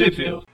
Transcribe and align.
Sheffield. 0.00 0.46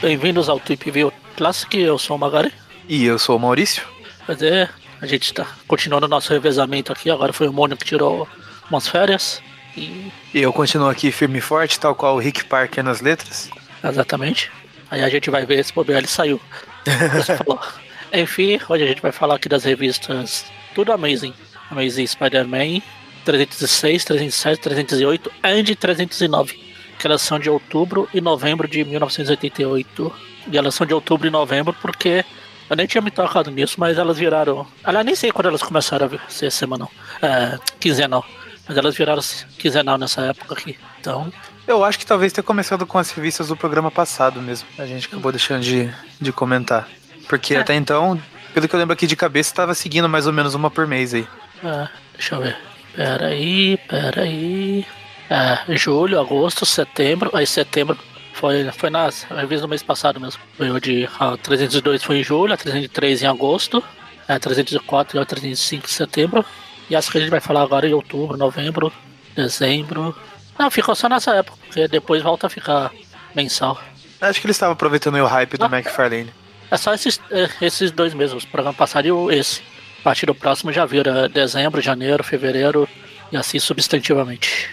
Bem-vindos 0.00 0.48
ao 0.48 0.58
Trip 0.58 0.90
View 0.90 1.12
Classic, 1.36 1.78
eu 1.78 1.98
sou 1.98 2.16
o 2.16 2.18
Magari. 2.18 2.50
E 2.88 3.04
eu 3.04 3.18
sou 3.18 3.36
o 3.36 3.38
Maurício. 3.38 3.86
Pois 4.24 4.40
é, 4.40 4.66
a 4.98 5.04
gente 5.04 5.24
está 5.24 5.46
continuando 5.68 6.06
o 6.06 6.08
nosso 6.08 6.32
revezamento 6.32 6.90
aqui, 6.90 7.10
agora 7.10 7.34
foi 7.34 7.48
o 7.48 7.52
Mônio 7.52 7.76
que 7.76 7.84
tirou 7.84 8.26
umas 8.70 8.88
férias. 8.88 9.42
E 9.76 10.10
E 10.32 10.40
eu 10.40 10.50
continuo 10.50 10.88
aqui 10.88 11.12
firme 11.12 11.36
e 11.36 11.42
forte, 11.42 11.78
tal 11.78 11.94
qual 11.94 12.16
o 12.16 12.18
Rick 12.18 12.46
Parker 12.46 12.82
nas 12.82 13.02
letras. 13.02 13.50
Exatamente. 13.84 14.50
Aí 14.90 15.02
a 15.02 15.10
gente 15.10 15.28
vai 15.28 15.44
ver 15.44 15.62
se 15.62 15.74
bobear 15.74 15.98
ele 15.98 16.08
saiu. 16.08 16.40
Enfim, 18.10 18.58
hoje 18.66 18.84
a 18.84 18.86
gente 18.86 19.02
vai 19.02 19.12
falar 19.12 19.34
aqui 19.34 19.50
das 19.50 19.64
revistas 19.64 20.46
Tudo 20.74 20.94
Amazing. 20.94 21.34
Amazing 21.70 22.06
Spider-Man 22.06 22.80
306, 23.24 24.04
307, 24.04 24.60
308 24.60 25.32
e 25.70 25.76
309. 25.76 26.60
Que 26.98 27.06
elas 27.06 27.22
são 27.22 27.38
de 27.38 27.50
outubro 27.50 28.08
e 28.14 28.20
novembro 28.20 28.68
de 28.68 28.84
1988. 28.84 30.12
E 30.50 30.56
elas 30.58 30.74
são 30.74 30.86
de 30.86 30.94
outubro 30.94 31.26
e 31.26 31.30
novembro 31.30 31.74
porque 31.80 32.24
eu 32.68 32.76
nem 32.76 32.86
tinha 32.86 33.00
me 33.02 33.10
tocado 33.10 33.50
nisso, 33.50 33.76
mas 33.78 33.98
elas 33.98 34.18
viraram. 34.18 34.66
Aliás, 34.84 35.04
nem 35.04 35.14
sei 35.14 35.30
quando 35.32 35.46
elas 35.48 35.62
começaram 35.62 36.06
a 36.06 36.30
ser 36.30 36.50
semanal. 36.50 36.90
É, 37.20 37.58
quinzenal. 37.80 38.24
Mas 38.68 38.76
elas 38.76 38.94
viraram 38.96 39.20
quinzenal 39.58 39.98
nessa 39.98 40.22
época 40.22 40.54
aqui. 40.54 40.78
Então, 41.00 41.32
Eu 41.66 41.84
acho 41.84 41.98
que 41.98 42.06
talvez 42.06 42.32
tenha 42.32 42.42
começado 42.44 42.86
com 42.86 42.98
as 42.98 43.10
revistas 43.10 43.48
do 43.48 43.56
programa 43.56 43.90
passado 43.90 44.40
mesmo. 44.40 44.68
A 44.78 44.86
gente 44.86 45.06
acabou 45.06 45.32
deixando 45.32 45.62
de, 45.62 45.92
de 46.20 46.32
comentar. 46.32 46.88
Porque 47.28 47.54
É. 47.54 47.58
até 47.58 47.74
então, 47.74 48.20
pelo 48.54 48.68
que 48.68 48.74
eu 48.74 48.78
lembro 48.78 48.92
aqui 48.92 49.06
de 49.06 49.16
cabeça, 49.16 49.50
estava 49.50 49.74
seguindo 49.74 50.08
mais 50.08 50.26
ou 50.26 50.32
menos 50.32 50.54
uma 50.54 50.70
por 50.70 50.86
mês 50.86 51.12
aí. 51.14 51.26
É, 51.64 51.88
deixa 52.14 52.34
eu 52.36 52.40
ver. 52.42 52.56
Pera 52.94 53.28
aí, 53.28 53.76
pera 53.88 54.22
aí. 54.22 54.86
É, 55.30 55.76
julho, 55.76 56.20
agosto, 56.20 56.66
setembro. 56.66 57.30
Aí 57.32 57.46
setembro 57.46 57.98
foi, 58.34 58.70
foi 58.72 58.90
nas 58.90 59.22
revistas 59.24 59.62
do 59.62 59.68
mês 59.68 59.82
passado 59.82 60.20
mesmo. 60.20 60.40
Foi 60.56 60.70
o 60.70 60.80
de 60.80 61.08
a 61.18 61.36
302 61.36 62.02
foi 62.02 62.18
em 62.18 62.22
julho, 62.22 62.52
a 62.52 62.56
303 62.56 63.22
em 63.22 63.26
agosto, 63.26 63.82
a 64.28 64.38
304 64.38 65.16
e 65.16 65.20
a 65.20 65.24
305 65.24 65.86
em 65.86 65.88
setembro. 65.88 66.44
E 66.90 66.96
as 66.96 67.08
que 67.08 67.16
a 67.16 67.20
gente 67.20 67.30
vai 67.30 67.40
falar 67.40 67.62
agora 67.62 67.88
em 67.88 67.94
outubro, 67.94 68.36
novembro, 68.36 68.92
dezembro. 69.34 70.14
Não, 70.58 70.70
ficou 70.70 70.94
só 70.94 71.08
nessa 71.08 71.34
época, 71.34 71.56
porque 71.64 71.88
depois 71.88 72.22
volta 72.22 72.46
a 72.46 72.50
ficar 72.50 72.90
mensal. 73.34 73.80
Acho 74.20 74.40
que 74.40 74.46
eles 74.46 74.56
estavam 74.56 74.74
aproveitando 74.74 75.16
o 75.16 75.26
hype 75.26 75.56
do 75.56 75.64
Ah. 75.64 75.68
McFarlane. 75.68 76.32
É 76.70 76.76
só 76.76 76.94
esses, 76.94 77.20
é, 77.30 77.48
esses 77.60 77.90
dois 77.90 78.14
mesmos, 78.14 78.44
o 78.44 78.48
programa 78.48 78.74
passado 78.74 79.06
e 79.30 79.34
esse. 79.34 79.62
A 80.02 80.10
partir 80.10 80.26
do 80.26 80.34
próximo 80.34 80.72
já 80.72 80.84
vira 80.84 81.28
dezembro, 81.28 81.80
janeiro, 81.80 82.24
fevereiro 82.24 82.88
e 83.30 83.36
assim 83.36 83.60
substantivamente. 83.60 84.68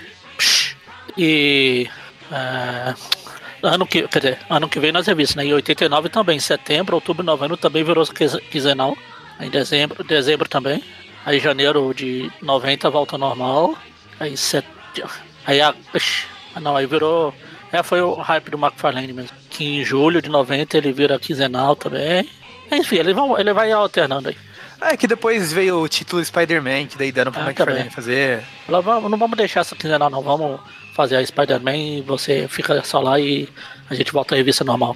E. 1.15 1.87
é, 2.31 2.95
ano 3.61 3.85
que, 3.85 4.07
quer 4.07 4.19
dizer, 4.19 4.39
ano 4.49 4.67
que 4.67 4.79
vem 4.79 4.91
nas 4.91 5.05
revistas, 5.05 5.35
né? 5.35 5.45
Em 5.45 5.53
89 5.53 6.09
também, 6.09 6.39
setembro, 6.39 6.95
outubro, 6.95 7.23
novembro 7.23 7.55
também 7.57 7.83
virou 7.83 8.03
quinzenal. 8.49 8.97
Aí 9.37 9.51
dezembro, 9.51 10.03
dezembro 10.03 10.49
também. 10.49 10.83
Aí 11.23 11.39
janeiro 11.39 11.93
de 11.93 12.31
90 12.41 12.89
volta 12.89 13.13
ao 13.13 13.19
normal. 13.19 13.77
Aí 14.19 14.35
set... 14.35 14.65
Aí 15.45 15.61
a. 15.61 15.75
Não, 16.59 16.75
aí 16.75 16.87
virou. 16.87 17.35
É, 17.71 17.83
foi 17.83 18.01
o 18.01 18.15
hype 18.15 18.49
do 18.49 18.57
McFarlane 18.57 19.13
mesmo. 19.13 19.37
Que 19.51 19.63
em 19.63 19.83
julho 19.83 20.23
de 20.23 20.29
90 20.29 20.75
ele 20.75 20.91
vira 20.91 21.19
quinzenal 21.19 21.75
também. 21.75 22.27
Enfim, 22.71 22.95
ele 22.95 23.13
vai, 23.13 23.41
ele 23.41 23.53
vai 23.53 23.71
alternando 23.71 24.29
aí. 24.29 24.48
É 24.81 24.95
que 24.95 25.07
depois 25.07 25.51
veio 25.51 25.81
o 25.81 25.87
título 25.89 26.23
Spider-Man, 26.23 26.85
que 26.87 26.97
daí 26.97 27.11
deram 27.11 27.31
pro 27.31 27.41
Ah, 27.41 27.45
McFarlane 27.47 27.89
fazer. 27.89 28.43
Falou, 28.65 28.81
"Vamos- 28.81 29.11
não 29.11 29.17
vamos 29.17 29.37
deixar 29.37 29.59
essa 29.61 29.75
quinzenal 29.75 30.09
não, 30.09 30.21
vamos 30.21 30.59
fazer 30.95 31.17
a 31.17 31.25
Spider-Man 31.25 31.75
e 31.75 32.01
você 32.01 32.47
fica 32.47 32.81
só 32.83 32.99
lá 32.99 33.19
e 33.19 33.49
a 33.89 33.95
gente 33.95 34.11
volta 34.11 34.35
à 34.35 34.37
revista 34.37 34.63
normal. 34.63 34.95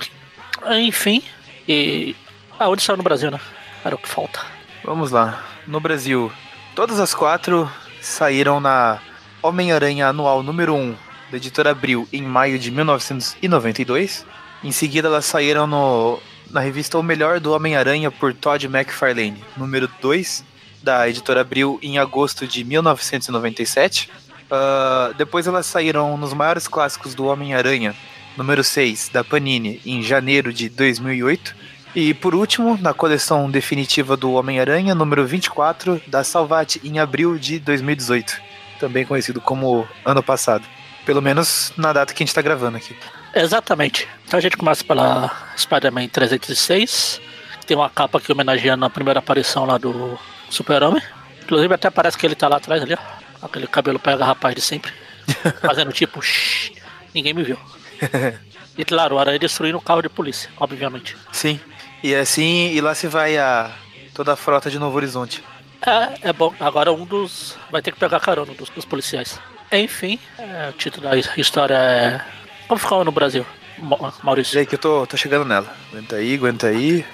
Enfim, 0.72 1.22
e. 1.68 2.16
Ah, 2.60 2.70
onde 2.70 2.82
saiu 2.82 2.98
no 2.98 3.04
Brasil, 3.04 3.30
né? 3.30 3.40
Era 3.84 3.96
o 3.96 3.98
que 3.98 4.08
falta. 4.08 4.40
Vamos 4.84 5.12
lá. 5.12 5.44
No 5.68 5.80
Brasil, 5.80 6.32
todas 6.76 7.00
as 7.00 7.14
quatro 7.14 7.70
saíram 8.02 8.60
na 8.62 9.00
Homem-Aranha 9.42 10.08
Anual 10.08 10.42
número 10.44 10.74
1 10.76 10.96
da 11.32 11.38
editora 11.38 11.72
Abril 11.72 12.08
em 12.14 12.22
maio 12.22 12.58
de 12.60 12.72
1992. 12.72 14.26
Em 14.64 14.72
seguida, 14.72 15.08
elas 15.10 15.26
saíram 15.26 15.68
no, 15.68 16.20
na 16.54 16.60
revista 16.60 17.00
O 17.00 17.04
Melhor 17.04 17.40
do 17.40 17.52
Homem-Aranha 17.52 18.12
por 18.12 18.32
Todd 18.32 18.68
McFarlane, 18.68 19.44
número 19.58 19.90
2 20.00 20.46
da 20.84 21.10
editora 21.10 21.42
Abril 21.42 21.80
em 21.82 21.98
agosto 21.98 22.48
de 22.48 22.64
1997. 22.64 24.10
Ah, 24.52 25.12
depois 25.18 25.48
elas 25.48 25.66
saíram 25.66 26.16
nos 26.16 26.32
maiores 26.34 26.68
clássicos 26.68 27.16
do 27.16 27.26
Homem-Aranha, 27.26 27.96
número 28.38 28.64
6 28.64 29.10
da 29.10 29.24
Panini, 29.24 29.82
em 29.84 30.04
janeiro 30.04 30.54
de 30.54 30.70
2008. 30.70 31.56
E 31.96 32.14
por 32.14 32.36
último, 32.36 32.78
na 32.80 32.94
coleção 32.94 33.50
definitiva 33.50 34.16
do 34.16 34.34
Homem-Aranha, 34.34 34.94
número 34.94 35.26
24, 35.26 36.02
da 36.06 36.24
Salvat, 36.24 36.80
em 36.84 37.00
abril 37.00 37.38
de 37.40 37.58
2018. 37.60 38.40
Também 38.80 39.06
conhecido 39.06 39.42
como 39.42 39.88
ano 40.06 40.22
passado. 40.22 40.66
Pelo 41.06 41.22
menos 41.22 41.74
na 41.78 41.92
data 41.94 42.14
que 42.14 42.22
a 42.22 42.26
gente 42.26 42.36
tá 42.36 42.42
gravando 42.42 42.78
aqui. 42.78 42.96
Exatamente. 43.34 44.08
Então 44.26 44.38
a 44.38 44.42
gente 44.42 44.58
começa 44.58 44.84
pela 44.84 45.32
Spider-Man 45.58 46.08
306. 46.08 47.22
que 47.60 47.66
Tem 47.66 47.78
uma 47.78 47.90
capa 47.90 48.18
aqui 48.18 48.32
homenageando 48.32 48.86
a 48.86 48.90
primeira 48.90 49.20
aparição 49.20 49.66
lá 49.66 49.78
do 49.78 50.18
Super-Homem. 50.50 51.02
Inclusive 51.44 51.74
até 51.74 51.90
parece 51.90 52.18
que 52.18 52.26
ele 52.26 52.36
tá 52.36 52.48
lá 52.48 52.58
atrás 52.58 52.82
ali, 52.82 52.94
ó. 52.94 53.46
Aquele 53.46 53.68
cabelo 53.68 54.00
pega 54.00 54.24
rapaz 54.24 54.56
de 54.56 54.62
sempre. 54.62 54.92
Fazendo 55.62 55.92
tipo, 55.92 56.22
"Shh, 56.22 56.72
ninguém 57.14 57.34
me 57.34 57.44
viu. 57.44 57.58
E 58.76 58.84
claro, 58.84 59.16
o 59.16 59.20
Aranha 59.20 59.38
destruindo 59.38 59.78
o 59.78 59.82
carro 59.82 60.02
de 60.02 60.10
polícia, 60.10 60.50
obviamente. 60.58 61.16
Sim. 61.32 61.60
E 62.02 62.16
assim, 62.16 62.72
e 62.72 62.82
lá 62.82 62.96
se 62.96 63.06
vai 63.08 63.38
a 63.38 63.70
toda 64.16 64.34
a 64.34 64.36
frota 64.36 64.68
de 64.70 64.80
Novo 64.80 64.98
Horizonte. 64.98 65.44
É, 65.86 66.30
é 66.30 66.34
bom. 66.34 66.54
Agora 66.60 66.92
um 66.92 67.06
dos. 67.06 67.56
Vai 67.72 67.84
ter 67.84 67.92
que 67.92 68.00
pegar 68.00 68.20
carona 68.20 68.52
dos, 68.54 68.70
dos 68.70 68.84
policiais. 68.84 69.40
Enfim, 69.72 70.18
é, 70.40 70.70
o 70.70 70.74
título 70.74 71.08
da 71.08 71.16
história 71.38 71.76
é. 71.76 72.22
Como 72.68 72.80
ficou 72.80 73.04
no 73.04 73.12
Brasil, 73.12 73.46
Ma- 73.78 74.14
Maurício? 74.24 74.56
E 74.56 74.60
aí 74.60 74.66
que 74.66 74.76
eu 74.76 74.80
tô, 74.80 75.06
tô 75.08 75.18
chegando 75.18 75.46
nela. 75.46 75.68
Aguenta 75.92 76.16
aí, 76.16 76.36
aguenta 76.36 76.68
aí. 76.68 77.06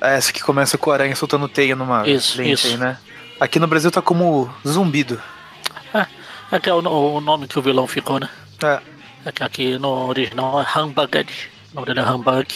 É 0.00 0.14
Essa 0.16 0.32
que 0.32 0.40
começa 0.40 0.78
com 0.78 0.90
o 0.90 0.92
aranha 0.92 1.14
soltando 1.14 1.48
teia 1.48 1.76
numa 1.76 2.08
Isso, 2.08 2.40
isso. 2.42 2.66
aí, 2.68 2.76
né? 2.76 2.96
Aqui 3.38 3.58
no 3.58 3.66
Brasil 3.66 3.90
tá 3.90 4.00
como 4.02 4.52
zumbido. 4.66 5.20
É, 5.94 6.06
é 6.52 6.58
que 6.60 6.68
é 6.70 6.74
o, 6.74 6.78
o 6.86 7.20
nome 7.20 7.46
que 7.48 7.58
o 7.58 7.62
vilão 7.62 7.86
ficou, 7.86 8.18
né? 8.20 8.28
É, 8.62 8.80
É 9.26 9.32
que 9.32 9.42
aqui 9.42 9.78
no 9.78 10.08
original 10.08 10.60
é 10.62 10.78
Humbuged. 10.78 11.50
O 11.72 11.74
nome 11.76 11.86
dele 11.86 12.00
é 12.00 12.04
Humbug. 12.10 12.46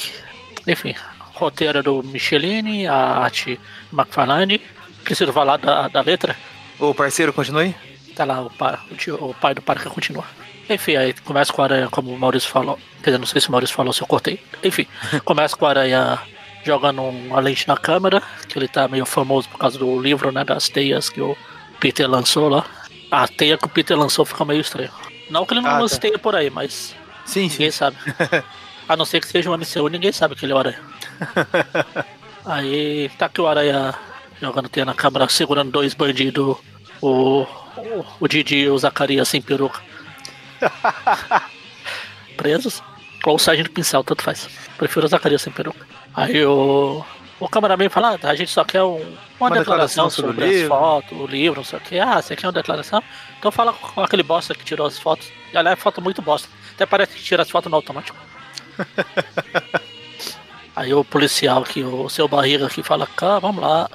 Enfim, 0.67 0.95
roteiro 1.35 1.83
do 1.83 2.03
Michelini, 2.03 2.87
a 2.87 2.95
arte 3.19 3.59
McFarlane. 3.93 4.61
Preciso 5.03 5.33
falar 5.33 5.59
da, 5.59 5.89
da 5.89 6.01
letra. 6.01 6.35
o 6.79 6.95
parceiro, 6.95 7.33
continue? 7.33 7.75
Tá 8.17 8.25
lá 8.25 8.41
o, 8.43 8.49
pa, 8.51 8.79
o, 8.91 8.95
tio- 8.95 9.17
o 9.23 9.35
pai 9.35 9.55
do 9.55 9.61
Parker 9.61 9.91
continua. 9.91 10.25
Enfim, 10.69 10.97
aí 10.97 11.13
começa 11.25 11.53
com 11.53 11.61
a 11.63 11.65
aranha, 11.65 11.89
como 11.91 12.13
o 12.13 12.19
Maurício 12.19 12.49
falou. 12.49 12.79
Quer 13.03 13.11
dizer, 13.11 13.19
não 13.19 13.27
sei 13.27 13.41
se 13.41 13.49
o 13.49 13.53
Maurício 13.53 13.75
falou, 13.77 13.93
se 13.93 14.03
eu 14.03 14.07
cortei. 14.07 14.41
Enfim, 14.63 14.87
começa 15.25 15.57
com 15.57 15.67
a 15.67 15.71
aranha 15.71 16.19
jogando 16.65 17.03
uma 17.03 17.41
lente 17.41 17.69
na 17.69 17.77
câmera, 17.77 18.23
que 18.49 18.59
ele 18.59 18.67
tá 18.69 18.89
meio 18.89 19.05
famoso 19.05 19.49
por 19.49 19.59
causa 19.59 19.79
do 19.79 20.01
livro, 20.01 20.33
né, 20.33 20.43
das 20.45 20.69
teias 20.69 21.11
que 21.11 21.21
o 21.21 21.37
Peter 21.79 22.09
lançou 22.09 22.49
lá. 22.49 22.65
A 23.11 23.29
teia 23.29 23.59
que 23.59 23.67
o 23.67 23.69
Peter 23.69 23.97
lançou 23.99 24.25
fica 24.25 24.45
meio 24.45 24.61
estranho. 24.61 24.91
Não 25.31 25.45
que 25.45 25.53
ele 25.55 25.61
não 25.61 25.71
Ah, 25.71 25.79
lance 25.79 25.97
tá. 25.97 26.01
teia 26.03 26.19
por 26.19 26.35
aí, 26.35 26.49
mas 26.51 26.95
Sim, 27.27 27.49
sim. 27.49 27.57
ninguém 27.59 27.71
sabe. 27.71 27.97
A 28.89 28.97
não 28.97 29.05
ser 29.05 29.21
que 29.21 29.27
seja 29.29 29.51
um 29.51 29.55
MCU, 29.57 29.89
ninguém 29.89 30.13
sabe 30.13 30.35
que 30.35 30.45
ele 30.45 30.53
é 30.53 30.57
o 30.57 30.59
aranha. 30.59 30.81
Aí 32.45 33.11
tá 33.19 33.27
aqui 33.27 33.41
o 33.41 33.47
aranha 33.47 33.95
jogando 34.41 34.69
teia 34.69 34.85
na 34.85 34.95
câmera, 34.95 35.29
segurando 35.29 35.71
dois 35.71 35.95
bandidos. 35.95 36.57
O, 37.01 37.43
o, 37.77 38.05
o 38.21 38.29
Didi 38.29 38.57
e 38.57 38.69
o 38.69 38.79
Zacarias 38.79 39.29
sem 39.29 39.41
peruca. 39.41 39.81
Presos. 42.37 42.83
Ou 43.25 43.37
o 43.37 43.39
Sargento 43.39 43.71
Pincel, 43.71 44.05
tanto 44.05 44.23
faz. 44.23 44.49
Prefiro 44.77 45.07
o 45.07 45.09
Zacarias 45.09 45.43
sem 45.43 45.53
peruca. 45.53 45.87
Aí 46.15 46.45
o. 46.45 47.05
O 47.41 47.49
cameraman 47.49 47.89
fala, 47.91 48.17
ah, 48.23 48.29
a 48.31 48.35
gente 48.37 48.51
só 48.51 48.65
quer 48.65 48.83
um- 48.85 48.95
uma, 48.95 49.49
Uma 49.49 49.51
declaração, 49.51 50.07
declaração 50.07 50.11
sobre 50.11 50.31
sobre, 50.31 50.45
as 50.45 50.51
livro." 50.53 50.69
fotos, 50.69 51.19
o 51.21 51.27
livro, 51.27 51.57
não 51.59 51.65
sei 51.65 51.79
o 51.79 51.83
que. 51.83 51.99
Ah, 51.99 52.23
você 52.23 52.37
quer 52.37 52.47
uma 52.47 52.53
declaração? 52.53 53.03
Então 53.39 53.51
fala 53.51 53.73
com 53.73 54.01
aquele 54.03 54.23
bosta 54.23 54.55
que 54.55 54.65
tirou 54.65 54.87
as 54.87 54.99
fotos. 54.99 55.29
E 55.53 55.57
aliás, 55.57 55.79
foto 55.79 56.01
muito 56.01 56.23
bosta. 56.23 56.49
Até 56.75 56.87
parece 56.87 57.13
que 57.15 57.23
tira 57.23 57.43
as 57.43 57.51
fotos 57.51 57.69
no 57.71 57.77
automático. 57.77 58.17
Aí 60.77 60.93
o 60.95 61.05
policial 61.05 61.63
aqui, 61.63 61.83
o 61.83 62.09
seu 62.09 62.27
barriga 62.29 62.67
aqui 62.67 62.83
fala, 62.83 63.07
cá, 63.07 63.39
vamos 63.39 63.63
lá. 63.63 63.89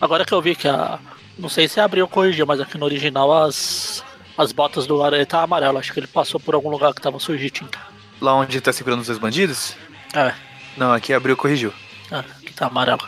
Agora 0.00 0.24
que 0.24 0.32
eu 0.32 0.40
vi 0.42 0.54
que 0.54 0.68
a. 0.68 0.98
Não 1.38 1.48
sei 1.48 1.68
se 1.68 1.80
abriu 1.80 2.04
ou 2.04 2.08
corrigiu, 2.08 2.46
mas 2.46 2.60
aqui 2.60 2.76
no 2.78 2.84
original 2.84 3.32
as. 3.32 4.04
As 4.36 4.52
botas 4.52 4.86
do 4.86 5.02
aranha 5.02 5.24
tá 5.26 5.42
amarelo. 5.42 5.78
Acho 5.78 5.92
que 5.92 6.00
ele 6.00 6.06
passou 6.06 6.38
por 6.38 6.54
algum 6.54 6.68
lugar 6.70 6.92
que 6.92 7.00
tava 7.00 7.18
sujo 7.18 7.38
de 7.38 7.50
tinta. 7.50 7.78
Lá 8.20 8.34
onde 8.34 8.60
tá 8.60 8.72
segurando 8.72 9.00
os 9.00 9.06
dois 9.06 9.18
bandidos? 9.18 9.76
É, 10.14 10.32
Não, 10.76 10.92
aqui 10.92 11.12
abriu 11.12 11.34
e 11.34 11.36
corrigiu. 11.36 11.72
é, 12.10 12.22
que 12.44 12.52
tá 12.52 12.66
amarelo. 12.66 13.00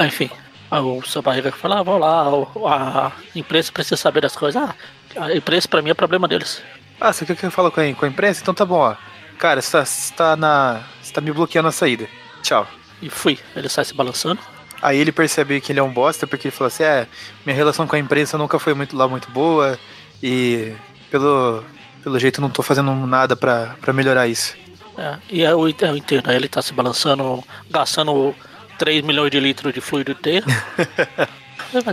Enfim. 0.00 0.30
O 0.70 1.02
seu 1.06 1.22
barriga 1.22 1.52
fala, 1.52 1.78
ah, 1.78 1.82
vamos 1.82 2.00
lá, 2.00 3.06
a 3.06 3.12
imprensa 3.38 3.70
precisa 3.70 3.96
saber 3.96 4.20
das 4.22 4.34
coisas. 4.34 4.60
Ah, 4.60 4.74
a 5.16 5.34
imprensa 5.34 5.68
pra 5.68 5.80
mim 5.80 5.90
é 5.90 5.94
problema 5.94 6.26
deles. 6.26 6.60
Ah, 7.00 7.12
você 7.12 7.24
quer 7.24 7.36
que 7.36 7.46
eu 7.46 7.50
com 7.52 7.60
a, 7.62 7.94
com 7.94 8.04
a 8.04 8.08
imprensa? 8.08 8.42
Então 8.42 8.52
tá 8.52 8.64
bom, 8.64 8.78
ó. 8.78 8.96
Cara, 9.38 9.62
você 9.62 9.70
tá, 9.72 9.84
você 9.84 10.14
tá 10.14 10.36
na. 10.36 10.82
Você 11.00 11.12
tá 11.12 11.20
me 11.20 11.30
bloqueando 11.30 11.68
a 11.68 11.72
saída. 11.72 12.08
Tchau. 12.42 12.66
E 13.00 13.08
fui. 13.08 13.38
Ele 13.54 13.68
sai 13.68 13.84
se 13.84 13.94
balançando. 13.94 14.40
Aí 14.82 14.98
ele 14.98 15.12
percebe 15.12 15.60
que 15.60 15.72
ele 15.72 15.80
é 15.80 15.82
um 15.82 15.92
bosta, 15.92 16.26
porque 16.26 16.48
ele 16.48 16.54
falou 16.56 16.68
assim, 16.68 16.82
é, 16.82 17.06
minha 17.44 17.56
relação 17.56 17.86
com 17.86 17.96
a 17.96 17.98
imprensa 17.98 18.36
nunca 18.36 18.58
foi 18.58 18.74
muito 18.74 18.96
lá 18.96 19.06
muito 19.06 19.30
boa. 19.30 19.78
E 20.22 20.72
pelo, 21.10 21.64
pelo 22.02 22.18
jeito 22.18 22.40
não 22.40 22.50
tô 22.50 22.62
fazendo 22.62 22.92
nada 23.06 23.36
pra 23.36 23.92
melhorar 23.92 24.26
isso. 24.26 24.56
É, 24.96 25.18
e 25.28 25.40
eu, 25.42 25.68
eu 25.68 25.68
entendo, 25.96 26.28
aí 26.28 26.36
ele 26.36 26.48
tá 26.48 26.62
se 26.62 26.72
balançando, 26.72 27.44
gastando 27.70 28.34
3 28.78 29.04
milhões 29.04 29.30
de 29.30 29.38
litros 29.38 29.72
de 29.74 29.80
fluido 29.80 30.16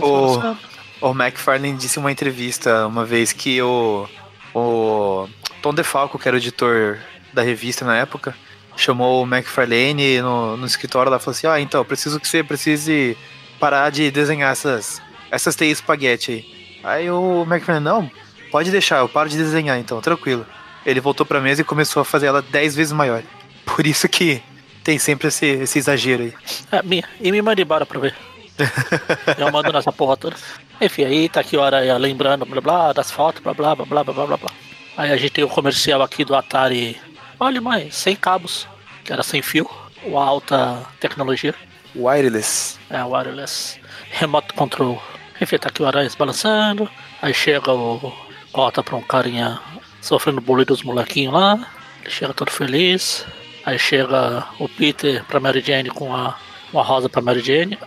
Ô. 0.00 0.38
balançando. 0.38 0.74
O 1.00 1.10
McFarlane 1.10 1.76
disse 1.76 1.98
em 1.98 2.02
uma 2.02 2.10
entrevista 2.10 2.86
uma 2.86 3.04
vez 3.04 3.30
que 3.30 3.60
o, 3.60 4.08
o 4.54 5.28
Tom 5.60 5.74
DeFalco, 5.74 6.18
que 6.18 6.26
era 6.26 6.34
o 6.34 6.40
editor 6.40 6.98
da 7.32 7.42
revista 7.42 7.84
na 7.84 7.94
época, 7.96 8.34
chamou 8.76 9.22
o 9.22 9.26
McFarlane 9.26 10.22
no, 10.22 10.56
no 10.56 10.66
escritório 10.66 11.10
lá 11.10 11.18
e 11.18 11.20
falou 11.20 11.32
assim: 11.32 11.46
Ah, 11.46 11.60
então, 11.60 11.80
eu 11.80 11.84
preciso 11.84 12.18
que 12.18 12.26
você 12.26 12.42
precise 12.42 13.18
parar 13.60 13.90
de 13.90 14.10
desenhar 14.10 14.52
essas, 14.52 15.02
essas 15.30 15.54
teias 15.54 15.78
espaguete 15.78 16.32
aí. 16.32 16.53
Aí 16.84 17.10
o 17.10 17.46
McFarlane, 17.48 17.84
não, 17.84 18.10
pode 18.50 18.70
deixar, 18.70 18.98
eu 18.98 19.08
paro 19.08 19.28
de 19.28 19.38
desenhar 19.38 19.78
então, 19.78 20.00
tranquilo. 20.00 20.46
Ele 20.84 21.00
voltou 21.00 21.24
pra 21.24 21.40
mesa 21.40 21.62
e 21.62 21.64
começou 21.64 22.02
a 22.02 22.04
fazer 22.04 22.26
ela 22.26 22.42
10 22.42 22.76
vezes 22.76 22.92
maior. 22.92 23.22
Por 23.64 23.86
isso 23.86 24.06
que 24.06 24.42
tem 24.84 24.98
sempre 24.98 25.28
esse, 25.28 25.46
esse 25.46 25.78
exagero 25.78 26.24
aí. 26.24 26.34
É, 26.70 26.82
minha, 26.82 27.04
e 27.18 27.32
me 27.32 27.40
manda 27.40 27.62
embora 27.62 27.86
pra 27.86 27.98
ver. 27.98 28.14
eu 29.38 29.50
mando 29.50 29.72
nessa 29.72 29.90
porra 29.90 30.16
toda. 30.16 30.36
Enfim, 30.80 31.04
aí 31.04 31.28
tá 31.28 31.40
aqui 31.40 31.56
o 31.56 31.62
Aranha 31.62 31.94
é, 31.94 31.98
lembrando, 31.98 32.44
blá 32.44 32.60
blá, 32.60 32.92
das 32.92 33.10
fotos, 33.10 33.42
blá 33.42 33.54
blá 33.54 33.74
blá 33.74 33.86
blá 33.86 34.04
blá 34.04 34.26
blá 34.26 34.36
blá. 34.36 34.50
Aí 34.96 35.10
a 35.10 35.16
gente 35.16 35.32
tem 35.32 35.44
o 35.44 35.48
comercial 35.48 36.02
aqui 36.02 36.24
do 36.24 36.36
Atari. 36.36 37.00
Olha, 37.40 37.60
mãe, 37.60 37.90
sem 37.90 38.14
cabos, 38.14 38.68
que 39.02 39.12
era 39.12 39.22
sem 39.22 39.40
fio, 39.40 39.68
uma 40.04 40.22
alta 40.22 40.82
tecnologia. 41.00 41.54
Wireless. 41.96 42.78
É, 42.90 43.02
wireless. 43.02 43.80
Remote 44.10 44.52
control. 44.52 45.02
Enfim, 45.44 45.58
tá 45.58 45.68
aqui 45.68 45.82
o 45.82 45.86
Aranha 45.86 46.08
se 46.08 46.16
balançando. 46.16 46.88
Aí 47.20 47.34
chega 47.34 47.70
o. 47.70 48.12
Corta 48.50 48.82
pra 48.82 48.96
um 48.96 49.02
carinha 49.02 49.60
sofrendo 50.00 50.40
bullying 50.40 50.64
dos 50.64 50.82
molequinhos 50.82 51.34
lá. 51.34 51.66
Ele 52.00 52.10
chega 52.10 52.32
todo 52.32 52.50
feliz. 52.50 53.26
Aí 53.66 53.78
chega 53.78 54.46
o 54.58 54.66
Peter 54.68 55.22
pra 55.24 55.40
Mary 55.40 55.60
Jane 55.60 55.90
com 55.90 56.14
a, 56.14 56.38
uma 56.72 56.82
rosa 56.82 57.10
pra 57.10 57.20
Mary 57.20 57.40
Jane. 57.40 57.78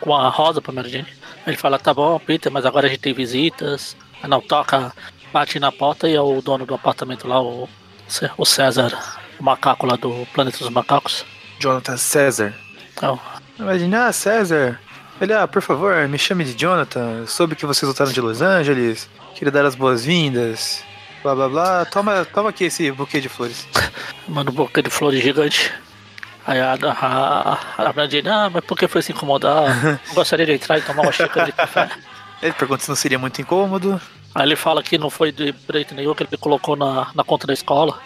Com 0.00 0.14
a 0.14 0.28
rosa 0.28 0.60
pra 0.60 0.72
Mary 0.72 0.90
Jane. 0.90 1.06
Ele 1.46 1.56
fala: 1.56 1.78
tá 1.78 1.94
bom, 1.94 2.18
Peter, 2.18 2.50
mas 2.50 2.66
agora 2.66 2.88
a 2.88 2.90
gente 2.90 3.00
tem 3.00 3.14
visitas. 3.14 3.96
Aí 4.20 4.28
não 4.28 4.40
toca, 4.40 4.92
bate 5.32 5.60
na 5.60 5.70
porta 5.70 6.08
e 6.08 6.16
é 6.16 6.20
o 6.20 6.42
dono 6.42 6.66
do 6.66 6.74
apartamento 6.74 7.28
lá, 7.28 7.40
o, 7.40 7.68
o 8.36 8.44
César, 8.44 8.92
o 9.38 9.44
macaco 9.44 9.86
lá 9.86 9.94
do 9.94 10.26
Planeta 10.34 10.58
dos 10.58 10.70
Macacos. 10.70 11.24
Jonathan 11.60 11.96
César. 11.96 12.54
Então, 12.92 13.20
Imagina, 13.58 14.06
ah, 14.06 14.12
César. 14.12 14.80
Ele, 15.20 15.32
ah, 15.32 15.48
por 15.48 15.60
favor, 15.62 16.06
me 16.08 16.16
chame 16.16 16.44
de 16.44 16.54
Jonathan. 16.54 17.26
Soube 17.26 17.56
que 17.56 17.66
vocês 17.66 17.86
voltaram 17.86 18.12
de 18.12 18.20
Los 18.20 18.40
Angeles. 18.40 19.08
Queria 19.34 19.50
dar 19.50 19.64
as 19.64 19.74
boas-vindas. 19.74 20.84
Blá 21.22 21.34
blá 21.34 21.48
blá. 21.48 21.84
Toma, 21.86 22.24
toma 22.24 22.50
aqui 22.50 22.64
esse 22.64 22.90
buquê 22.92 23.20
de 23.20 23.28
flores. 23.28 23.66
Manda 24.28 24.50
um 24.50 24.54
buquê 24.54 24.80
de 24.80 24.90
flores 24.90 25.20
gigante. 25.22 25.72
Aí 26.46 26.60
a, 26.60 26.74
a, 26.74 27.58
a, 27.76 27.88
a 27.88 27.92
Brandine, 27.92 28.28
ah, 28.28 28.48
mas 28.48 28.64
por 28.64 28.78
que 28.78 28.86
foi 28.86 29.02
se 29.02 29.12
incomodar? 29.12 29.66
Não 30.08 30.14
gostaria 30.14 30.46
de 30.46 30.52
entrar 30.52 30.78
e 30.78 30.82
tomar 30.82 31.02
uma 31.02 31.12
xícara 31.12 31.46
de 31.46 31.52
café. 31.52 31.90
Ele 32.40 32.52
pergunta 32.52 32.84
se 32.84 32.88
não 32.88 32.94
seria 32.94 33.18
muito 33.18 33.40
incômodo. 33.40 34.00
Aí 34.32 34.44
ele 34.44 34.54
fala 34.54 34.80
que 34.80 34.96
não 34.96 35.10
foi 35.10 35.32
de 35.32 35.52
preto 35.52 35.92
nenhum, 35.92 36.14
que 36.14 36.22
ele 36.22 36.36
colocou 36.36 36.76
na, 36.76 37.10
na 37.12 37.24
conta 37.24 37.48
da 37.48 37.52
escola. 37.52 38.00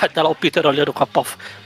Aí 0.00 0.08
tá 0.08 0.22
lá 0.22 0.28
o 0.28 0.36
Peter 0.36 0.64
olhando 0.64 0.92
com 0.92 1.02
a, 1.02 1.06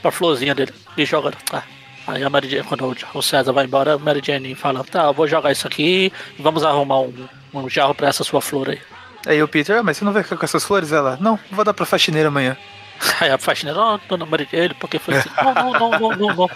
pra 0.01 0.11
florzinha 0.11 0.55
dele 0.55 0.73
e 0.97 1.05
jogando. 1.05 1.37
Tá. 1.45 1.63
Aí 2.07 2.23
a 2.23 2.29
Mary 2.29 2.49
Jane, 2.49 2.63
quando 2.63 2.95
o- 3.13 3.21
César 3.21 3.51
vai 3.51 3.65
embora, 3.65 3.95
a 3.95 3.97
Mary 3.97 4.21
Jane 4.23 4.55
fala, 4.55 4.83
tá, 4.83 5.03
eu 5.03 5.13
vou 5.13 5.27
jogar 5.27 5.51
isso 5.51 5.67
aqui 5.67 6.11
e 6.37 6.41
vamos 6.41 6.63
arrumar 6.63 7.01
um, 7.01 7.27
um 7.53 7.69
jarro 7.69 7.93
pra 7.93 8.07
essa 8.07 8.23
sua 8.23 8.41
flor 8.41 8.69
aí. 8.69 8.79
Aí 9.25 9.43
o 9.43 9.47
Peter, 9.47 9.77
ah, 9.77 9.83
mas 9.83 9.97
você 9.97 10.05
não 10.05 10.13
vai 10.13 10.23
ficar 10.23 10.37
com 10.37 10.45
essas 10.45 10.63
flores? 10.63 10.91
Ela, 10.93 11.17
não, 11.19 11.37
vou 11.51 11.65
dar 11.65 11.73
pra 11.73 11.85
faxineira 11.85 12.29
amanhã. 12.29 12.55
Aí 13.19 13.29
a 13.29 13.37
faxineira, 13.37 13.77
ó, 13.79 13.99
dona 14.07 14.25
Mary 14.25 14.47
Jane, 14.49 14.73
porque 14.75 14.97
foi 14.97 15.17
assim? 15.17 15.29
Não, 15.43 15.53
não, 15.53 15.71
não, 15.73 15.89
não, 15.99 16.09
não, 16.15 16.35
não. 16.35 16.49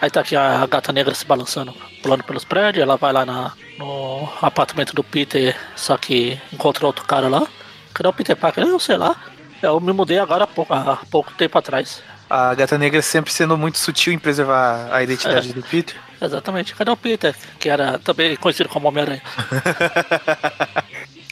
Aí 0.00 0.10
tá 0.10 0.20
aqui 0.20 0.34
a 0.34 0.66
gata 0.66 0.92
negra 0.92 1.14
se 1.14 1.24
balançando, 1.26 1.74
pulando 2.02 2.24
pelos 2.24 2.44
prédios, 2.44 2.82
ela 2.82 2.96
vai 2.96 3.12
lá 3.12 3.24
na, 3.26 3.52
no 3.78 4.28
apartamento 4.42 4.94
do 4.94 5.04
Peter, 5.04 5.56
só 5.74 5.96
que 5.96 6.40
encontra 6.52 6.86
outro 6.86 7.04
cara 7.04 7.28
lá. 7.28 7.46
Cadê 7.94 8.08
o 8.08 8.12
Peter 8.12 8.36
Parker? 8.36 8.64
Eu 8.66 8.78
sei 8.78 8.96
lá. 8.96 9.14
Eu 9.62 9.80
me 9.80 9.92
mudei 9.92 10.18
agora 10.18 10.44
há 10.44 10.46
pouco, 10.46 10.72
há 10.74 10.98
pouco 11.10 11.32
tempo 11.32 11.56
atrás. 11.58 12.02
A 12.28 12.54
gata 12.54 12.76
negra 12.76 13.00
sempre 13.02 13.32
sendo 13.32 13.56
muito 13.56 13.78
sutil 13.78 14.12
em 14.12 14.18
preservar 14.18 14.88
a 14.92 15.02
identidade 15.02 15.52
do 15.52 15.62
Peter. 15.62 15.94
Exatamente. 16.20 16.74
Cadê 16.74 16.90
o 16.90 16.96
Peter? 16.96 17.34
Que 17.58 17.68
era 17.68 17.98
também 18.00 18.34
conhecido 18.36 18.68
como 18.68 18.88
Homem-Aranha. 18.88 19.22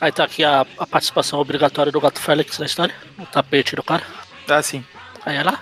Aí 0.01 0.13
tá 0.13 0.25
aqui 0.25 0.45
a, 0.45 0.67
a 0.79 0.87
participação 0.87 1.39
obrigatória 1.41 1.91
do 1.91 2.01
gato 2.01 2.21
Félix 2.21 2.59
na 2.59 2.67
história. 2.67 2.95
O 3.19 3.27
tapete 3.27 3.75
do 3.77 3.83
cara. 3.83 4.03
Ah, 4.49 4.63
sim. 4.63 4.85
Aí 5.25 5.37
ela, 5.37 5.59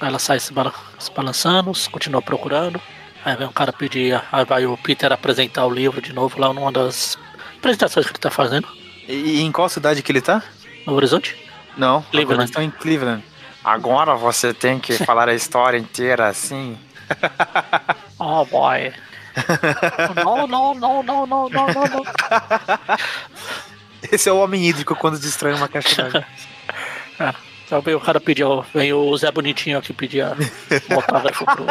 ela 0.00 0.18
sai 0.18 0.40
se, 0.40 0.52
bala- 0.52 0.74
se 0.98 1.10
balançando, 1.12 1.72
continua 1.90 2.20
procurando. 2.20 2.80
Aí 3.24 3.36
vem 3.36 3.46
um 3.46 3.52
cara 3.52 3.72
pedir, 3.72 4.20
aí 4.32 4.44
vai 4.44 4.66
o 4.66 4.76
Peter 4.76 5.10
apresentar 5.12 5.64
o 5.66 5.72
livro 5.72 6.02
de 6.02 6.12
novo 6.12 6.38
lá 6.38 6.52
numa 6.52 6.70
das 6.72 7.16
apresentações 7.56 8.04
que 8.06 8.12
ele 8.12 8.18
tá 8.18 8.30
fazendo 8.30 8.68
E, 9.08 9.14
e 9.14 9.40
em 9.40 9.50
qual 9.50 9.66
cidade 9.68 10.02
que 10.02 10.12
ele 10.12 10.20
tá? 10.20 10.42
no 10.86 10.92
Horizonte. 10.92 11.34
Não, 11.78 12.02
Cleveland. 12.02 12.40
eles 12.42 12.50
estão 12.50 12.62
em 12.62 12.70
Cleveland. 12.70 13.24
Agora 13.64 14.14
você 14.14 14.52
tem 14.52 14.78
que 14.78 14.92
falar 15.04 15.28
a 15.28 15.34
história 15.34 15.78
inteira 15.78 16.28
assim. 16.28 16.78
Oh 18.16 18.44
boy. 18.44 18.92
não, 20.14 20.46
não, 20.46 20.74
não, 20.74 21.02
não, 21.02 21.26
não, 21.26 21.26
não, 21.26 21.48
não, 21.48 21.66
não. 21.68 22.04
Esse 24.10 24.28
é 24.28 24.32
o 24.32 24.38
homem 24.38 24.64
hídrico 24.64 24.94
quando 24.94 25.18
destrói 25.18 25.52
uma 25.52 25.68
caixa 25.68 26.02
d'água. 26.02 26.24
É, 27.16 27.32
então 27.64 27.80
vem 27.80 27.94
o 27.94 28.00
cara 28.00 28.20
pedir, 28.20 28.44
vem 28.74 28.92
o 28.92 29.16
Zé 29.16 29.30
Bonitinho 29.30 29.78
aqui 29.78 29.92
pedir 29.92 30.24
um 30.24 30.94
autógrafo 30.96 31.44
pro, 31.44 31.64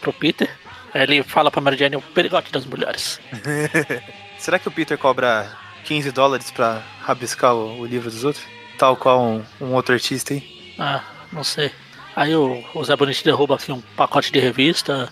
pro 0.00 0.12
Peter. 0.14 0.48
Aí 0.94 1.02
ele 1.02 1.22
fala 1.22 1.50
pra 1.50 1.60
Mary 1.60 1.76
Jane 1.76 1.96
o 1.96 2.00
perigote 2.00 2.50
das 2.50 2.64
mulheres. 2.64 3.20
Será 4.38 4.58
que 4.58 4.68
o 4.68 4.70
Peter 4.70 4.96
cobra 4.96 5.52
15 5.84 6.10
dólares 6.12 6.50
pra 6.50 6.82
rabiscar 7.02 7.54
o, 7.54 7.80
o 7.80 7.84
livro 7.84 8.10
dos 8.10 8.24
outros? 8.24 8.42
Tal 8.78 8.96
qual 8.96 9.22
um, 9.22 9.44
um 9.60 9.74
outro 9.74 9.92
artista 9.94 10.32
aí? 10.32 10.57
Ah, 10.78 11.02
não 11.32 11.42
sei. 11.42 11.70
Aí 12.14 12.34
o, 12.34 12.64
o 12.74 12.84
Zé 12.84 12.96
Bonito 12.96 13.22
derruba 13.22 13.54
aqui 13.54 13.70
um 13.70 13.80
pacote 13.96 14.32
de 14.32 14.40
revista. 14.40 15.08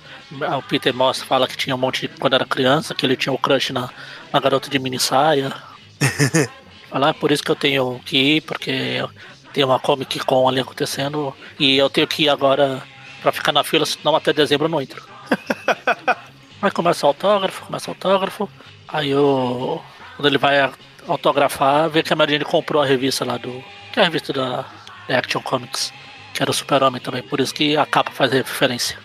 O 0.59 0.63
Peter 0.63 0.93
mostra, 0.93 1.27
fala 1.27 1.47
que 1.47 1.57
tinha 1.57 1.75
um 1.75 1.79
monte 1.79 2.03
de, 2.03 2.09
quando 2.09 2.35
era 2.35 2.45
criança, 2.45 2.95
que 2.95 3.07
ele 3.07 3.17
tinha 3.17 3.33
o 3.33 3.39
crush 3.39 3.71
na, 3.73 3.89
na 4.33 4.41
garota 4.41 4.69
de 4.69 4.79
mini 4.79 4.99
saia. 4.99 5.53
Fala, 6.91 7.11
"Ah, 7.11 7.15
por 7.15 7.31
isso 7.31 7.43
que 7.43 7.51
eu 7.51 7.57
tenho 7.57 8.01
que 8.05 8.17
ir, 8.17 8.41
porque 8.43 9.05
tem 9.53 9.65
uma 9.65 9.79
Comic 9.79 10.19
Con 10.21 10.49
ali 10.49 10.61
acontecendo 10.61 11.35
e 11.59 11.77
eu 11.77 11.89
tenho 11.89 12.07
que 12.07 12.25
ir 12.25 12.29
agora 12.29 12.83
pra 13.23 13.33
ficar 13.33 13.53
na 13.53 13.65
fila, 13.65 13.87
senão 13.87 14.15
até 14.15 14.33
dezembro 14.33 14.67
eu 14.67 14.71
não 14.71 14.81
entro. 14.81 15.03
Aí 16.63 16.71
começa 16.71 17.07
o 17.07 17.09
autógrafo, 17.09 17.67
começa 17.67 17.91
o 17.91 17.95
autógrafo. 17.95 18.49
Aí 18.89 19.15
o. 19.15 19.81
Quando 20.17 20.27
ele 20.27 20.39
vai 20.39 20.71
autografar, 21.07 21.89
vê 21.91 22.03
que 22.03 22.13
a 22.13 22.17
Marine 22.17 22.45
comprou 22.45 22.83
a 22.83 22.87
revista 22.87 23.25
lá 23.25 23.37
do. 23.37 23.63
Que 23.93 24.01
é 24.01 24.03
a 24.03 24.07
revista 24.07 24.33
da, 24.33 24.65
da 25.09 25.19
Action 25.19 25.41
Comics. 25.43 25.93
Que 26.35 26.43
era 26.43 26.51
o 26.51 26.55
Super-Homem 26.55 27.01
também, 27.01 27.23
por 27.23 27.41
isso 27.41 27.55
que 27.55 27.77
a 27.77 27.87
capa 27.87 28.11
faz 28.13 28.31
referência. 28.33 28.99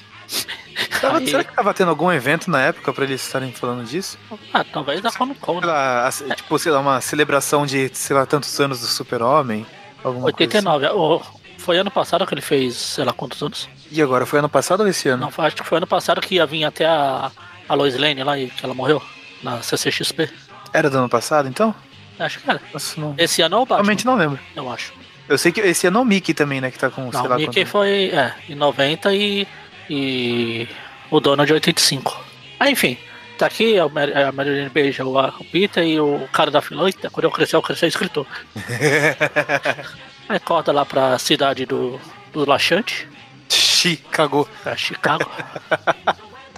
Tava- 0.99 1.17
Aí- 1.19 1.27
será 1.27 1.43
que 1.43 1.53
tava 1.53 1.73
tendo 1.73 1.89
algum 1.89 2.11
evento 2.11 2.49
na 2.49 2.61
época 2.61 2.91
pra 2.93 3.03
eles 3.05 3.21
estarem 3.25 3.51
falando 3.51 3.85
disso? 3.85 4.17
Ah, 4.53 4.63
talvez 4.63 5.01
da 5.01 5.11
Comic 5.11 5.39
Con, 5.39 5.59
né? 5.61 5.67
lá, 5.67 6.07
a- 6.07 6.35
tipo, 6.35 6.57
sei 6.59 6.71
lá, 6.71 6.79
uma 6.79 6.99
celebração 7.01 7.65
de, 7.65 7.89
sei 7.93 8.15
lá, 8.15 8.25
tantos 8.25 8.57
anos 8.59 8.79
do 8.81 8.87
Super-Homem? 8.87 9.65
Alguma 10.03 10.31
coisa 10.31 10.37
89. 10.37 10.87
O- 10.87 11.21
foi 11.57 11.77
ano 11.77 11.91
passado 11.91 12.25
que 12.25 12.33
ele 12.33 12.41
fez, 12.41 12.75
sei 12.75 13.03
lá 13.05 13.13
quantos 13.13 13.41
anos. 13.41 13.69
assim. 13.71 13.87
E 13.91 14.01
agora, 14.01 14.25
foi 14.25 14.39
ano 14.39 14.49
passado 14.49 14.81
ou 14.81 14.87
esse 14.87 15.07
ano? 15.09 15.29
Não, 15.37 15.45
acho 15.45 15.55
que 15.55 15.63
foi 15.63 15.77
ano 15.77 15.87
passado 15.87 16.19
que 16.21 16.35
ia 16.35 16.45
vir 16.45 16.63
até 16.65 16.85
a, 16.85 17.29
a 17.69 17.73
Lois 17.75 17.95
Lane 17.97 18.23
lá 18.23 18.37
e 18.39 18.49
que 18.49 18.65
ela 18.65 18.73
morreu 18.73 19.01
na 19.43 19.61
CCXP. 19.61 20.29
Era 20.73 20.89
do 20.89 20.97
ano 20.97 21.09
passado, 21.09 21.47
então? 21.47 21.73
Acho 22.17 22.39
que 22.39 22.49
era. 22.49 22.61
Nossa, 22.73 22.99
não... 22.99 23.13
Esse 23.17 23.41
ano 23.41 23.55
é 23.55 23.59
o 23.59 23.61
Batman, 23.65 23.75
Realmente 23.77 24.05
não 24.05 24.15
lembro. 24.15 24.39
eu 24.55 24.71
acho. 24.71 24.93
Eu 25.31 25.37
sei 25.37 25.49
que 25.53 25.61
esse 25.61 25.87
é 25.87 25.89
o 25.89 26.03
Mickey 26.03 26.33
também, 26.33 26.59
né? 26.59 26.69
Que 26.69 26.77
tá 26.77 26.89
com, 26.89 27.09
sei 27.09 27.21
Não, 27.21 27.29
lá 27.29 27.37
o 27.37 27.39
Mickey 27.39 27.61
quanto... 27.61 27.71
foi 27.71 28.09
é, 28.09 28.35
em 28.49 28.55
90 28.55 29.15
e, 29.15 29.47
e 29.89 30.67
o 31.09 31.21
Donald 31.21 31.49
em 31.49 31.53
85. 31.53 32.21
Ah, 32.59 32.69
enfim, 32.69 32.97
tá 33.37 33.45
aqui 33.45 33.79
a, 33.79 33.87
Mary, 33.87 34.11
a 34.13 34.29
Marilyn 34.33 34.67
beija 34.67 35.05
o, 35.05 35.17
o 35.17 35.45
Peter 35.45 35.85
e 35.85 35.97
o 36.01 36.27
cara 36.33 36.51
da. 36.51 36.61
Eita, 36.85 37.09
quando 37.09 37.23
eu 37.23 37.31
crescer, 37.31 37.55
eu 37.55 37.61
crescer 37.61 37.87
escritor. 37.87 38.27
Aí 40.27 40.39
corta 40.41 40.73
lá 40.73 40.85
pra 40.85 41.17
cidade 41.17 41.65
do, 41.65 41.97
do 42.33 42.45
Laxante. 42.45 43.07
Chicago. 43.47 44.49
É, 44.65 44.75
Chicago. 44.75 45.31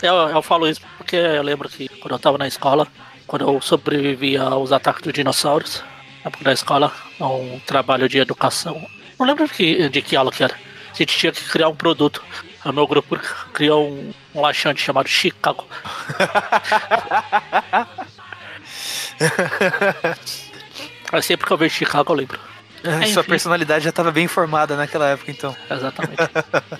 eu, 0.02 0.16
eu 0.16 0.42
falo 0.42 0.68
isso 0.68 0.82
porque 0.98 1.16
eu 1.16 1.44
lembro 1.44 1.70
que 1.70 1.88
quando 2.00 2.14
eu 2.14 2.20
tava 2.20 2.40
na 2.40 2.48
escola, 2.48 2.88
quando 3.28 3.48
eu 3.48 3.62
sobrevivi 3.62 4.36
aos 4.36 4.72
ataques 4.72 5.04
dos 5.04 5.14
dinossauros, 5.14 5.84
da 6.42 6.54
escola, 6.54 6.94
um 7.20 7.60
trabalho 7.66 8.08
de 8.08 8.20
educação. 8.20 8.88
Não 9.20 9.26
lembro 9.26 9.48
de 9.48 9.54
que, 9.54 9.90
de 9.90 10.02
que 10.02 10.16
aula 10.16 10.32
que 10.32 10.44
era. 10.44 10.56
A 10.56 10.96
gente 10.96 11.18
tinha 11.18 11.32
que 11.32 11.44
criar 11.50 11.70
um 11.70 11.76
produto. 11.76 12.24
O 12.64 12.72
meu 12.72 12.88
grupo 12.88 13.20
criou 13.52 13.90
um, 13.90 14.14
um 14.34 14.42
laxante 14.42 14.82
chamado 14.82 15.08
Chicago. 15.08 15.68
Aí 21.12 21.22
sempre 21.22 21.46
que 21.46 21.54
eu 21.54 21.58
vejo 21.58 21.76
Chicago 21.76 22.12
eu 22.12 22.18
lembro. 22.18 22.40
É, 22.84 23.08
Sua 23.14 23.24
personalidade 23.24 23.84
já 23.84 23.90
estava 23.90 24.12
bem 24.12 24.28
formada 24.28 24.76
naquela 24.76 25.08
época, 25.08 25.32
então. 25.32 25.56
Exatamente. 25.70 26.22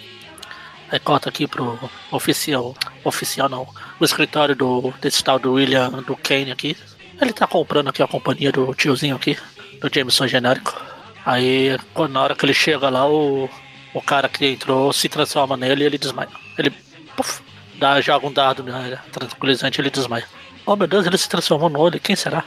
Recorta 0.92 1.30
aqui 1.30 1.48
pro 1.48 1.80
oficial. 2.12 2.76
Oficial 3.04 3.50
não. 3.50 3.68
O 4.00 4.06
escritório 4.06 4.56
do, 4.56 4.94
desse 5.02 5.24
tal 5.24 5.40
do 5.40 5.54
William 5.54 5.90
do 5.90 6.16
Kane 6.16 6.52
aqui. 6.52 6.78
Ele 7.22 7.34
tá 7.34 7.48
comprando 7.48 7.90
aqui 7.90 8.02
a 8.02 8.08
companhia 8.08 8.52
do 8.52 8.74
tiozinho 8.74 9.16
aqui, 9.16 9.38
do 9.80 9.90
Jameson 9.94 10.28
genérico. 10.28 10.80
Aí 11.26 11.78
na 12.10 12.22
hora 12.22 12.36
que 12.36 12.46
ele 12.46 12.54
chega 12.54 12.90
lá, 12.90 13.08
o, 13.08 13.50
o 13.94 14.02
cara 14.02 14.28
que 14.28 14.46
entrou 14.46 14.92
se 14.92 15.08
transforma 15.08 15.56
nele 15.56 15.84
e 15.84 15.86
ele 15.88 15.98
desmaia. 15.98 16.30
Ele 16.58 16.72
puf, 17.16 17.42
dá, 17.76 18.02
joga 18.02 18.28
um 18.28 18.32
dado 18.32 18.64
né, 18.64 19.00
tranquilizante 19.12 19.80
e 19.80 19.82
ele 19.82 19.90
desmaia. 19.90 20.26
Oh 20.66 20.76
meu 20.76 20.88
Deus, 20.88 21.06
ele 21.06 21.18
se 21.18 21.30
transformou 21.30 21.70
no 21.70 21.80
olho, 21.80 22.00
quem 22.00 22.16
será? 22.16 22.44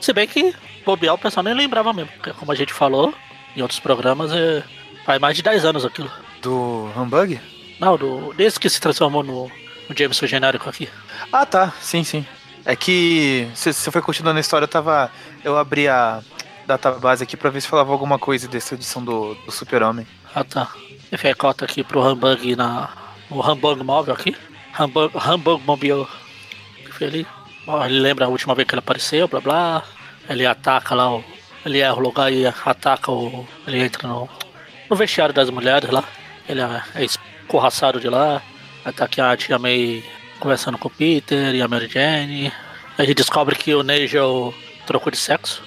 Se 0.00 0.12
bem 0.12 0.26
que 0.26 0.54
bobear 0.84 1.14
o 1.14 1.18
pessoal 1.18 1.42
nem 1.42 1.54
lembrava 1.54 1.92
mesmo, 1.92 2.12
porque 2.12 2.32
como 2.32 2.52
a 2.52 2.54
gente 2.54 2.72
falou 2.72 3.14
em 3.56 3.62
outros 3.62 3.80
programas, 3.80 4.32
é, 4.32 4.62
faz 5.04 5.20
mais 5.20 5.36
de 5.36 5.42
10 5.42 5.64
anos 5.64 5.84
aquilo. 5.84 6.10
Do 6.42 6.90
Humbug? 6.96 7.40
Não, 7.80 7.96
do, 7.96 8.32
desde 8.34 8.58
que 8.60 8.68
se 8.68 8.80
transformou 8.80 9.22
no, 9.22 9.50
no 9.88 9.96
Jameson 9.96 10.26
genérico 10.26 10.68
aqui. 10.68 10.88
Ah, 11.32 11.46
tá. 11.46 11.72
Sim, 11.80 12.04
sim. 12.04 12.26
É 12.64 12.74
que 12.74 13.48
se 13.54 13.72
você 13.72 13.90
foi 13.90 14.00
continuando 14.00 14.38
a 14.38 14.40
história, 14.40 14.64
eu 14.64 14.68
tava. 14.68 15.10
Eu 15.42 15.58
abri 15.58 15.86
a 15.86 16.22
database 16.66 17.22
aqui 17.22 17.36
pra 17.36 17.50
ver 17.50 17.60
se 17.60 17.68
falava 17.68 17.92
alguma 17.92 18.18
coisa 18.18 18.48
dessa 18.48 18.74
edição 18.74 19.04
do, 19.04 19.34
do 19.34 19.52
Super-Homem. 19.52 20.06
Ah 20.34 20.44
tá. 20.44 20.70
Enfim, 21.12 21.28
aí 21.28 21.34
cota 21.34 21.64
aqui 21.64 21.84
pro 21.84 22.00
Humbug 22.00 22.56
na. 22.56 22.88
O 23.28 23.40
Humbug 23.40 23.82
móvel 23.84 24.14
aqui. 24.14 24.34
Humbug, 24.78 25.14
Humbug 25.16 25.62
Mobile. 25.64 26.06
Ele, 27.00 27.26
ele 27.84 28.00
lembra 28.00 28.24
a 28.24 28.28
última 28.28 28.54
vez 28.54 28.66
que 28.66 28.74
ele 28.74 28.80
apareceu, 28.80 29.28
blá 29.28 29.40
blá. 29.40 29.82
Ele 30.28 30.46
ataca 30.46 30.94
lá, 30.94 31.14
o, 31.14 31.22
ele 31.66 31.80
erra 31.80 31.96
o 31.96 32.00
lugar 32.00 32.32
e 32.32 32.46
ataca 32.46 33.12
o. 33.12 33.46
Ele 33.66 33.84
entra 33.84 34.08
no, 34.08 34.28
no 34.88 34.96
vestiário 34.96 35.34
das 35.34 35.50
mulheres 35.50 35.90
lá. 35.90 36.04
Ele 36.48 36.62
é, 36.62 36.82
é 36.94 37.04
escorraçado 37.04 38.00
de 38.00 38.08
lá. 38.08 38.40
Aí 38.84 38.94
aqui 38.98 39.20
a 39.20 39.36
tia 39.36 39.58
May 39.58 40.02
conversando 40.44 40.76
com 40.76 40.88
o 40.88 40.90
Peter 40.90 41.54
e 41.54 41.62
a 41.62 41.66
Mary 41.66 41.88
Jane. 41.88 42.52
Aí 42.98 43.06
ele 43.06 43.14
descobre 43.14 43.56
que 43.56 43.74
o 43.74 43.82
Nigel 43.82 44.52
trocou 44.86 45.10
de 45.10 45.16
sexo. 45.16 45.62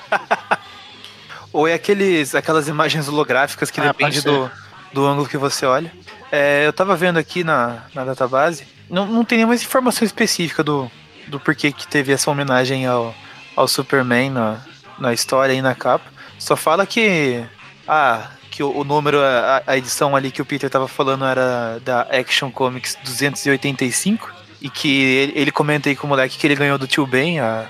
Ou 1.52 1.68
é 1.68 1.74
aqueles, 1.74 2.34
aquelas 2.34 2.68
imagens 2.68 3.06
holográficas 3.06 3.70
que 3.70 3.78
Ah, 3.78 3.88
depende 3.88 4.22
do, 4.22 4.50
do 4.94 5.06
ângulo 5.06 5.28
que 5.28 5.36
você 5.36 5.66
olha. 5.66 5.92
É, 6.32 6.66
eu 6.66 6.72
tava 6.72 6.96
vendo 6.96 7.18
aqui 7.18 7.44
na, 7.44 7.82
na 7.94 8.02
database, 8.02 8.66
não, 8.88 9.06
não 9.06 9.26
tem 9.26 9.36
nenhuma 9.36 9.54
informação 9.54 10.06
específica 10.06 10.64
do, 10.64 10.90
do 11.26 11.38
porquê 11.38 11.70
que 11.70 11.86
teve 11.86 12.12
essa 12.12 12.30
homenagem 12.30 12.86
ao, 12.86 13.14
ao 13.54 13.68
Superman 13.68 14.30
na, 14.30 14.60
na 14.98 15.12
história 15.12 15.52
e 15.52 15.60
na 15.60 15.74
capa. 15.74 16.10
Só 16.38 16.56
fala 16.56 16.86
que. 16.86 17.44
Ah, 17.86 18.30
que 18.60 18.62
o, 18.62 18.76
o 18.76 18.84
número, 18.84 19.18
a, 19.22 19.62
a 19.66 19.78
edição 19.78 20.14
ali 20.14 20.30
que 20.30 20.42
o 20.42 20.44
Peter 20.44 20.68
tava 20.68 20.86
falando 20.86 21.24
era 21.24 21.80
da 21.82 22.02
Action 22.02 22.50
Comics 22.50 22.94
285. 23.02 24.30
E 24.60 24.68
que 24.68 25.02
ele, 25.02 25.32
ele 25.34 25.50
comenta 25.50 25.88
aí 25.88 25.96
com 25.96 26.06
o 26.06 26.10
moleque 26.10 26.36
que 26.36 26.46
ele 26.46 26.54
ganhou 26.54 26.76
do 26.76 26.86
Tio 26.86 27.06
Ben 27.06 27.40
a, 27.40 27.64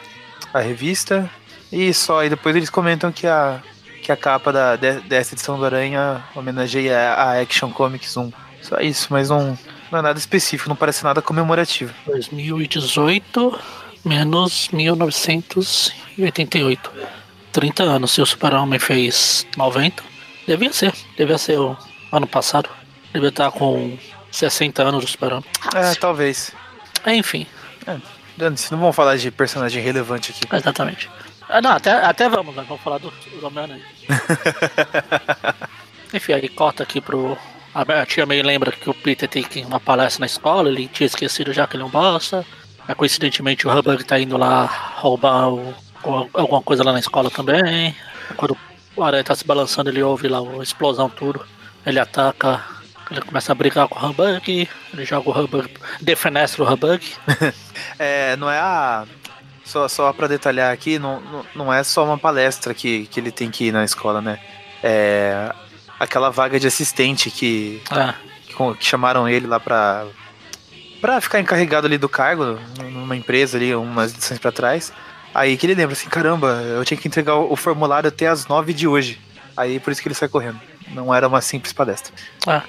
a 0.53 0.59
revista. 0.59 1.31
E 1.71 1.95
só, 1.95 2.25
e 2.25 2.29
depois 2.29 2.57
eles 2.57 2.69
comentam 2.69 3.13
que 3.13 3.29
a, 3.29 3.61
que 4.03 4.11
a 4.11 4.17
capa 4.17 4.53
da, 4.53 4.75
de- 4.75 4.99
dessa 5.03 5.35
edição 5.35 5.57
do 5.57 5.65
Aranha 5.65 6.25
homenageia 6.35 6.99
a 7.15 7.41
Action 7.41 7.71
Comics 7.71 8.17
1. 8.17 8.33
Só 8.61 8.81
isso, 8.81 9.07
mas 9.11 9.31
não, 9.31 9.57
não 9.93 10.01
é 10.01 10.03
nada 10.03 10.19
específico, 10.19 10.69
não 10.69 10.75
parece 10.75 11.05
nada 11.05 11.23
comemorativo. 11.23 11.95
2018 12.07 13.57
menos 14.05 14.69
1988. 14.73 16.91
30 17.53 17.83
anos. 17.85 18.11
Se 18.11 18.21
o 18.21 18.27
Super-Homem 18.27 18.81
fez 18.81 19.47
90, 19.57 20.10
devia 20.51 20.73
ser. 20.73 20.93
Devia 21.17 21.39
ser 21.39 21.59
o 21.59 21.77
ano 22.13 22.27
passado. 22.27 22.69
Devia 23.13 23.29
estar 23.31 23.51
com 23.51 23.97
60 24.31 24.83
anos 24.83 25.05
do 25.05 25.11
Super-Homem. 25.11 25.45
É, 25.75 25.95
talvez. 25.95 26.53
Enfim, 27.07 27.47
Dane-se, 28.37 28.71
não 28.73 28.79
vamos 28.79 28.97
falar 28.97 29.17
de 29.17 29.31
personagem 29.31 29.83
relevante 29.83 30.31
aqui. 30.33 30.41
exatamente. 30.55 31.11
Ah, 31.49 31.61
não, 31.61 31.73
até, 31.73 31.91
até 31.93 32.29
vamos, 32.29 32.55
né? 32.55 32.65
Vamos 32.69 32.83
falar 32.83 32.99
do, 32.99 33.11
do 33.11 33.47
Homem-Aranha. 33.47 33.83
Enfim, 36.15 36.33
aí 36.33 36.49
corta 36.49 36.83
aqui 36.83 37.01
pro. 37.01 37.37
A 37.75 38.05
tia 38.07 38.27
May 38.27 38.43
lembra 38.43 38.73
que 38.73 38.89
o 38.91 38.95
Peter 38.95 39.29
tem 39.29 39.43
que 39.45 39.61
ir 39.61 39.65
uma 39.67 39.79
palestra 39.79 40.21
na 40.21 40.27
escola, 40.27 40.69
ele 40.69 40.89
tinha 40.89 41.07
esquecido 41.07 41.53
já 41.53 41.67
que 41.67 41.77
ele 41.77 41.85
é 41.85 41.87
um 41.87 41.91
bosta. 41.91 42.45
Aí, 42.87 42.95
coincidentemente 42.95 43.67
o 43.67 43.71
Hubbard 43.79 44.03
tá 44.05 44.19
indo 44.19 44.37
lá 44.37 44.65
roubar 44.97 45.49
o- 45.49 45.75
alguma 46.35 46.61
coisa 46.63 46.83
lá 46.83 46.93
na 46.93 46.99
escola 46.99 47.31
também. 47.31 47.95
Quando 48.37 48.57
o 49.01 49.05
Aranha 49.05 49.25
tá 49.25 49.35
se 49.35 49.45
balançando, 49.45 49.91
ele 49.91 50.03
ouve 50.03 50.29
lá 50.29 50.41
uma 50.41 50.63
explosão 50.63 51.09
tudo. 51.09 51.45
Ele 51.85 51.99
ataca, 51.99 52.63
ele 53.11 53.23
começa 53.23 53.53
a 53.53 53.55
brigar 53.55 53.89
com 53.89 53.99
o 53.99 54.11
Hubbard, 54.11 54.69
ele 54.93 55.05
joga 55.05 55.31
o 55.31 55.39
Hubbard, 55.41 55.73
defenestra 56.01 56.63
o 56.63 56.73
Hubbard. 56.73 57.05
É, 57.99 58.37
não 58.37 58.51
é 58.51 58.59
a. 58.59 59.05
Só, 59.65 59.87
só 59.89 60.13
pra 60.13 60.27
detalhar 60.27 60.73
aqui, 60.73 60.99
não, 60.99 61.21
não, 61.21 61.47
não 61.55 61.73
é 61.73 61.83
só 61.85 62.05
uma 62.05 62.17
palestra 62.17 62.73
que, 62.73 63.07
que 63.07 63.21
ele 63.21 63.31
tem 63.31 63.51
que 63.51 63.67
ir 63.67 63.73
na 63.73 63.85
escola, 63.85 64.23
né? 64.23 64.39
É 64.83 65.53
aquela 65.99 66.31
vaga 66.31 66.59
de 66.59 66.67
assistente 66.67 67.31
que, 67.31 67.83
É, 67.91 68.15
que, 68.47 68.75
que 68.79 68.85
chamaram 68.85 69.29
ele 69.29 69.47
lá 69.47 69.61
pra, 69.61 70.07
pra 71.01 71.21
ficar 71.21 71.41
encarregado 71.41 71.87
ali 71.87 71.99
do 71.99 72.09
cargo 72.09 72.59
numa 72.79 73.15
empresa 73.15 73.59
ali, 73.59 73.75
umas 73.75 74.13
edições 74.13 74.41
pra 74.41 74.51
trás. 74.51 74.93
Aí 75.35 75.57
que 75.57 75.67
ele 75.67 75.75
lembra 75.75 75.93
assim, 75.93 76.09
caramba, 76.09 76.49
eu 76.63 76.85
tinha 76.85 76.99
que 76.99 77.07
entregar 77.07 77.37
o, 77.37 77.55
formulário 77.57 78.09
até 78.09 78.27
as 78.27 78.47
nove 78.47 78.73
de 78.73 78.87
hoje. 78.87 79.21
Aí 79.57 79.79
por 79.79 79.93
isso 79.93 80.03
que 80.03 80.09
ele 80.09 80.15
sai 80.15 80.29
correndo. 80.29 80.61
Não 80.89 81.15
era 81.15 81.29
uma 81.29 81.41
simples 81.41 81.73
palestra. 81.73 82.13
é. 82.47 82.63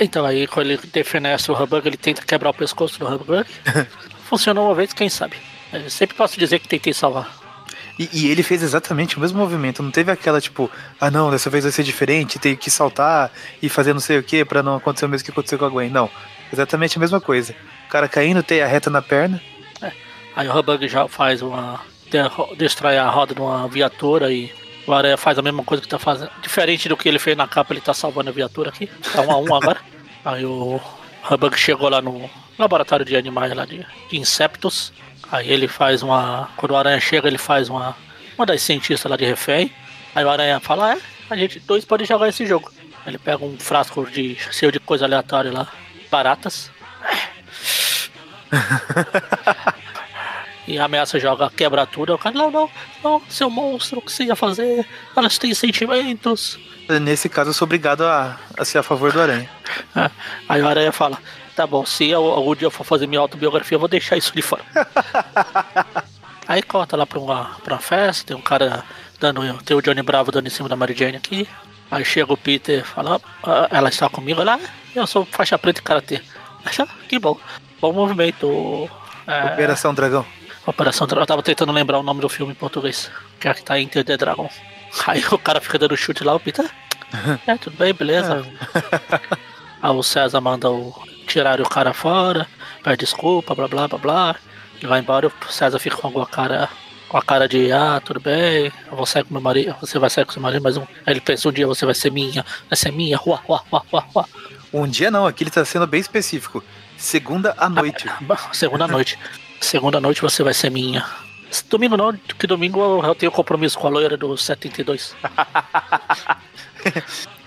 Então 0.00 0.24
aí 0.24 0.46
quando 0.46 0.70
ele 0.70 0.80
defenestra 0.92 1.52
o 1.52 1.60
Hubbard, 1.60 1.86
ele 1.86 1.96
tenta 1.96 2.22
quebrar 2.22 2.50
o 2.50 2.54
pescoço 2.54 2.98
do 2.98 3.06
Hubbard. 3.06 3.48
Funcionou 4.28 4.66
uma 4.66 4.74
vez, 4.74 4.92
quem 4.92 5.08
sabe. 5.08 5.36
Eu 5.72 5.90
sempre 5.90 6.16
posso 6.16 6.38
dizer 6.38 6.58
que 6.58 6.68
tentei 6.68 6.92
salvar. 6.92 7.36
E, 7.98 8.08
e 8.12 8.30
ele 8.30 8.42
fez 8.42 8.62
exatamente 8.62 9.16
o 9.16 9.20
mesmo 9.20 9.38
movimento. 9.38 9.82
Não 9.82 9.90
teve 9.90 10.12
aquela 10.12 10.40
tipo, 10.40 10.70
ah 11.00 11.10
não, 11.10 11.30
dessa 11.30 11.50
vez 11.50 11.64
vai 11.64 11.72
ser 11.72 11.82
diferente, 11.82 12.38
tenho 12.38 12.56
que 12.56 12.70
saltar 12.70 13.30
e 13.60 13.68
fazer 13.68 13.92
não 13.92 14.00
sei 14.00 14.18
o 14.18 14.22
que 14.22 14.44
pra 14.44 14.62
não 14.62 14.76
acontecer 14.76 15.06
o 15.06 15.08
mesmo 15.08 15.24
que 15.24 15.30
aconteceu 15.32 15.58
com 15.58 15.64
a 15.64 15.68
Gwen. 15.68 15.90
Não. 15.90 16.08
Exatamente 16.52 16.96
a 16.96 17.00
mesma 17.00 17.20
coisa. 17.20 17.54
O 17.86 17.90
cara 17.90 18.08
caindo, 18.08 18.42
tem 18.42 18.62
a 18.62 18.66
reta 18.66 18.88
na 18.88 19.02
perna. 19.02 19.40
Aí 20.38 20.46
o 20.46 20.56
Hubbard 20.56 20.86
já 20.86 21.08
faz 21.08 21.42
uma. 21.42 21.80
De- 22.10 22.56
destrói 22.56 22.96
a 22.98 23.08
roda 23.08 23.34
de 23.34 23.40
uma 23.40 23.66
viatura 23.68 24.32
e 24.32 24.52
o 24.86 24.92
Aranha 24.92 25.16
faz 25.16 25.38
a 25.38 25.42
mesma 25.42 25.62
coisa 25.62 25.82
que 25.82 25.88
tá 25.88 25.98
fazendo. 25.98 26.30
Diferente 26.42 26.88
do 26.88 26.96
que 26.96 27.08
ele 27.08 27.18
fez 27.18 27.36
na 27.36 27.46
capa, 27.46 27.72
ele 27.74 27.80
tá 27.80 27.92
salvando 27.94 28.30
a 28.30 28.32
viatura 28.32 28.70
aqui. 28.70 28.86
Tá 29.12 29.22
um 29.22 29.30
a 29.30 29.36
um 29.36 29.54
agora. 29.54 29.80
Aí 30.24 30.44
o 30.44 30.80
Hubbard 31.30 31.56
chegou 31.58 31.88
lá 31.88 32.00
no 32.02 32.28
laboratório 32.58 33.04
de 33.04 33.16
animais 33.16 33.54
lá 33.54 33.64
de, 33.64 33.86
de 34.10 34.18
insetos. 34.18 34.92
Aí 35.30 35.50
ele 35.50 35.68
faz 35.68 36.02
uma. 36.02 36.48
Quando 36.56 36.72
o 36.72 36.76
Aranha 36.76 37.00
chega, 37.00 37.28
ele 37.28 37.38
faz 37.38 37.68
uma. 37.68 37.94
Uma 38.36 38.46
das 38.46 38.62
cientistas 38.62 39.10
lá 39.10 39.16
de 39.16 39.24
refém. 39.24 39.72
Aí 40.14 40.24
o 40.24 40.30
Aranha 40.30 40.58
fala, 40.60 40.94
é, 40.94 40.98
a 41.28 41.36
gente 41.36 41.60
dois 41.60 41.84
pode 41.84 42.04
jogar 42.04 42.28
esse 42.28 42.46
jogo. 42.46 42.72
Ele 43.06 43.18
pega 43.18 43.44
um 43.44 43.58
frasco 43.58 44.06
de 44.10 44.36
cheio 44.52 44.70
de 44.72 44.78
coisa 44.80 45.04
aleatória 45.04 45.52
lá. 45.52 45.68
Baratas. 46.10 46.70
E 50.68 50.78
ameaça 50.78 51.18
joga 51.18 51.50
quebrar 51.50 51.86
tudo. 51.86 52.14
O 52.14 52.18
cara, 52.18 52.36
não, 52.36 52.50
não, 52.50 52.70
não, 53.02 53.22
seu 53.28 53.48
monstro, 53.48 53.98
o 53.98 54.02
que 54.02 54.12
você 54.12 54.24
ia 54.24 54.36
fazer? 54.36 54.86
Elas 55.16 55.38
têm 55.38 55.54
sentimentos. 55.54 56.58
Nesse 57.00 57.28
caso, 57.28 57.50
eu 57.50 57.54
sou 57.54 57.64
obrigado 57.64 58.02
a, 58.04 58.38
a 58.56 58.64
ser 58.64 58.76
a 58.78 58.82
favor 58.82 59.10
do 59.10 59.20
Aranha. 59.20 59.48
É. 59.96 60.10
Aí 60.48 60.60
o 60.62 60.68
Aranha 60.68 60.92
fala, 60.92 61.18
tá 61.56 61.66
bom, 61.66 61.86
se 61.86 62.08
eu, 62.08 62.22
algum 62.24 62.54
dia 62.54 62.66
eu 62.66 62.70
for 62.70 62.84
fazer 62.84 63.06
minha 63.06 63.20
autobiografia, 63.20 63.76
eu 63.76 63.80
vou 63.80 63.88
deixar 63.88 64.18
isso 64.18 64.34
de 64.34 64.42
fora. 64.42 64.62
Aí 66.46 66.62
corta 66.62 66.96
lá 66.96 67.06
pra 67.06 67.18
uma, 67.18 67.56
pra 67.64 67.74
uma 67.74 67.80
festa, 67.80 68.26
tem 68.26 68.36
um 68.36 68.40
cara 68.42 68.84
dando. 69.18 69.40
Tem 69.62 69.76
o 69.76 69.82
Johnny 69.82 70.02
Bravo 70.02 70.30
dando 70.30 70.46
em 70.46 70.50
cima 70.50 70.68
da 70.68 70.76
Mary 70.76 70.94
Jane 70.94 71.16
aqui. 71.16 71.48
Aí 71.90 72.04
chega 72.04 72.32
o 72.32 72.36
Peter 72.36 72.84
fala, 72.84 73.20
"Ah, 73.42 73.68
ela 73.70 73.88
está 73.88 74.08
comigo 74.08 74.42
lá, 74.42 74.60
eu 74.94 75.06
sou 75.06 75.26
faixa 75.26 75.58
preta 75.58 75.80
e 75.80 75.82
karatê. 75.82 76.20
Que 77.08 77.18
bom. 77.18 77.38
Bom 77.80 77.92
movimento. 77.92 78.90
É, 79.26 79.52
Operação 79.52 79.94
Dragão. 79.94 80.24
Operação 80.68 81.06
Dragão. 81.06 81.22
Eu 81.22 81.26
tava 81.26 81.42
tentando 81.42 81.72
lembrar 81.72 81.98
o 81.98 82.02
nome 82.02 82.20
do 82.20 82.28
filme 82.28 82.52
em 82.52 82.54
português. 82.54 83.10
Que 83.40 83.48
é 83.48 83.54
que 83.54 83.62
tá 83.62 83.80
Enter 83.80 84.04
the 84.04 84.18
Dragon. 84.18 84.50
Aí 85.06 85.24
o 85.32 85.38
cara 85.38 85.62
fica 85.62 85.78
dando 85.78 85.96
chute 85.96 86.22
lá, 86.22 86.34
o 86.34 86.40
Peter. 86.40 86.70
É, 87.46 87.56
tudo 87.56 87.76
bem, 87.78 87.94
beleza. 87.94 88.46
Aí 89.82 89.90
o 89.90 90.02
César 90.02 90.42
manda 90.42 90.70
o 90.70 90.94
tirar 91.26 91.58
o 91.60 91.68
cara 91.68 91.94
fora, 91.94 92.46
pede 92.82 92.98
desculpa, 92.98 93.54
blá 93.54 93.66
blá 93.66 93.88
blá 93.88 93.98
blá. 93.98 94.36
Ele 94.76 94.86
vai 94.86 95.00
embora 95.00 95.26
e 95.26 95.28
o 95.28 95.50
César 95.50 95.78
fica 95.78 95.96
com 95.96 96.20
a 96.20 96.26
cara. 96.26 96.68
Com 97.08 97.16
a 97.16 97.22
cara 97.22 97.48
de, 97.48 97.72
ah, 97.72 98.02
tudo 98.04 98.20
bem, 98.20 98.70
eu 98.90 98.94
vou 98.94 99.06
sair 99.06 99.24
com 99.24 99.32
meu 99.32 99.40
marido, 99.40 99.74
você 99.80 99.98
vai 99.98 100.10
sair 100.10 100.26
com 100.26 100.32
seu 100.32 100.42
marido, 100.42 100.62
mas 100.62 100.76
um. 100.76 100.82
Aí 101.06 101.14
ele 101.14 101.22
pensa, 101.22 101.48
um 101.48 101.52
dia 101.52 101.66
você 101.66 101.86
vai 101.86 101.94
ser 101.94 102.12
minha, 102.12 102.44
vai 102.68 102.76
ser 102.76 102.92
minha, 102.92 103.16
rua, 103.16 103.40
rua, 103.46 103.62
rua, 103.70 103.82
rua, 103.90 104.04
rua. 104.12 104.28
Um 104.74 104.86
dia 104.86 105.10
não, 105.10 105.26
aqui 105.26 105.44
ele 105.44 105.50
tá 105.50 105.64
sendo 105.64 105.86
bem 105.86 106.00
específico. 106.00 106.62
Segunda 106.98 107.54
à 107.56 107.66
noite. 107.66 108.06
Segunda 108.52 108.86
noite. 108.86 109.18
Segunda 109.60 110.00
noite 110.00 110.22
você 110.22 110.42
vai 110.42 110.54
ser 110.54 110.70
minha. 110.70 111.04
Domingo 111.68 111.96
não, 111.96 112.12
que 112.12 112.46
domingo 112.46 113.02
eu, 113.04 113.14
tenho 113.14 113.32
compromisso 113.32 113.78
com 113.78 113.86
a 113.86 113.90
loira 113.90 114.16
do 114.16 114.36
72. 114.36 115.16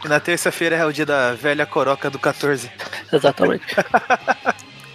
E 0.03 0.07
na 0.07 0.19
terça-feira 0.19 0.75
é 0.75 0.85
o 0.85 0.91
dia 0.91 1.05
da 1.05 1.33
velha 1.33 1.65
coroca 1.65 2.09
do 2.09 2.17
14. 2.17 2.71
Exatamente. 3.13 3.63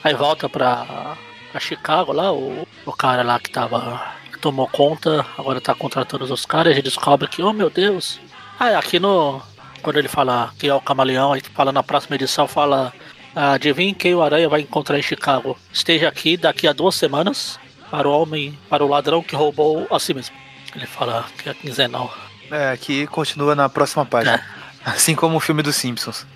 Aí 0.03 0.15
volta 0.15 0.49
pra, 0.49 1.17
pra 1.53 1.61
Chicago 1.61 2.13
lá, 2.13 2.33
o, 2.33 2.67
o 2.85 2.93
cara 2.93 3.23
lá 3.23 3.39
que 3.39 3.51
tava. 3.51 4.15
que 4.33 4.39
tomou 4.39 4.67
conta, 4.67 5.25
agora 5.39 5.61
tá 5.61 5.75
contratando 5.75 6.25
os 6.25 6.45
caras, 6.45 6.69
e 6.69 6.73
a 6.73 6.75
gente 6.75 6.85
descobre 6.87 7.29
que, 7.29 7.43
oh 7.43 7.53
meu 7.53 7.71
Deus. 7.71 8.19
Ah, 8.59 8.79
aqui 8.79 8.99
no. 8.99 9.41
Quando 9.81 9.99
ele 9.99 10.09
fala 10.09 10.53
que 10.59 10.69
é 10.69 10.75
o 10.75 10.81
camaleão, 10.81 11.33
aí 11.33 11.43
fala 11.55 11.71
na 11.71 11.83
próxima 11.83 12.17
edição, 12.17 12.49
fala. 12.49 12.93
"Ah, 13.37 13.53
Adivinhe 13.53 13.95
quem 13.95 14.15
o 14.15 14.23
Aranha 14.23 14.49
vai 14.49 14.63
encontrar 14.63 14.99
em 14.99 15.03
Chicago. 15.03 15.57
Esteja 15.73 16.09
aqui 16.09 16.37
daqui 16.37 16.67
a 16.67 16.73
duas 16.73 16.95
semanas 16.95 17.61
para 17.91 18.09
o 18.09 18.11
homem, 18.13 18.59
para 18.69 18.85
o 18.85 18.89
ladrão 18.89 19.23
que 19.23 19.37
roubou 19.37 19.87
a 19.91 20.01
si 20.01 20.15
mesmo. 20.15 20.35
Ele 20.75 20.87
fala 20.87 21.25
que 21.39 21.49
é 21.49 21.55
quinzenal. 21.55 22.13
É, 22.51 22.71
aqui 22.71 23.07
continua 23.07 23.55
na 23.55 23.69
próxima 23.69 24.05
página. 24.07 24.43
Assim 24.85 25.15
como 25.15 25.37
o 25.37 25.41
filme 25.41 25.63
dos 25.63 25.77
Simpsons. 25.77 26.27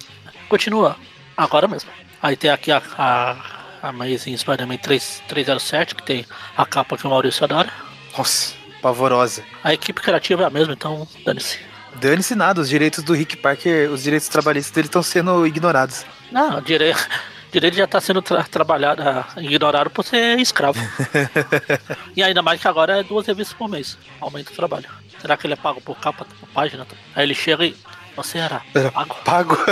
Continua, 0.48 0.96
agora 1.36 1.66
mesmo. 1.68 1.90
Aí 2.22 2.36
tem 2.36 2.50
aqui 2.50 2.70
a, 2.72 2.82
a, 2.98 3.36
a 3.82 3.88
Amazing 3.88 4.36
Spider-Man 4.36 4.76
3, 4.78 5.22
307, 5.28 5.94
que 5.94 6.02
tem 6.02 6.26
a 6.56 6.66
capa 6.66 6.98
que 6.98 7.06
o 7.06 7.10
Maurício 7.10 7.44
adora. 7.44 7.72
Nossa, 8.16 8.54
pavorosa. 8.82 9.42
A 9.62 9.72
equipe 9.72 10.00
criativa 10.02 10.42
é 10.42 10.46
a 10.46 10.50
mesma, 10.50 10.72
então 10.74 11.06
dane-se. 11.24 11.58
Dane-se 11.96 12.34
nada, 12.34 12.60
os 12.60 12.68
direitos 12.68 13.02
do 13.04 13.14
Rick 13.14 13.36
Parker, 13.36 13.90
os 13.90 14.02
direitos 14.02 14.28
trabalhistas 14.28 14.72
dele 14.72 14.86
estão 14.88 15.02
sendo 15.02 15.46
ignorados. 15.46 16.04
Não, 16.30 16.60
direito, 16.60 16.98
direito 17.52 17.76
já 17.76 17.84
está 17.84 18.00
sendo 18.00 18.22
tra 18.22 18.44
trabalhado, 18.44 19.02
ah, 19.02 19.26
ignorado 19.38 19.90
por 19.90 20.04
ser 20.04 20.38
escravo. 20.38 20.78
e 22.16 22.22
ainda 22.22 22.42
mais 22.42 22.60
que 22.60 22.68
agora 22.68 23.00
é 23.00 23.02
duas 23.02 23.26
revistas 23.26 23.56
por 23.56 23.68
mês. 23.68 23.98
Aumenta 24.20 24.50
o 24.52 24.54
trabalho. 24.54 24.88
Será 25.20 25.36
que 25.36 25.46
ele 25.46 25.54
é 25.54 25.56
pago 25.56 25.80
por 25.80 25.96
capa, 25.98 26.24
por 26.24 26.48
página? 26.50 26.86
Aí 27.14 27.24
ele 27.24 27.34
chega 27.34 27.64
e. 27.64 27.76
Você 28.16 28.38
era 28.38 28.60
pago? 28.92 29.14
pago. 29.24 29.56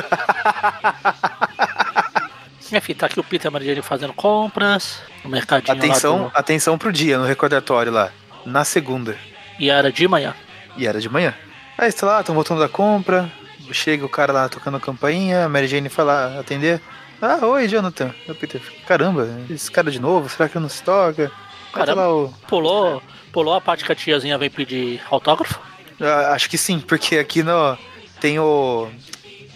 Enfim, 2.70 2.94
tá 2.94 3.06
aqui 3.06 3.18
o 3.18 3.24
Peter 3.24 3.50
Mary 3.50 3.64
Jane 3.66 3.80
fazendo 3.82 4.12
compras 4.12 5.00
no 5.24 5.30
mercadinho 5.30 5.74
lá 5.76 5.84
atenção, 5.84 6.18
do- 6.24 6.30
atenção 6.34 6.76
pro 6.78 6.92
dia 6.92 7.18
no 7.18 7.24
recordatório 7.24 7.90
lá. 7.90 8.10
Na 8.44 8.62
segunda. 8.64 9.16
E 9.58 9.70
era 9.70 9.90
de 9.90 10.06
manhã. 10.06 10.34
E 10.76 10.86
era 10.86 11.00
de 11.00 11.08
manhã. 11.08 11.34
Aí 11.76 11.88
está 11.88 12.06
lá, 12.06 12.20
estão 12.20 12.34
voltando 12.34 12.60
da 12.60 12.68
compra. 12.68 13.30
Chega 13.72 14.04
o 14.04 14.08
cara 14.08 14.32
lá 14.32 14.48
tocando 14.48 14.76
a 14.76 14.80
campainha, 14.80 15.44
a 15.44 15.48
Mary 15.48 15.66
Jane 15.68 15.88
foi 15.88 16.04
lá 16.04 16.38
atender. 16.40 16.80
Ah, 17.20 17.44
oi, 17.46 17.66
Jonathan. 17.68 18.14
O 18.28 18.34
Peter, 18.34 18.60
caramba, 18.86 19.28
esse 19.50 19.70
cara 19.70 19.90
de 19.90 20.00
novo, 20.00 20.28
será 20.28 20.48
que 20.48 20.58
não 20.58 20.68
se 20.68 20.82
toca? 20.82 21.30
Caramba. 21.72 22.02
lá 22.02 22.14
o- 22.14 22.32
Pulou, 22.46 23.02
pulou 23.32 23.54
a 23.54 23.60
parte 23.60 23.84
que 23.84 23.92
a 23.92 23.94
tiazinha 23.94 24.38
vem 24.38 24.48
pedir 24.50 25.02
autógrafo. 25.10 25.60
Ah, 26.00 26.32
acho 26.32 26.48
que 26.48 26.56
sim, 26.56 26.78
porque 26.78 27.18
aqui 27.18 27.42
no, 27.42 27.76
tem 28.20 28.38
o, 28.38 28.88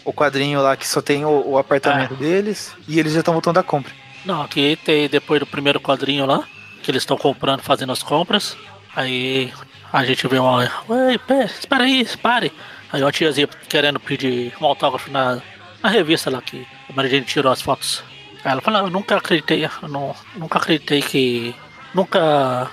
o 0.05 0.13
quadrinho 0.13 0.61
lá 0.61 0.77
que 0.77 0.87
só 0.87 1.01
tem 1.01 1.25
o, 1.25 1.51
o 1.51 1.57
apartamento 1.59 2.15
deles 2.17 2.75
e 2.89 2.99
eles 2.99 3.13
já 3.13 3.21
estão 3.21 3.33
voltando 3.33 3.55
da 3.55 3.63
compra. 3.63 3.93
Não, 4.25 4.43
aqui 4.43 4.77
tem 4.85 5.09
depois 5.09 5.39
do 5.41 5.47
primeiro 5.47 5.81
quadrinho 5.81 6.27
lá, 6.27 6.45
que 6.83 6.91
eles 6.91 7.03
estão 7.03 7.17
comprando, 7.17 7.61
fazendo 7.63 7.93
as 7.93 8.03
compras. 8.03 8.57
Aí 8.95 9.53
a 9.93 10.05
gente 10.05 10.27
vê 10.29 10.39
uma. 10.39 10.69
Pé, 11.27 11.45
espera 11.45 11.85
aí, 11.85 12.05
pare. 12.21 12.53
Aí 12.93 13.03
uma 13.03 13.11
tiazinha 13.11 13.49
querendo 13.69 13.99
pedir 13.99 14.53
um 14.61 14.67
autógrafo 14.67 15.11
na, 15.11 15.41
na 15.83 15.89
revista 15.89 16.31
lá 16.31 16.43
que 16.43 16.67
a 16.89 16.93
Mary 16.93 17.09
Jane 17.09 17.25
tirou 17.25 17.51
as 17.51 17.63
fotos. 17.63 18.05
Aí 18.45 18.53
ela 18.53 18.61
fala, 18.61 18.81
eu 18.81 18.91
nunca 18.91 19.17
acreditei, 19.17 19.65
eu 19.65 19.89
não, 19.89 20.15
nunca 20.37 20.59
acreditei 20.59 21.01
que. 21.01 21.55
Nunca 21.95 22.71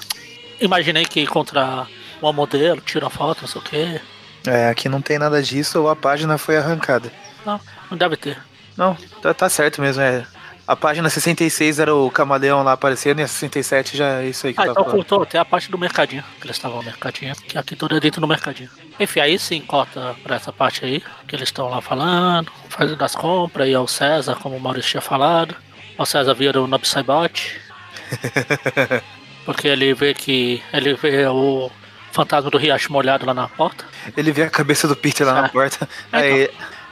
imaginei 0.62 1.06
que 1.06 1.22
encontrar 1.22 1.88
uma 2.22 2.32
modelo, 2.34 2.82
tira 2.82 3.10
foto, 3.10 3.42
não 3.42 3.48
sei 3.48 3.62
o 3.62 3.64
quê. 3.64 4.02
É, 4.46 4.70
aqui 4.70 4.88
não 4.88 5.02
tem 5.02 5.20
nada 5.20 5.42
disso 5.42 5.82
ou 5.82 5.90
a 5.90 5.96
página 5.96 6.38
foi 6.38 6.58
arrancada. 6.58 7.12
Não, 7.46 7.60
não 7.90 7.98
deve 7.98 8.16
ter. 8.16 8.38
Não, 8.78 8.96
tá, 9.22 9.34
tá 9.34 9.50
certo 9.50 9.82
mesmo, 9.82 10.02
é. 10.02 10.26
A 10.70 10.76
página 10.76 11.10
66 11.10 11.80
era 11.80 11.96
o 11.96 12.12
camaleão 12.12 12.62
lá 12.62 12.74
aparecendo 12.74 13.20
e 13.20 13.24
a 13.24 13.28
67 13.28 13.98
já 13.98 14.22
é 14.22 14.28
isso 14.28 14.46
aí 14.46 14.54
que 14.54 14.62
Ah, 14.62 14.66
eu 14.66 14.72
então 14.72 14.76
tava 14.76 14.86
falando. 14.92 15.00
cortou 15.08 15.24
até 15.24 15.40
a 15.40 15.44
parte 15.46 15.72
do 15.72 15.80
mercadinho, 15.80 16.24
que 16.40 16.46
eles 16.46 16.58
estavam 16.58 16.78
no 16.78 16.84
mercadinho, 16.84 17.34
que 17.36 17.58
aqui 17.58 17.76
tudo 17.76 17.98
é 17.98 18.00
dentro 18.00 18.22
do 18.22 18.28
mercadinho. 18.28 18.70
Enfim, 19.00 19.20
aí 19.20 19.40
sim 19.40 19.62
corta 19.62 20.16
pra 20.22 20.36
essa 20.36 20.54
parte 20.54 20.86
aí, 20.86 21.02
que 21.28 21.36
eles 21.36 21.48
estão 21.50 21.70
lá 21.70 21.82
falando, 21.82 22.52
fazendo 22.70 23.04
as 23.04 23.16
compras, 23.16 23.68
e 23.68 23.74
é 23.74 23.80
o 23.80 23.88
César, 23.88 24.36
como 24.36 24.58
o 24.58 24.60
Maurício 24.60 24.92
tinha 24.92 25.02
falado. 25.02 25.56
O 25.98 26.06
César 26.06 26.36
vira 26.36 26.62
o 26.62 26.68
Nobsaibot. 26.68 27.60
porque 29.46 29.68
ele 29.68 29.94
vê 29.96 30.14
que. 30.14 30.62
ele 30.72 30.94
vê 30.94 31.26
o 31.28 31.72
fantasma 32.12 32.50
do 32.52 32.58
riacho 32.60 32.92
molhado 32.94 33.26
lá 33.26 33.34
na 33.34 33.48
porta. 33.48 33.86
Ele 34.16 34.32
vê 34.32 34.44
a 34.44 34.50
cabeça 34.52 34.88
do 34.88 34.96
Peter 34.96 35.26
lá 35.26 35.34
na 35.34 35.46
Ah. 35.46 35.50
porta. 35.50 35.90
É, 36.14 36.18
Aí, 36.18 36.42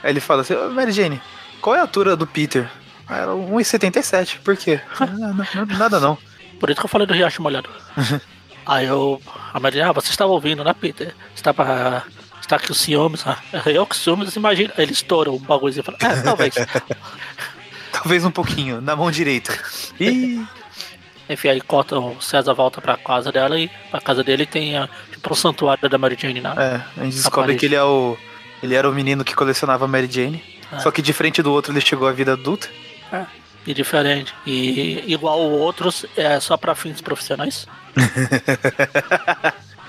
aí 0.04 0.10
ele 0.12 0.20
fala 0.20 0.42
assim, 0.42 0.56
"Ô, 0.56 0.70
Mary 0.70 0.92
Jane, 0.92 1.22
qual 1.62 1.76
é 1.76 1.80
a 1.80 1.82
altura 1.84 2.16
do 2.16 2.26
Peter? 2.26 2.68
Aí 3.10 3.22
ela, 3.22 3.34
1,77. 3.34 4.40
Por 4.44 4.56
quê? 4.58 4.80
"Ah, 5.00 5.78
nada 5.78 6.00
não. 6.00 6.18
Por 6.60 6.70
isso 6.70 6.80
que 6.80 6.86
eu 6.86 6.90
falei 6.90 7.06
do 7.08 7.14
riacho 7.14 7.42
molhado. 7.42 7.70
aí 8.66 8.86
eu. 8.86 9.22
A 9.54 9.60
Maria, 9.60 9.90
ah, 9.90 9.94
você 9.94 10.10
estava 10.10 10.32
ouvindo, 10.32 10.64
né, 10.64 10.74
Peter? 10.74 11.14
Estava. 11.36 12.04
Está 12.42 12.56
aqui 12.56 12.72
os 12.72 12.80
ciúmes, 12.80 13.26
ah, 13.28 13.38
eu 13.68 13.86
que 13.86 13.96
ciúmes, 13.96 14.36
imagina. 14.36 14.74
Ele 14.78 14.94
estoura 14.94 15.30
um 15.32 15.38
bagulhozinho 15.38 15.82
e 15.82 15.86
fala, 15.86 15.98
é, 16.02 16.22
talvez. 16.22 16.56
Talvez 17.92 18.24
um 18.24 18.32
pouquinho, 18.32 18.80
na 18.80 18.96
mão 18.96 19.10
direita. 19.12 19.58
Ih, 20.00 20.46
Enfim, 21.30 21.50
aí 21.50 21.60
corta, 21.62 22.00
o 22.00 22.22
César 22.22 22.54
volta 22.54 22.80
pra 22.80 22.96
casa 22.96 23.32
dela 23.32 23.60
e 23.60 23.70
pra 23.92 24.00
casa 24.00 24.24
dele 24.24 24.46
tem 24.46 24.78
a, 24.78 24.88
tipo 25.12 25.32
um 25.32 25.36
santuário 25.36 25.90
da 25.90 25.98
Mary 25.98 26.16
Jane 26.18 26.40
lá. 26.40 26.54
é, 26.58 27.02
a 27.02 27.04
gente 27.04 27.16
descobre 27.16 27.56
que 27.56 27.66
ele 27.66 27.76
é 27.76 27.84
o. 27.84 28.18
Ele 28.64 28.76
era 28.76 28.90
o 28.90 28.94
menino 28.94 29.24
que 29.26 29.36
colecionava 29.36 29.88
Mary 29.88 30.08
Jane. 30.10 30.42
É. 30.72 30.80
Só 30.80 30.90
que 30.90 31.02
de 31.02 31.12
frente 31.14 31.42
do 31.42 31.52
outro 31.52 31.72
ele 31.74 31.82
chegou 31.82 32.08
à 32.08 32.12
vida 32.12 32.34
adulta. 32.34 32.70
E 33.66 33.74
diferente. 33.74 34.34
E 34.46 35.04
igual 35.12 35.40
outros, 35.40 36.06
é 36.16 36.40
só 36.40 36.56
pra 36.58 36.74
fins 36.76 37.02
profissionais. 37.02 37.68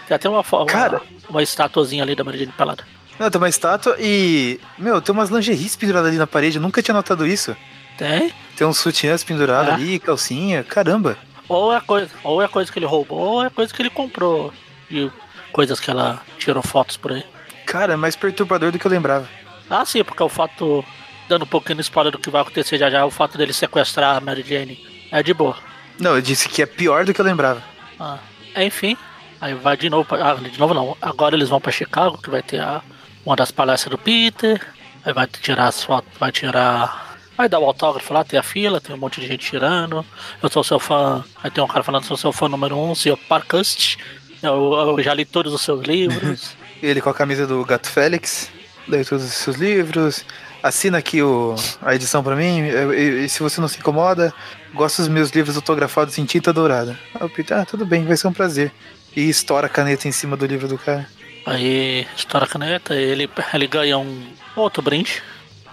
tem 0.07 0.15
até 0.15 0.29
uma, 0.29 0.43
fo- 0.43 0.59
uma, 0.59 0.67
Cara. 0.67 1.03
uma 1.29 1.43
estatuazinha 1.43 2.03
ali 2.03 2.15
da 2.15 2.25
Mary 2.25 2.39
Jane 2.39 2.53
pelada. 2.53 2.85
Não, 3.19 3.31
tem 3.31 3.41
uma 3.41 3.49
estátua 3.49 3.97
e. 3.99 4.61
Meu, 4.79 5.01
tem 5.01 5.13
umas 5.13 5.29
lingeries 5.31 5.75
penduradas 5.77 6.09
ali 6.09 6.19
na 6.19 6.27
parede. 6.27 6.57
Eu 6.57 6.63
nunca 6.63 6.81
tinha 6.83 6.95
notado 6.95 7.27
isso. 7.27 7.57
Tem. 7.97 8.33
Tem 8.57 8.67
uns 8.67 8.79
sutiãs 8.79 9.25
pendurados 9.25 9.71
É. 9.71 9.75
ali, 9.75 9.99
calcinha. 9.99 10.63
Caramba. 10.63 11.17
Ou 11.49 11.73
é 11.75 11.81
coisa, 11.81 12.11
ou 12.23 12.41
é 12.43 12.47
coisa 12.49 12.71
que 12.71 12.79
ele 12.79 12.87
roubou, 12.87 13.19
ou 13.19 13.45
é 13.45 13.51
coisa 13.51 13.73
que 13.75 13.81
ele 13.83 13.91
comprou. 13.91 14.53
De 14.91 15.11
coisas 15.53 15.81
que 15.81 15.91
ela 15.91 16.23
tirou 16.39 16.63
fotos 16.63 16.97
por 16.97 17.13
aí. 17.13 17.25
Cara, 17.67 17.95
é 17.95 17.97
mais 17.97 18.15
perturbador 18.17 18.71
do 18.71 18.79
que 18.79 18.87
eu 18.87 18.91
lembrava. 18.91 19.29
Ah, 19.69 19.85
sim, 19.85 20.03
porque 20.05 20.23
o 20.23 20.29
fato, 20.29 20.85
dando 21.29 21.43
um 21.43 21.47
pouquinho 21.47 21.77
de 21.77 21.83
spoiler 21.83 22.13
do 22.13 22.19
que 22.19 22.31
vai 22.31 22.43
acontecer 22.43 22.79
já 22.79 22.91
já, 22.91 23.05
o 23.05 23.11
fato 23.11 23.37
dele 23.37 23.53
sequestrar 23.53 24.17
a 24.17 24.21
Mary 24.21 24.43
Jane 24.43 24.85
é 25.11 25.23
de 25.23 25.35
boa. 25.35 25.57
Não, 25.99 26.15
eu 26.15 26.23
disse 26.23 26.49
que 26.49 26.63
é 26.63 26.67
pior 26.67 27.05
do 27.05 27.13
que 27.13 27.21
eu 27.21 27.25
lembrava. 27.25 27.63
Ah, 27.99 28.19
enfim, 28.57 28.97
aí 29.41 29.55
vai 29.55 29.77
de 29.77 29.91
novo 29.91 30.09
pra, 30.09 30.33
ah, 30.33 30.35
de 30.35 30.59
novo 30.59 30.75
não. 30.75 30.97
Agora 31.03 31.35
eles 31.35 31.49
vão 31.49 31.61
pra 31.61 31.73
Chicago, 31.73 32.19
que 32.19 32.31
vai 32.31 32.43
ter 32.43 32.61
a, 32.61 32.83
uma 33.27 33.37
das 33.37 33.51
palestras 33.51 33.91
do 33.91 33.99
Peter. 33.99 34.61
Aí 35.05 35.13
vai 35.13 35.27
tirar 35.27 35.67
as 35.69 35.83
fotos, 35.83 36.11
vai 36.19 36.33
tirar. 36.33 37.07
Vai 37.37 37.49
dar 37.49 37.61
o 37.61 37.65
autógrafo 37.65 38.13
lá, 38.13 38.25
tem 38.25 38.39
a 38.39 38.43
fila, 38.43 38.81
tem 38.81 38.95
um 38.95 38.99
monte 38.99 39.21
de 39.21 39.29
gente 39.29 39.47
tirando. 39.47 40.05
Eu 40.43 40.49
sou 40.49 40.65
seu 40.65 40.81
fã. 40.81 41.25
Aí 41.43 41.51
tem 41.51 41.63
um 41.63 41.69
cara 41.69 41.85
falando, 41.85 42.05
sou 42.05 42.17
seu 42.17 42.33
fã 42.33 42.49
número 42.49 42.77
um, 42.77 42.95
senhor 42.97 43.17
Parcust. 43.17 43.97
Eu, 44.43 44.73
eu 44.75 45.03
já 45.03 45.15
li 45.15 45.25
todos 45.25 45.53
os 45.53 45.63
seus 45.63 45.85
livros. 45.85 46.57
Ele 46.83 47.01
com 47.01 47.11
a 47.11 47.15
camisa 47.15 47.47
do 47.47 47.65
Gato 47.65 47.89
Félix, 47.89 48.51
leu 48.87 49.05
todos 49.05 49.25
os 49.25 49.33
seus 49.33 49.57
livros, 49.57 50.25
assina 50.69 50.99
aqui 50.99 51.23
o, 51.23 51.55
a 51.83 51.95
edição 51.95 52.23
pra 52.23 52.37
mim, 52.37 52.61
e, 52.61 53.25
e 53.25 53.29
se 53.29 53.41
você 53.41 53.61
não 53.61 53.69
se 53.69 53.79
incomoda, 53.79 54.33
gosta 54.75 55.03
dos 55.03 55.09
meus 55.09 55.31
livros 55.31 55.57
autografados 55.57 56.19
em 56.19 56.25
tinta 56.25 56.53
dourada. 56.53 56.99
Aí 57.15 57.27
o 57.27 57.31
Peter, 57.31 57.57
ah, 57.57 57.65
tudo 57.65 57.85
bem, 57.85 58.05
vai 58.05 58.17
ser 58.17 58.29
um 58.29 58.33
prazer. 58.33 58.73
E 59.17 59.29
estoura 59.29 59.67
a 59.67 59.71
caneta 59.71 60.07
em 60.07 60.13
cima 60.13 60.37
do 60.37 60.47
livro 60.47 60.69
do 60.69 60.79
cara. 60.79 61.09
Aí 61.47 62.07
estoura 62.17 62.45
a 62.45 62.49
caneta, 62.49 62.95
ele, 62.95 63.29
ele 63.55 63.67
ganha 63.67 63.99
um 63.99 64.27
outro 64.55 64.83
brinde. 64.83 65.23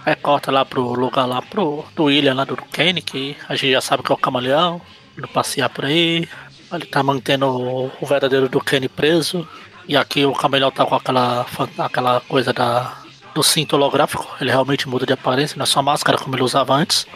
Aí 0.04 0.14
corta 0.14 0.50
lá 0.50 0.64
pro 0.64 0.92
lugar 0.94 1.26
lá 1.26 1.42
pro 1.42 1.84
do 1.94 2.04
William 2.04 2.34
lá 2.34 2.44
do 2.44 2.56
Kenny, 2.56 3.02
que 3.02 3.36
a 3.48 3.54
gente 3.56 3.72
já 3.72 3.80
sabe 3.80 4.02
que 4.02 4.12
é 4.12 4.14
o 4.14 4.18
camaleão, 4.18 4.80
indo 5.18 5.28
passear 5.28 5.68
por 5.68 5.84
aí. 5.84 6.28
Ele 6.72 6.86
tá 6.86 7.02
mantendo 7.02 7.46
o, 7.46 7.92
o 8.00 8.06
verdadeiro 8.06 8.48
do 8.48 8.60
Kenny 8.60 8.88
preso. 8.88 9.46
E 9.88 9.96
aqui 9.96 10.24
o 10.24 10.32
camaleão 10.32 10.70
tá 10.70 10.84
com 10.84 10.94
aquela, 10.94 11.46
aquela 11.78 12.20
coisa 12.20 12.52
da, 12.52 12.96
do 13.36 13.42
cinto 13.42 13.76
holográfico. 13.76 14.26
Ele 14.40 14.50
realmente 14.50 14.88
muda 14.88 15.04
de 15.04 15.12
aparência, 15.12 15.58
não 15.58 15.64
é 15.64 15.66
só 15.66 15.82
máscara 15.82 16.16
como 16.16 16.34
ele 16.34 16.42
usava 16.42 16.72
antes. 16.72 17.06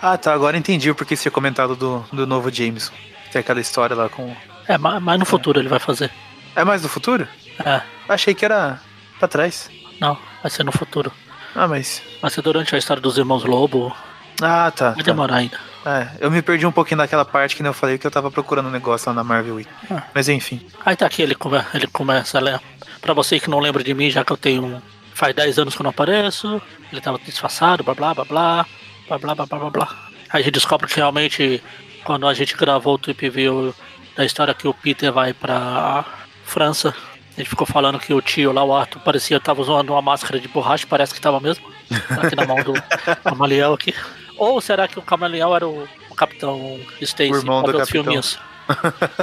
Ah, 0.00 0.16
tá. 0.16 0.32
Agora 0.32 0.56
entendi 0.56 0.88
o 0.88 0.94
porquê 0.94 1.16
você 1.16 1.22
tinha 1.22 1.32
comentado 1.32 1.74
do, 1.74 2.04
do 2.12 2.24
novo 2.24 2.52
Jameson. 2.54 2.92
Tem 3.32 3.40
aquela 3.40 3.60
história 3.60 3.96
lá 3.96 4.08
com. 4.08 4.32
É, 4.68 4.78
mas, 4.78 5.02
mas 5.02 5.18
no 5.18 5.26
futuro 5.26 5.58
ele 5.58 5.68
vai 5.68 5.80
fazer. 5.80 6.08
É 6.54 6.64
mais 6.64 6.82
do 6.82 6.88
futuro? 6.88 7.26
É, 7.64 7.82
Achei 8.08 8.32
que 8.32 8.44
era 8.44 8.80
pra 9.18 9.26
trás. 9.26 9.68
não, 10.00 10.16
vai 10.40 10.50
ser 10.50 10.62
no 10.62 10.70
futuro. 10.70 11.12
Ah, 11.52 11.66
mas. 11.66 12.00
Vai 12.22 12.30
ser 12.30 12.42
durante 12.42 12.72
a 12.76 12.78
história 12.78 13.02
dos 13.02 13.18
irmãos 13.18 13.44
Lobo. 13.44 13.94
Ah, 14.40 14.70
tá. 14.70 14.90
Vai 14.90 15.02
tá. 15.02 15.10
demorar 15.10 15.36
ainda. 15.36 15.58
É, 15.84 16.10
eu 16.20 16.30
me 16.30 16.40
perdi 16.42 16.64
um 16.64 16.70
pouquinho 16.70 16.98
naquela 16.98 17.24
parte 17.24 17.56
que 17.56 17.62
nem 17.62 17.70
eu 17.70 17.74
falei 17.74 17.98
que 17.98 18.06
eu 18.06 18.10
tava 18.10 18.30
procurando 18.30 18.68
um 18.68 18.70
negócio 18.70 19.08
lá 19.08 19.14
na 19.14 19.24
Marvel 19.24 19.56
Week. 19.56 19.70
Ah. 19.90 20.04
Mas 20.14 20.28
enfim. 20.28 20.64
Aí 20.86 20.94
tá 20.94 21.06
aqui, 21.06 21.22
ele, 21.22 21.34
come, 21.34 21.60
ele 21.74 21.88
começa 21.88 22.38
a 22.38 22.40
ler. 22.40 22.60
Pra 23.00 23.12
você 23.14 23.40
que 23.40 23.50
não 23.50 23.58
lembra 23.58 23.82
de 23.82 23.94
mim, 23.94 24.10
já 24.10 24.24
que 24.24 24.32
eu 24.32 24.36
tenho. 24.36 24.80
Faz 25.18 25.34
10 25.34 25.58
anos 25.58 25.74
que 25.74 25.80
eu 25.80 25.84
não 25.84 25.90
apareço. 25.90 26.62
Ele 26.92 27.00
tava 27.00 27.18
disfarçado, 27.18 27.82
blá 27.82 27.92
blá 27.92 28.14
blá 28.14 28.24
blá. 28.24 28.66
Blá 29.08 29.18
blá 29.18 29.34
blá 29.34 29.46
blá 29.46 29.58
blá 29.58 29.70
blá. 29.70 29.88
Aí 30.30 30.40
a 30.40 30.44
gente 30.44 30.52
descobre 30.54 30.86
que 30.86 30.94
realmente, 30.94 31.60
quando 32.04 32.28
a 32.28 32.32
gente 32.32 32.56
gravou 32.56 32.94
o 32.94 32.98
Trip 32.98 33.28
View 33.28 33.74
da 34.16 34.24
história 34.24 34.54
que 34.54 34.68
o 34.68 34.72
Peter 34.74 35.12
vai 35.12 35.34
pra 35.34 36.04
França, 36.44 36.94
a 37.36 37.40
gente 37.40 37.50
ficou 37.50 37.66
falando 37.66 37.98
que 37.98 38.14
o 38.14 38.20
tio 38.22 38.52
lá, 38.52 38.62
o 38.62 38.72
Arthur, 38.72 39.00
parecia 39.00 39.40
que 39.40 39.44
tava 39.44 39.60
usando 39.60 39.90
uma 39.90 40.00
máscara 40.02 40.38
de 40.38 40.46
borracha, 40.46 40.86
parece 40.88 41.12
que 41.12 41.20
tava 41.20 41.40
mesmo. 41.40 41.66
Tá 42.08 42.22
aqui 42.22 42.36
na 42.36 42.46
mão 42.46 42.62
do 42.62 42.74
Camaleão 43.24 43.74
aqui. 43.74 43.92
Ou 44.36 44.60
será 44.60 44.86
que 44.86 45.00
o 45.00 45.02
Camaleão 45.02 45.56
era 45.56 45.66
o, 45.66 45.88
o 46.10 46.14
Capitão 46.14 46.78
Stacy 47.00 47.32
O 47.32 47.36
irmão 47.36 47.62
do 47.64 47.70
os 47.72 47.76
Capitão. 47.78 47.86
filminhos? 48.04 48.38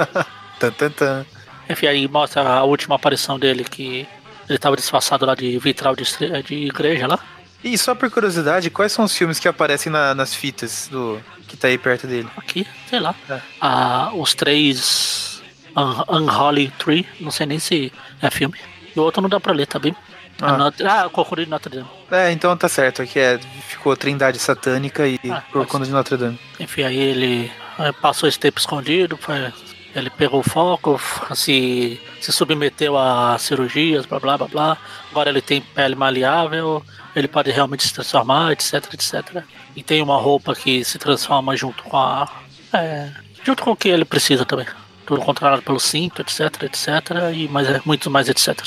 Tan, 0.58 0.70
tan, 0.72 0.90
tan. 0.90 1.26
Enfim, 1.70 1.86
aí 1.86 2.08
mostra 2.08 2.42
a 2.42 2.64
última 2.64 2.96
aparição 2.96 3.38
dele 3.38 3.64
que 3.64 4.06
ele 4.48 4.58
tava 4.58 4.76
disfarçado 4.76 5.24
lá 5.26 5.34
de 5.34 5.58
vitral 5.58 5.94
de, 5.96 6.04
de 6.42 6.54
igreja 6.66 7.06
lá. 7.06 7.18
E 7.64 7.76
só 7.76 7.94
por 7.94 8.10
curiosidade, 8.10 8.70
quais 8.70 8.92
são 8.92 9.04
os 9.04 9.16
filmes 9.16 9.38
que 9.38 9.48
aparecem 9.48 9.90
na- 9.90 10.14
nas 10.14 10.34
fitas 10.34 10.88
do 10.90 11.20
que 11.48 11.56
tá 11.56 11.68
aí 11.68 11.78
perto 11.78 12.06
dele? 12.06 12.28
Aqui, 12.36 12.66
sei 12.88 13.00
lá. 13.00 13.14
É. 13.28 13.40
Ah, 13.60 14.10
os 14.14 14.34
três 14.34 15.42
Un 15.76 16.04
Unholy 16.16 16.72
Tree, 16.78 17.06
não 17.20 17.30
sei 17.30 17.46
nem 17.46 17.58
se 17.58 17.92
é 18.22 18.30
filme. 18.30 18.58
E 18.94 18.98
o 18.98 19.02
outro 19.02 19.20
não 19.20 19.28
dá 19.28 19.38
pra 19.40 19.52
ler, 19.52 19.66
tá 19.66 19.78
bem? 19.78 19.94
Ah. 20.40 20.56
Notre- 20.56 20.86
ah 20.86 21.06
o 21.06 21.10
Corcunda 21.10 21.44
de 21.44 21.50
Notre 21.50 21.74
Dame. 21.76 21.88
É, 22.10 22.30
então 22.30 22.54
tá 22.56 22.68
certo, 22.68 23.02
aqui 23.02 23.18
é, 23.18 23.38
ficou 23.68 23.96
Trindade 23.96 24.38
Satânica 24.38 25.06
e 25.08 25.18
Ah, 25.30 25.42
conta 25.50 25.84
de 25.86 25.90
Notre 25.90 26.16
Dame. 26.16 26.38
Enfim, 26.60 26.82
aí 26.82 26.96
ele 26.98 27.50
eh, 27.78 27.92
passou 27.92 28.28
esse 28.28 28.38
tempo 28.38 28.60
escondido, 28.60 29.16
foi- 29.16 29.52
ele 29.94 30.10
pegou 30.10 30.40
o 30.40 30.42
foco, 30.42 31.00
se, 31.34 31.98
se 32.20 32.32
submeteu 32.32 32.96
a 32.96 33.36
cirurgias, 33.38 34.06
blá 34.06 34.18
blá 34.18 34.38
blá 34.38 34.48
blá. 34.48 34.78
Agora 35.10 35.30
ele 35.30 35.40
tem 35.40 35.60
pele 35.60 35.94
maleável, 35.94 36.84
ele 37.14 37.28
pode 37.28 37.50
realmente 37.50 37.86
se 37.86 37.94
transformar, 37.94 38.52
etc, 38.52 38.92
etc. 38.92 39.42
E 39.74 39.82
tem 39.82 40.02
uma 40.02 40.16
roupa 40.16 40.54
que 40.54 40.84
se 40.84 40.98
transforma 40.98 41.56
junto 41.56 41.82
com 41.84 41.96
a. 41.96 42.28
é, 42.72 43.10
junto 43.44 43.62
com 43.62 43.70
o 43.72 43.76
que 43.76 43.88
ele 43.88 44.04
precisa 44.04 44.44
também. 44.44 44.66
Tudo 45.06 45.20
controlado 45.20 45.62
pelo 45.62 45.78
cinto, 45.78 46.20
etc, 46.20 46.64
etc. 46.64 46.88
E 47.34 47.48
mais, 47.48 47.68
é, 47.68 47.80
muito 47.84 48.10
mais 48.10 48.28
etc. 48.28 48.58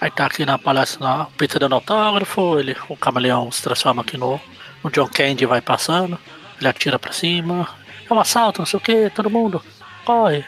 Aí 0.00 0.10
tá 0.10 0.26
aqui 0.26 0.44
na 0.44 0.58
palestra, 0.58 1.06
na 1.06 1.24
Peter 1.36 1.58
dando 1.58 1.74
autógrafo, 1.74 2.58
ele, 2.58 2.76
o 2.88 2.96
camaleão 2.96 3.50
se 3.50 3.62
transforma 3.62 4.02
aqui 4.02 4.16
no, 4.16 4.40
no 4.82 4.90
John 4.90 5.08
Candy 5.08 5.46
vai 5.46 5.60
passando, 5.60 6.18
ele 6.58 6.68
atira 6.68 6.98
pra 6.98 7.12
cima, 7.12 7.68
é 8.08 8.12
um 8.12 8.20
assalto, 8.20 8.60
não 8.60 8.66
sei 8.66 8.76
o 8.76 8.80
que, 8.80 9.10
todo 9.10 9.30
mundo, 9.30 9.62
corre. 10.04 10.44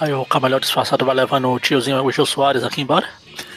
Aí 0.00 0.12
o 0.12 0.24
camaleão 0.26 0.60
disfarçado 0.60 1.04
vai 1.04 1.14
levando 1.14 1.50
o 1.50 1.58
tiozinho, 1.58 2.04
o 2.04 2.12
Gil 2.12 2.26
Soares 2.26 2.62
aqui 2.64 2.82
embora. 2.82 3.08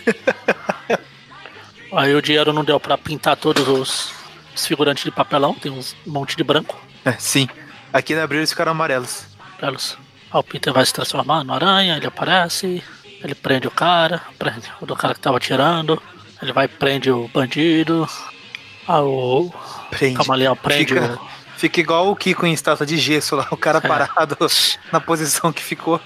Aí 1.91 2.13
o 2.13 2.21
dinheiro 2.21 2.53
não 2.53 2.63
deu 2.63 2.79
pra 2.79 2.97
pintar 2.97 3.35
todos 3.35 3.67
os, 3.67 4.11
os 4.55 4.65
figurantes 4.65 5.03
de 5.03 5.11
papelão, 5.11 5.53
tem 5.55 5.71
uns- 5.71 5.95
um 6.05 6.11
monte 6.11 6.35
de 6.37 6.43
branco. 6.43 6.79
É, 7.03 7.13
sim. 7.13 7.47
Aqui 7.91 8.13
na 8.13 8.23
Abril 8.23 8.39
eles 8.41 8.51
ficaram 8.51 8.71
amarelos. 8.71 9.25
Elas. 9.59 9.97
Aí 10.31 10.39
o 10.39 10.43
Peter 10.43 10.71
vai 10.71 10.85
se 10.85 10.93
transformar 10.93 11.43
no 11.43 11.53
aranha, 11.53 11.97
ele 11.97 12.05
aparece, 12.05 12.83
ele 13.23 13.33
prende 13.33 13.67
o 13.67 13.71
cara, 13.71 14.21
prende 14.37 14.71
o 14.79 14.85
do 14.85 14.95
cara 14.95 15.15
que 15.15 15.19
tava 15.19 15.37
atirando, 15.37 16.01
ele 16.41 16.53
vai 16.53 16.67
prende 16.67 17.09
o 17.09 17.27
bandido. 17.29 18.07
Aí 18.87 19.01
o 19.01 19.51
Prende. 19.89 20.15
camaleão 20.15 20.55
prende 20.55 20.93
Fica, 20.93 21.13
o. 21.19 21.27
fica 21.57 21.79
igual 21.79 22.09
o 22.11 22.15
Kiko 22.15 22.45
em 22.45 22.53
estátua 22.53 22.85
de 22.85 22.97
gesso 22.97 23.35
lá, 23.35 23.47
o 23.49 23.57
cara 23.57 23.79
É. 23.79 23.87
parado 23.87 24.37
na 24.93 24.99
posição 25.01 25.51
que 25.51 25.63
ficou. 25.63 25.99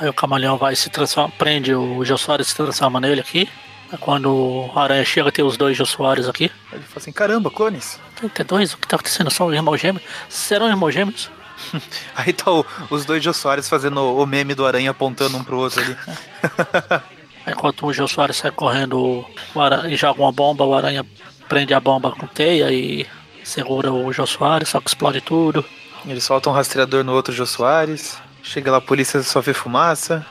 Aí 0.00 0.08
o 0.08 0.12
camaleão 0.14 0.56
vai 0.56 0.72
e 0.72 0.76
se 0.76 0.90
transforma, 0.90 1.32
prende 1.38 1.74
o 1.74 2.04
Jô 2.04 2.16
Soares 2.18 2.46
e 2.48 2.50
se 2.50 2.56
transforma 2.56 3.00
nele 3.00 3.20
aqui. 3.20 3.48
Aí 3.92 3.98
quando 3.98 4.26
o 4.74 4.78
aranha 4.78 5.04
chega, 5.04 5.30
tem 5.30 5.44
os 5.44 5.56
dois 5.56 5.76
Jô 5.76 5.86
Soares 5.86 6.28
aqui. 6.28 6.50
Ele 6.72 6.82
fala 6.82 6.96
assim, 6.96 7.12
caramba, 7.12 7.50
clones. 7.50 8.00
Tem, 8.20 8.28
tem 8.28 8.44
dois? 8.46 8.72
O 8.74 8.78
que 8.78 8.88
tá 8.88 8.96
acontecendo? 8.96 9.30
São 9.30 9.52
irmãos 9.54 9.76
gêmeos? 9.80 10.04
Serão 10.28 10.68
irmãos 10.68 10.90
gêmeos? 10.92 11.30
Aí 12.16 12.32
tá 12.32 12.50
o- 12.50 12.66
os 12.90 13.04
dois 13.04 13.22
Jô 13.22 13.32
Soares 13.32 13.68
fazendo 13.68 14.00
o 14.02 14.26
meme 14.26 14.54
do 14.54 14.66
aranha 14.66 14.90
apontando 14.90 15.36
um 15.36 15.44
pro 15.44 15.58
outro 15.58 15.80
ali. 15.80 15.96
Enquanto 17.46 17.86
o 17.86 17.92
Jô 17.92 18.08
Soares 18.08 18.36
sai 18.36 18.50
correndo 18.50 19.24
aranha, 19.54 19.88
e 19.92 19.96
joga 19.96 20.20
uma 20.22 20.32
bomba, 20.32 20.64
o 20.64 20.74
aranha 20.74 21.04
prende 21.48 21.74
a 21.74 21.78
bomba 21.80 22.10
com 22.10 22.26
teia 22.26 22.72
e 22.72 23.06
segura 23.44 23.92
o 23.92 24.10
Jô 24.12 24.26
Soares, 24.26 24.70
só 24.70 24.80
que 24.80 24.88
explode 24.88 25.20
tudo. 25.20 25.64
Eles 26.06 26.24
soltam 26.24 26.52
um 26.52 26.56
rastreador 26.56 27.04
no 27.04 27.12
outro 27.12 27.32
Jô 27.34 27.46
Soares. 27.46 28.18
Chega 28.44 28.70
lá, 28.70 28.76
a 28.76 28.80
polícia 28.80 29.22
só 29.22 29.40
vê 29.40 29.54
fumaça. 29.54 30.24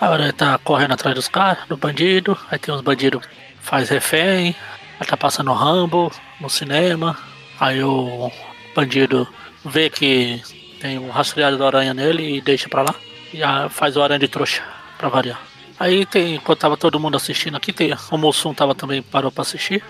A 0.00 0.08
aranha 0.08 0.32
tá 0.32 0.56
correndo 0.58 0.92
atrás 0.92 1.14
dos 1.14 1.26
caras, 1.26 1.66
do 1.66 1.76
bandido. 1.76 2.38
Aí 2.50 2.58
tem 2.58 2.72
uns 2.72 2.80
bandidos 2.80 3.26
faz 3.60 3.88
refém. 3.88 4.54
Aí 4.98 5.06
tá 5.06 5.16
passando 5.16 5.52
Rambo 5.52 6.10
no 6.40 6.48
cinema. 6.48 7.18
Aí 7.58 7.82
o 7.82 8.30
bandido 8.74 9.26
vê 9.64 9.90
que 9.90 10.40
tem 10.80 10.98
um 10.98 11.10
rastreado 11.10 11.58
da 11.58 11.66
aranha 11.66 11.92
nele 11.92 12.36
e 12.36 12.40
deixa 12.40 12.68
pra 12.68 12.82
lá. 12.82 12.94
E 13.34 13.40
faz 13.70 13.96
o 13.96 14.02
aranha 14.02 14.20
de 14.20 14.28
trouxa, 14.28 14.62
pra 14.96 15.08
variar. 15.08 15.40
Aí 15.78 16.06
tem, 16.06 16.36
enquanto 16.36 16.60
tava 16.60 16.76
todo 16.76 17.00
mundo 17.00 17.16
assistindo 17.16 17.56
aqui, 17.56 17.72
tem, 17.72 17.92
o 18.10 18.16
Mussum 18.16 18.54
tava 18.54 18.74
também, 18.74 19.02
parou 19.02 19.32
pra 19.32 19.42
assistir. 19.42 19.82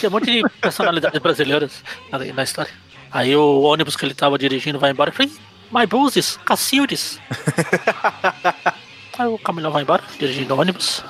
Tem 0.00 0.08
um 0.08 0.12
monte 0.12 0.30
de 0.30 0.48
personalidades 0.60 1.18
brasileiras 1.20 1.82
na, 2.10 2.18
na 2.18 2.42
história. 2.44 2.72
Aí 3.10 3.34
o 3.34 3.62
ônibus 3.62 3.96
que 3.96 4.06
ele 4.06 4.14
tava 4.14 4.38
dirigindo 4.38 4.78
vai 4.78 4.92
embora. 4.92 5.10
Eu 5.10 5.14
falei, 5.14 5.32
My 5.70 5.86
Buses, 5.86 6.38
Cacildes. 6.44 7.18
Aí 9.18 9.26
o 9.26 9.38
Camilão 9.38 9.72
vai 9.72 9.82
embora, 9.82 10.02
dirigindo 10.18 10.54
o 10.54 10.60
ônibus. 10.60 11.04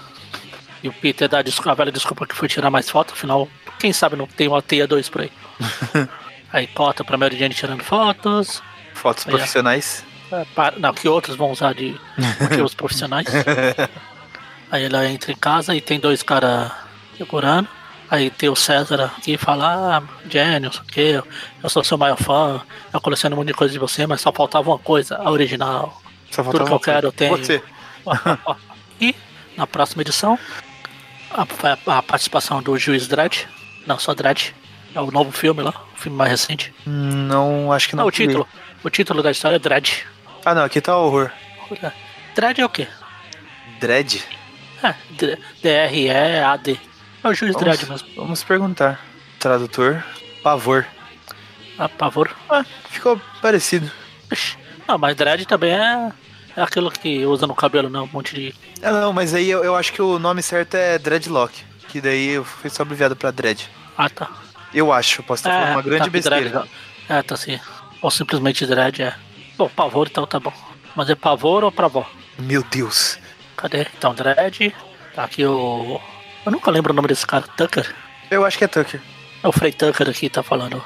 E 0.82 0.88
o 0.88 0.92
Peter 0.92 1.28
dá 1.28 1.38
a 1.40 1.74
velha 1.74 1.92
desculpa 1.92 2.26
que 2.26 2.34
foi 2.34 2.48
tirar 2.48 2.70
mais 2.70 2.88
foto, 2.88 3.12
afinal, 3.12 3.48
quem 3.78 3.92
sabe 3.92 4.16
não 4.16 4.26
tem 4.26 4.48
uma 4.48 4.62
teia 4.62 4.86
2 4.86 5.08
por 5.08 5.22
aí. 5.22 5.32
aí 6.52 6.66
corta 6.68 7.04
pra 7.04 7.18
Mary 7.18 7.36
Jane 7.38 7.54
tirando 7.54 7.82
fotos. 7.84 8.62
Fotos 8.94 9.26
Aí, 9.26 9.32
profissionais. 9.32 10.04
é, 10.32 10.44
para- 10.54 10.78
não, 10.78 10.94
que 10.94 11.08
outros 11.08 11.36
vão 11.36 11.50
usar 11.50 11.74
de 11.74 11.98
motivos 12.40 12.74
profissionais. 12.74 13.26
Aí 14.70 14.84
ela 14.84 15.06
entra 15.08 15.32
em 15.32 15.36
casa 15.36 15.74
e 15.74 15.80
tem 15.80 15.98
dois 16.00 16.22
caras 16.22 16.70
segurando. 17.16 17.68
Aí 18.10 18.30
tem 18.30 18.48
o 18.48 18.56
César 18.56 19.04
aqui 19.16 19.34
e 19.34 19.38
fala, 19.38 19.98
ah, 19.98 20.02
Jenny, 20.30 20.60
não 20.66 20.72
sei 20.72 20.80
o 20.80 20.84
que, 20.84 21.22
eu 21.62 21.68
sou 21.68 21.84
seu 21.84 21.98
maior 21.98 22.16
fã, 22.16 22.60
eu 22.92 23.00
coleciono 23.00 23.36
um 23.36 23.38
monte 23.40 23.48
de 23.48 23.54
coisa 23.54 23.72
de 23.72 23.78
você, 23.78 24.06
mas 24.06 24.20
só 24.22 24.32
faltava 24.32 24.70
uma 24.70 24.78
coisa, 24.78 25.16
a 25.18 25.30
original. 25.30 26.00
Só 26.30 26.42
Tudo 26.42 26.64
que 26.64 26.72
eu 26.72 26.80
quero 26.80 27.08
eu 27.08 27.12
tenho. 27.12 27.36
Você. 27.36 27.62
e 29.00 29.14
na 29.56 29.66
próxima 29.66 30.00
edição, 30.02 30.38
a, 31.30 31.46
a 31.98 32.02
participação 32.02 32.62
do 32.62 32.78
Juiz 32.78 33.06
Dredd, 33.06 33.46
não 33.86 33.98
só 33.98 34.14
Dredd, 34.14 34.52
é 34.94 35.00
o 35.00 35.10
novo 35.10 35.30
filme 35.30 35.62
lá, 35.62 35.74
o 35.94 35.98
filme 36.00 36.16
mais 36.16 36.30
recente. 36.30 36.72
Não, 36.86 37.70
acho 37.72 37.88
que 37.90 37.96
não. 37.96 38.04
Não, 38.04 38.08
o 38.08 38.12
título, 38.12 38.48
o 38.82 38.88
título 38.90 39.22
da 39.22 39.30
história 39.30 39.56
é 39.56 39.58
Dredd. 39.58 40.04
Ah, 40.46 40.54
não, 40.54 40.64
aqui 40.64 40.80
tá 40.80 40.96
horror. 40.96 41.30
Dredd 42.34 42.60
é 42.60 42.64
o 42.64 42.68
quê? 42.70 42.86
Dread? 43.80 44.24
É, 44.82 44.94
D- 45.10 45.38
D-R-E-A-D. 45.62 46.78
É 47.22 47.28
o 47.28 47.35
Juiz 47.35 47.57
Dredd 47.57 47.85
Vamos, 47.85 48.02
mesmo. 48.02 48.22
vamos 48.22 48.44
perguntar. 48.44 49.00
Tradutor. 49.38 50.02
Pavor. 50.42 50.87
Ah, 51.78 51.88
pavor. 51.88 52.31
Ah, 52.48 52.64
ficou 52.90 53.20
parecido. 53.40 53.90
Não, 54.87 54.98
mas 54.98 55.16
Dredd 55.16 55.44
também 55.46 55.72
é, 55.72 56.12
é 56.57 56.62
aquilo 56.62 56.90
que 56.90 57.24
usa 57.24 57.46
no 57.46 57.54
cabelo, 57.54 57.88
não, 57.88 58.04
um 58.04 58.11
monte 58.12 58.35
de... 58.35 58.54
Ah, 58.83 58.92
não, 58.92 59.12
mas 59.12 59.35
aí 59.35 59.48
eu, 59.48 59.62
eu 59.64 59.76
acho 59.76 59.92
que 59.92 60.02
o 60.02 60.18
nome 60.18 60.42
certo 60.42 60.74
é 60.74 60.98
Dreadlock. 60.98 61.64
Que 61.88 62.00
daí 62.00 62.31
eu 62.31 62.44
fui 62.44 62.68
só 62.68 62.83
abreviado 62.83 63.16
pra 63.16 63.31
Dread. 63.31 63.68
Ah, 63.96 64.11
tá. 64.11 64.31
Eu 64.72 64.92
acho, 64.92 65.22
posso 65.22 65.40
estar 65.40 65.50
falando 65.50 65.72
uma 65.72 65.83
grande 65.83 66.04
tá, 66.04 66.11
besteira. 66.11 66.50
Dredd, 66.50 66.68
é, 67.09 67.22
tá 67.22 67.37
sim. 67.37 67.59
Ou 68.02 68.11
simplesmente 68.11 68.66
Dredd, 68.66 69.00
é. 69.00 69.14
Bom, 69.57 69.68
pavor 69.68 70.09
então 70.11 70.26
tá 70.26 70.38
bom. 70.38 70.52
Mas 70.94 71.09
é 71.09 71.14
pavor 71.14 71.64
ou 71.64 71.72
pravó? 71.72 72.07
Meu 72.38 72.62
Deus. 72.62 73.18
Cadê? 73.57 73.87
Então, 73.96 74.14
Dredd. 74.14 74.72
Tá 75.14 75.24
aqui 75.24 75.44
o. 75.44 76.00
Eu 76.48 76.52
nunca 76.52 76.70
lembro 76.70 76.94
o 76.94 76.96
nome 76.96 77.08
desse 77.08 77.26
cara, 77.26 77.44
Tucker. 77.58 77.94
Eu 78.30 78.42
acho 78.42 78.56
que 78.56 78.64
é 78.64 78.68
Tucker. 78.68 79.02
É 79.42 79.46
o 79.46 79.52
Frei 79.52 79.70
Tucker 79.70 80.08
aqui, 80.08 80.30
tá 80.30 80.42
falando. 80.42 80.82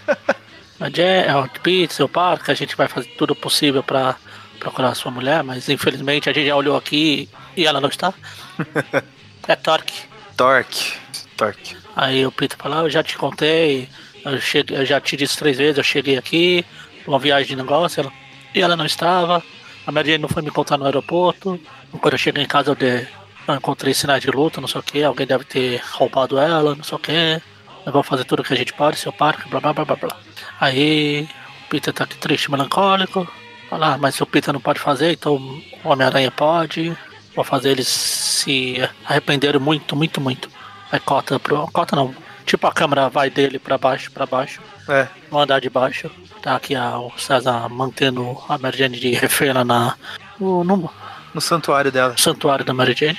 a 0.80 0.88
Jen, 0.88 1.26
é 1.26 1.36
o 1.36 1.46
Pete, 1.62 1.92
seu 1.92 2.08
par, 2.08 2.42
que 2.42 2.50
a 2.50 2.54
gente 2.54 2.74
vai 2.74 2.88
fazer 2.88 3.08
tudo 3.08 3.36
possível 3.36 3.82
pra 3.82 4.16
procurar 4.58 4.88
a 4.88 4.94
sua 4.94 5.10
mulher, 5.10 5.44
mas 5.44 5.68
infelizmente 5.68 6.30
a 6.30 6.32
gente 6.32 6.46
já 6.46 6.56
olhou 6.56 6.78
aqui 6.78 7.28
e 7.54 7.66
ela 7.66 7.78
não 7.78 7.90
está. 7.90 8.14
É 9.48 9.54
Torque. 9.54 9.92
Torque. 10.36 10.94
Torque. 11.36 11.76
Aí 11.94 12.26
o 12.26 12.32
Peter 12.32 12.58
fala, 12.58 12.80
"Ah, 12.80 12.82
eu 12.84 12.90
já 12.90 13.00
te 13.00 13.16
contei, 13.16 13.88
eu, 14.24 14.40
cheguei, 14.40 14.78
eu 14.78 14.84
já 14.84 15.00
te 15.00 15.16
disse 15.16 15.38
três 15.38 15.58
vezes, 15.58 15.78
eu 15.78 15.84
cheguei 15.84 16.18
aqui, 16.18 16.66
uma 17.06 17.18
viagem 17.18 17.48
de 17.48 17.54
negócio, 17.56 18.00
ela, 18.00 18.12
e 18.52 18.60
ela 18.60 18.74
não 18.74 18.86
estava. 18.86 19.40
A 19.86 19.92
Mary 19.92 20.08
Jane 20.08 20.22
não 20.22 20.28
foi 20.28 20.42
me 20.42 20.50
contar 20.50 20.78
no 20.78 20.84
aeroporto. 20.84 21.60
Quando 21.92 22.14
eu 22.14 22.18
cheguei 22.18 22.42
em 22.42 22.48
casa 22.48 22.70
eu, 22.70 22.74
de, 22.74 23.06
eu 23.46 23.54
encontrei 23.54 23.94
sinais 23.94 24.20
de 24.22 24.30
luta, 24.30 24.60
não 24.60 24.68
sei 24.68 24.80
o 24.80 24.84
que, 24.84 25.02
alguém 25.02 25.26
deve 25.26 25.44
ter 25.44 25.80
roubado 25.92 26.38
ela, 26.38 26.74
não 26.74 26.84
sei 26.84 26.96
o 26.96 27.00
que. 27.00 27.42
Eu 27.84 27.92
vou 27.92 28.02
fazer 28.02 28.24
tudo 28.24 28.40
o 28.40 28.44
que 28.44 28.52
a 28.52 28.56
gente 28.56 28.72
pode, 28.72 28.98
seu 28.98 29.12
parque, 29.12 29.48
blá 29.48 29.60
blá 29.60 29.72
blá 29.72 29.84
blá 29.84 29.96
blá. 29.96 30.16
Aí 30.60 31.28
o 31.66 31.68
Peter 31.68 31.92
tá 31.94 32.04
aqui 32.04 32.16
triste, 32.16 32.50
melancólico. 32.50 33.26
Fala, 33.70 33.94
ah, 33.94 33.98
mas 33.98 34.14
se 34.14 34.22
o 34.22 34.26
Peter 34.26 34.52
não 34.52 34.60
pode 34.60 34.78
fazer, 34.80 35.12
então 35.12 35.36
o 35.36 35.88
Homem-Aranha 35.88 36.30
pode. 36.30 36.96
Vou 37.34 37.44
fazer 37.44 37.70
eles 37.70 37.86
se 37.88 38.76
arrependerem 39.04 39.60
muito, 39.60 39.94
muito, 39.94 40.20
muito. 40.20 40.48
Aí 40.90 40.98
corta 41.00 41.38
pro. 41.38 41.66
Corta 41.72 41.94
não. 41.94 42.14
Tipo 42.44 42.66
a 42.68 42.72
câmera 42.72 43.08
vai 43.08 43.28
dele 43.28 43.58
pra 43.58 43.76
baixo, 43.76 44.10
pra 44.12 44.24
baixo. 44.24 44.60
É. 44.88 45.08
No 45.30 45.38
andar 45.40 45.60
de 45.60 45.68
baixo. 45.68 46.10
Tá 46.40 46.54
aqui 46.56 46.74
a, 46.76 46.96
o 46.98 47.12
César 47.18 47.68
mantendo 47.68 48.38
a 48.48 48.56
Mary 48.56 48.78
Jane 48.78 48.98
de 48.98 49.10
refém 49.14 49.52
lá 49.52 49.64
na, 49.64 49.96
no, 50.38 50.62
no 50.62 50.90
No 51.34 51.40
santuário 51.40 51.90
dela. 51.90 52.14
santuário 52.16 52.64
da 52.64 52.72
Mary 52.72 52.94
Jane. 52.96 53.18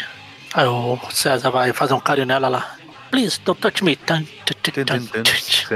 Aí 0.53 0.65
o 0.65 0.97
César 1.11 1.51
vai 1.51 1.73
fazer 1.73 1.93
um 1.93 1.99
carinho 1.99 2.27
nela 2.27 2.47
lá. 2.47 2.75
Please, 3.11 3.39
don't 3.43 3.59
touch 3.61 3.83
me. 3.83 3.95
Don't 3.95 4.27
touch 4.45 5.73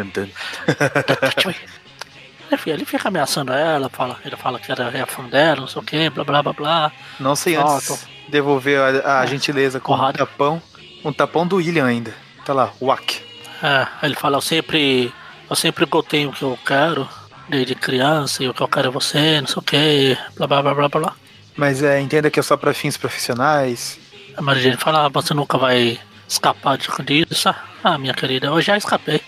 me. 1.47 1.55
Enfim, 2.51 2.71
ele 2.71 2.83
fica 2.83 3.07
ameaçando 3.07 3.53
ela, 3.53 3.89
fala, 3.89 4.19
ele 4.25 4.35
fala 4.35 4.59
que 4.59 4.69
era, 4.69 4.89
é 4.97 5.05
fã 5.05 5.23
dela, 5.23 5.61
não 5.61 5.67
sei 5.67 5.81
o 5.81 5.85
que, 5.85 6.09
blá 6.09 6.25
blá 6.25 6.43
blá 6.43 6.53
blá. 6.53 6.91
Não 7.17 7.33
sei 7.33 7.55
Ó, 7.55 7.75
antes 7.75 8.05
devolver 8.27 8.77
a, 9.05 9.21
a 9.21 9.25
gentileza 9.25 9.79
com 9.79 9.93
um 9.93 9.97
Porrada. 9.97 10.17
tapão. 10.17 10.61
Um 11.03 11.13
tapão 11.13 11.47
do 11.47 11.57
William 11.57 11.85
ainda. 11.85 12.13
Tá 12.45 12.53
lá, 12.53 12.73
whack. 12.81 13.21
É, 13.63 13.87
ele 14.03 14.15
fala, 14.15 14.37
eu 14.37 14.41
sempre. 14.41 15.13
Eu 15.49 15.55
sempre 15.55 15.85
gostei 15.85 16.25
o 16.25 16.31
que 16.31 16.43
eu 16.43 16.57
quero, 16.65 17.07
desde 17.47 17.75
criança, 17.75 18.43
e 18.43 18.47
o 18.47 18.53
que 18.53 18.61
eu 18.61 18.67
quero 18.67 18.87
é 18.87 18.91
você, 18.91 19.41
não 19.41 19.47
sei 19.47 19.57
o 19.57 19.61
que, 19.61 20.17
blá 20.35 20.47
blá 20.47 20.61
blá 20.61 20.73
blá 20.73 20.89
blá. 20.89 21.13
Mas 21.57 21.83
é, 21.83 21.99
entenda 21.99 22.31
que 22.31 22.39
é 22.39 22.43
só 22.43 22.55
pra 22.55 22.73
fins 22.73 22.95
profissionais. 22.95 23.99
A 24.35 24.41
Mary 24.41 24.61
Jane 24.61 24.77
fala, 24.77 25.05
ah, 25.05 25.09
você 25.09 25.33
nunca 25.33 25.57
vai 25.57 25.99
escapar 26.27 26.77
disso. 26.77 27.53
Ah, 27.83 27.97
minha 27.97 28.13
querida, 28.13 28.47
eu 28.47 28.61
já 28.61 28.77
escapei. 28.77 29.21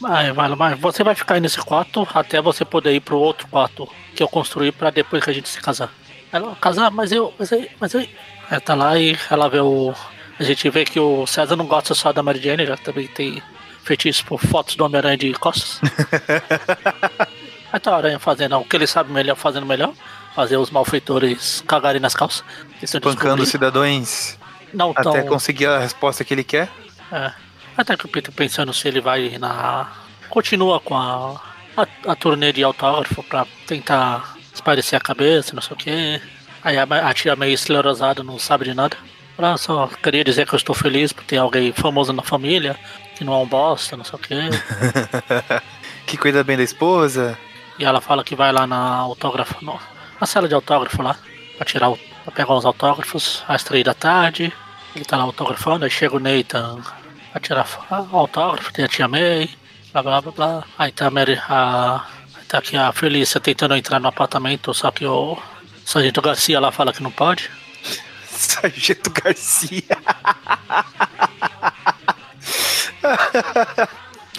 Vai, 0.00 0.32
vai, 0.32 0.54
vai, 0.54 0.74
você 0.76 1.02
vai 1.02 1.14
ficar 1.14 1.34
aí 1.34 1.40
nesse 1.40 1.58
quarto 1.58 2.06
até 2.14 2.40
você 2.40 2.64
poder 2.64 2.94
ir 2.94 3.00
pro 3.00 3.18
outro 3.18 3.48
quarto 3.48 3.88
que 4.14 4.22
eu 4.22 4.28
construí 4.28 4.70
pra 4.70 4.90
depois 4.90 5.24
que 5.24 5.30
a 5.30 5.32
gente 5.32 5.48
se 5.48 5.60
casar. 5.60 5.92
Ela, 6.30 6.54
casar, 6.56 6.90
mas 6.90 7.10
eu, 7.10 7.34
mas 7.38 7.50
eu, 7.50 7.66
mas 7.80 7.94
eu. 7.94 8.06
Ela 8.50 8.60
tá 8.60 8.74
lá 8.74 8.98
e 8.98 9.18
ela 9.30 9.48
vê 9.48 9.58
o. 9.60 9.92
A 10.38 10.42
gente 10.44 10.70
vê 10.70 10.84
que 10.84 11.00
o 11.00 11.26
César 11.26 11.56
não 11.56 11.66
gosta 11.66 11.94
só 11.94 12.12
da 12.12 12.22
Mary 12.22 12.40
Jane, 12.40 12.64
já 12.64 12.76
também 12.76 13.08
tem 13.08 13.42
feitiço 13.82 14.24
por 14.24 14.40
fotos 14.40 14.76
do 14.76 14.84
Homem-Aranha 14.84 15.16
de 15.16 15.32
costas. 15.34 15.80
Aí 17.72 17.80
tá 17.80 17.92
a 17.92 17.96
Aranha 17.96 18.18
fazendo 18.18 18.56
o 18.56 18.64
que 18.64 18.76
ele 18.76 18.86
sabe 18.86 19.12
melhor, 19.12 19.34
fazendo 19.34 19.66
melhor. 19.66 19.92
Fazer 20.38 20.56
os 20.56 20.70
malfeitores 20.70 21.64
cagarem 21.66 22.00
nas 22.00 22.14
calças. 22.14 22.44
Pancando 23.02 23.44
cidadãos 23.44 24.38
Não 24.72 24.94
tão... 24.94 25.10
até 25.10 25.22
conseguir 25.24 25.66
a 25.66 25.80
resposta 25.80 26.22
que 26.24 26.32
ele 26.32 26.44
quer. 26.44 26.70
É. 27.10 27.32
Até 27.76 27.96
que 27.96 28.06
o 28.06 28.08
Peter 28.08 28.32
pensando 28.32 28.72
se 28.72 28.86
ele 28.86 29.00
vai 29.00 29.36
na. 29.36 29.90
Continua 30.30 30.78
com 30.78 30.96
a, 30.96 31.40
a, 31.76 32.12
a 32.12 32.14
turnê 32.14 32.52
de 32.52 32.62
autógrafo 32.62 33.20
pra 33.24 33.48
tentar 33.66 34.36
esparecer 34.54 34.96
a 34.96 35.00
cabeça, 35.00 35.56
não 35.56 35.60
sei 35.60 35.74
o 35.74 35.76
que. 35.76 36.22
Aí 36.62 36.78
a, 36.78 36.84
a 36.84 37.12
tia 37.12 37.34
meio 37.34 37.54
esclerosada 37.54 38.22
não 38.22 38.38
sabe 38.38 38.64
de 38.66 38.74
nada. 38.74 38.96
Ah, 39.36 39.56
só 39.56 39.88
queria 39.88 40.22
dizer 40.22 40.46
que 40.46 40.54
eu 40.54 40.56
estou 40.56 40.72
feliz 40.72 41.12
por 41.12 41.24
ter 41.24 41.38
alguém 41.38 41.72
famoso 41.72 42.12
na 42.12 42.22
família, 42.22 42.78
que 43.16 43.24
não 43.24 43.32
é 43.32 43.38
um 43.38 43.46
bosta, 43.46 43.96
não 43.96 44.04
sei 44.04 44.14
o 44.14 44.18
que. 44.22 44.34
que 46.06 46.16
cuida 46.16 46.44
bem 46.44 46.56
da 46.56 46.62
esposa. 46.62 47.36
E 47.76 47.84
ela 47.84 48.00
fala 48.00 48.22
que 48.22 48.36
vai 48.36 48.52
lá 48.52 48.68
na 48.68 48.78
autógrafo, 48.98 49.56
no- 49.64 49.80
na 50.20 50.26
sala 50.26 50.48
de 50.48 50.54
autógrafo 50.54 51.02
lá, 51.02 51.16
pra 51.56 51.64
tirar 51.66 51.90
o, 51.90 51.96
pra 52.24 52.32
pegar 52.32 52.54
os 52.54 52.64
autógrafos 52.64 53.42
às 53.48 53.62
três 53.64 53.84
da 53.84 53.94
tarde. 53.94 54.52
Ele 54.94 55.04
tá 55.04 55.16
lá 55.16 55.22
autografando, 55.24 55.84
aí 55.84 55.90
chega 55.90 56.16
o 56.16 56.20
Nathan 56.20 56.80
pra 57.32 57.40
tirar 57.40 57.64
fo- 57.64 57.82
o 58.10 58.16
autógrafo, 58.16 58.72
tem 58.72 58.84
a 58.84 58.88
tia 58.88 59.06
May, 59.06 59.48
blá 59.92 60.02
blá 60.02 60.20
blá 60.20 60.32
blá. 60.32 60.64
Aí 60.78 60.90
tá 60.92 61.06
a, 61.06 61.10
Mary, 61.10 61.38
a 61.48 62.04
tá 62.48 62.58
aqui 62.58 62.76
a 62.76 62.90
Felícia 62.92 63.40
tentando 63.40 63.76
entrar 63.76 64.00
no 64.00 64.08
apartamento, 64.08 64.72
só 64.72 64.90
que 64.90 65.04
o 65.06 65.36
Sargento 65.84 66.20
Garcia 66.22 66.58
lá 66.58 66.72
fala 66.72 66.92
que 66.92 67.02
não 67.02 67.10
pode. 67.10 67.50
Sargento 68.26 69.10
Garcia. 69.10 69.82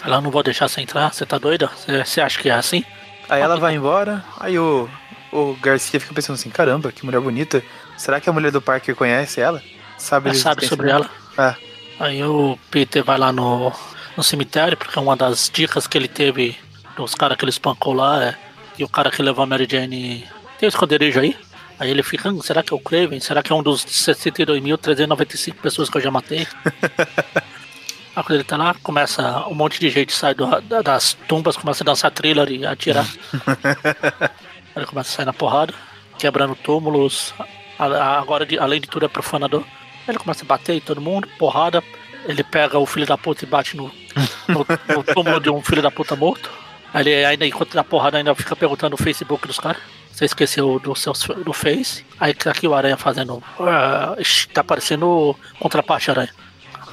Ela 0.04 0.22
não 0.22 0.32
vou 0.32 0.44
deixar 0.44 0.68
você 0.68 0.82
entrar, 0.82 1.13
você 1.13 1.26
tá 1.26 1.38
doida? 1.38 1.70
Você 2.06 2.22
acha 2.22 2.39
que 2.42 2.50
é 2.50 2.54
assim? 2.54 2.84
Aí 3.30 3.42
ela 3.42 3.58
vai 3.58 3.76
embora, 3.76 4.24
aí 4.39 4.58
o, 4.58 4.89
o 5.32 5.56
Garcia 5.62 6.00
fica 6.00 6.13
pensando 6.13 6.36
assim, 6.36 6.50
caramba, 6.50 6.92
que 6.92 7.06
mulher 7.06 7.22
bonita. 7.22 7.63
Será 7.98 8.20
que 8.20 8.30
a 8.30 8.34
mulher 8.34 8.52
do 8.52 8.62
Parker 8.62 8.96
conhece 8.96 9.42
ela? 9.42 9.62
Sabe, 9.98 10.30
Ela 10.30 10.38
da 10.38 10.42
sabe 10.44 10.65
sobre 10.68 10.89
ela? 10.89 11.10
É. 11.38 11.56
Aí 12.00 12.24
o 12.24 12.58
Peter 12.72 13.04
vai 13.04 13.18
lá 13.18 13.32
no, 13.34 13.72
no 14.15 14.24
cemitério, 14.24 14.78
porque 14.78 14.98
uma 15.00 15.15
das 15.18 15.52
dicas 15.54 15.86
que 15.88 15.98
ele 15.98 16.08
teve 16.08 16.58
dos 16.96 17.13
caras 17.15 17.38
que 17.38 17.44
ele 17.44 17.50
espancou 17.52 17.94
lá 17.94 18.24
é 18.24 18.36
que 18.78 18.84
o 18.84 18.89
cara 18.89 19.12
que 19.12 19.22
levou 19.22 19.44
a 19.44 19.46
Mary 19.46 19.68
Jane 19.70 20.26
tem 20.58 20.68
um 20.68 20.70
esconderijo 20.70 21.20
aí. 21.20 21.36
Aí 21.78 21.89
ele 21.89 22.04
fica, 22.04 22.30
hum, 22.30 22.42
será 22.42 22.62
que 22.63 22.74
é 22.74 22.76
o 22.76 22.80
Craven? 22.80 23.20
Será 23.22 23.42
que 23.44 23.52
é 23.52 23.56
um 23.56 23.63
dos 23.63 23.86
62.395 23.86 25.54
pessoas 25.56 25.89
que 25.89 25.98
eu 25.98 26.02
já 26.02 26.12
matei? 26.12 26.46
Aí 28.15 28.24
quando 28.24 28.36
ele 28.36 28.44
tá 28.44 28.58
lá, 28.58 28.76
começa 28.84 29.48
um 29.48 29.54
monte 29.54 29.80
de 29.80 29.89
gente 29.89 30.12
sai 30.13 30.34
do- 30.34 30.60
da- 30.62 30.82
das 30.82 31.13
tumbas, 31.28 31.56
começa 31.56 31.84
a 31.84 31.86
dançar 31.86 32.12
thriller 32.12 32.50
e 32.52 32.65
atirar. 32.65 33.06
Ele 34.80 34.88
começa 34.88 35.10
a 35.10 35.15
sair 35.18 35.26
na 35.26 35.34
porrada, 35.34 35.74
quebrando 36.18 36.56
túmulos. 36.56 37.34
Agora, 37.78 38.48
além 38.60 38.82
de 38.82 38.88
tudo, 38.88 39.06
é 39.06 39.10
profanador. 39.10 39.63
Ele 40.08 40.18
começa 40.18 40.44
a 40.44 40.48
bater 40.48 40.76
em 40.76 40.82
todo 40.82 41.00
mundo, 41.00 41.28
porrada. 41.38 41.84
Ele 42.26 42.44
pega 42.44 42.78
o 42.78 42.86
filho 42.86 43.06
da 43.06 43.18
puta 43.18 43.46
e 43.46 43.48
bate 43.48 43.78
no, 43.78 43.92
no, 44.48 44.65
no 44.96 45.04
túmulo 45.13 45.39
de 45.39 45.50
um 45.50 45.62
filho 45.62 45.82
da 45.82 45.92
puta 45.92 46.15
morto. 46.15 46.50
Ele 46.94 47.24
ainda, 47.24 47.46
enquanto 47.46 47.74
dá 47.74 47.84
porrada, 47.84 48.18
ainda 48.18 48.34
fica 48.34 48.56
perguntando 48.56 48.92
no 48.92 49.04
Facebook 49.04 49.48
dos 49.48 49.60
caras. 49.60 49.82
Você 50.12 50.26
esqueceu 50.26 50.80
do 50.80 50.96
seu 50.96 51.13
do 51.46 51.54
Face. 51.54 52.06
Aí 52.20 52.34
tá 52.34 52.52
aqui 52.52 52.68
o 52.68 52.74
Aranha 52.74 52.98
fazendo. 52.98 53.42
ixi, 54.18 54.48
tá 54.50 54.63
parecendo 54.63 55.36
contraparte 55.60 56.10
Aranha. 56.10 56.34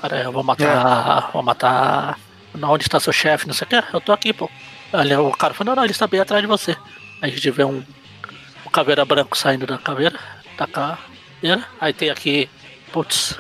Cara, 0.00 0.22
eu 0.22 0.32
vou 0.32 0.44
matar. 0.44 1.30
Vou 1.32 1.42
matar. 1.42 2.18
Onde 2.62 2.84
está 2.84 3.00
seu 3.00 3.12
chefe? 3.12 3.46
Não 3.46 3.54
sei 3.54 3.64
o 3.64 3.68
que. 3.68 3.82
Eu 3.92 4.00
tô 4.00 4.12
aqui, 4.12 4.32
pô. 4.32 4.48
Aí 4.92 5.16
o 5.16 5.30
cara 5.32 5.54
falou, 5.54 5.70
não, 5.70 5.76
não, 5.76 5.84
ele 5.84 5.92
está 5.92 6.06
bem 6.06 6.20
atrás 6.20 6.40
de 6.40 6.46
você. 6.46 6.76
A 7.20 7.28
gente 7.28 7.50
vê 7.50 7.64
um, 7.64 7.82
um 8.64 8.70
caveira 8.70 9.04
branco 9.04 9.36
saindo 9.36 9.66
da 9.66 9.78
caveira. 9.78 10.18
Da 10.56 10.66
caveira. 10.66 11.66
Aí 11.80 11.92
tem 11.92 12.10
aqui. 12.10 12.48
Putz. 12.92 13.38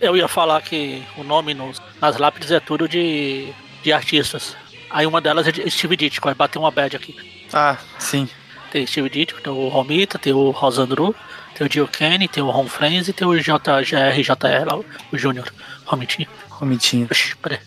Eu 0.00 0.16
ia 0.16 0.28
falar 0.28 0.60
que 0.62 1.02
o 1.16 1.24
nome 1.24 1.54
nos, 1.54 1.80
nas 2.00 2.18
lápides 2.18 2.50
é 2.50 2.60
tudo 2.60 2.88
de, 2.88 3.52
de 3.82 3.92
artistas. 3.92 4.56
Aí 4.90 5.06
uma 5.06 5.20
delas 5.20 5.46
é 5.48 5.52
de 5.52 5.70
Steve 5.70 5.96
Ditko, 5.96 6.28
aí 6.28 6.34
bateu 6.34 6.60
uma 6.60 6.70
bad 6.70 6.94
aqui. 6.96 7.16
Ah, 7.52 7.76
sim. 7.98 8.28
Tem 8.70 8.86
Steve 8.86 9.08
Ditko, 9.08 9.40
tem 9.40 9.52
o 9.52 9.68
Romita, 9.68 10.18
tem 10.18 10.32
o 10.32 10.50
Rosandru, 10.50 11.14
tem 11.54 11.66
o 11.66 11.72
Gil 11.72 11.88
Kenny, 11.88 12.28
tem 12.28 12.42
o 12.42 12.50
Ron 12.50 12.68
Friends 12.68 13.08
e 13.08 13.12
tem 13.12 13.26
o 13.26 13.34
JGRJR 13.34 14.84
o 15.10 15.16
Júnior. 15.16 15.52
Romitinho. 15.86 16.28
Romitinho. 16.48 17.08
Oxi, 17.10 17.34
peraí. 17.36 17.58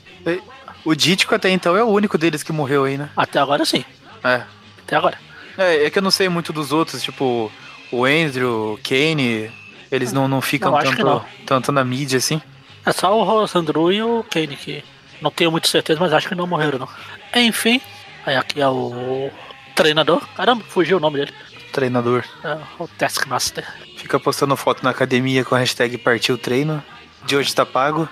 O 0.86 0.96
Dítico 0.96 1.36
até 1.36 1.50
então 1.50 1.76
é 1.76 1.84
o 1.84 1.88
único 1.88 2.18
deles 2.18 2.44
que 2.44 2.52
morreu 2.52 2.86
aí, 2.86 2.98
né? 2.98 3.10
Até 3.16 3.40
agora 3.40 3.66
sim. 3.66 3.84
É. 4.24 4.44
Até 4.90 4.96
agora. 4.96 5.20
É, 5.56 5.86
é 5.86 5.90
que 5.92 6.00
eu 6.00 6.02
não 6.02 6.10
sei 6.10 6.28
muito 6.28 6.52
dos 6.52 6.72
outros, 6.72 7.04
tipo 7.04 7.52
o 7.92 8.06
Andrew, 8.06 8.74
o 8.74 8.80
Kane, 8.84 9.52
eles 9.92 10.12
não, 10.12 10.28
não 10.28 10.42
ficam 10.42 10.72
Não, 10.72 10.80
tanto, 10.80 11.06
não. 11.06 11.26
tanto 11.46 11.72
na 11.72 11.84
mídia 11.84 12.18
assim. 12.18 12.42
É 12.84 12.92
só 12.92 13.16
o 13.16 13.24
Rosandru 13.24 13.92
e 13.92 14.02
o 14.02 14.24
Kenny 14.24 14.56
que 14.56 14.84
não 15.22 15.30
tenho 15.30 15.52
muita 15.52 15.68
certeza, 15.68 16.00
mas 16.00 16.12
acho 16.12 16.28
que 16.28 16.34
não 16.34 16.48
morreram 16.48 16.80
não. 16.80 16.90
Enfim, 17.36 17.80
aí 18.26 18.36
aqui 18.36 18.60
é 18.60 18.68
o 18.68 19.30
treinador. 19.76 20.28
Caramba, 20.36 20.64
fugiu 20.68 20.98
o 20.98 21.00
nome 21.00 21.20
dele. 21.20 21.34
Treinador. 21.72 22.24
É 22.44 22.58
o 22.80 22.88
Taskmaster. 22.88 23.68
Fica 23.96 24.20
postando 24.20 24.56
foto 24.56 24.84
na 24.84 24.90
academia 24.90 25.46
com 25.46 25.54
a 25.54 25.60
hashtag 25.60 26.00
partiu 26.00 26.36
treino. 26.36 26.84
De 27.26 27.36
hoje 27.36 27.54
tá 27.54 27.64
pago. 27.66 28.10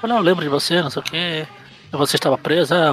Falei, 0.00 0.16
eu 0.16 0.22
lembro 0.22 0.42
de 0.42 0.48
você, 0.48 0.80
não 0.80 0.88
sei 0.88 1.00
o 1.00 1.04
que. 1.04 1.46
Você 1.92 2.16
estava 2.16 2.38
presa, 2.38 2.76
é 2.76 2.92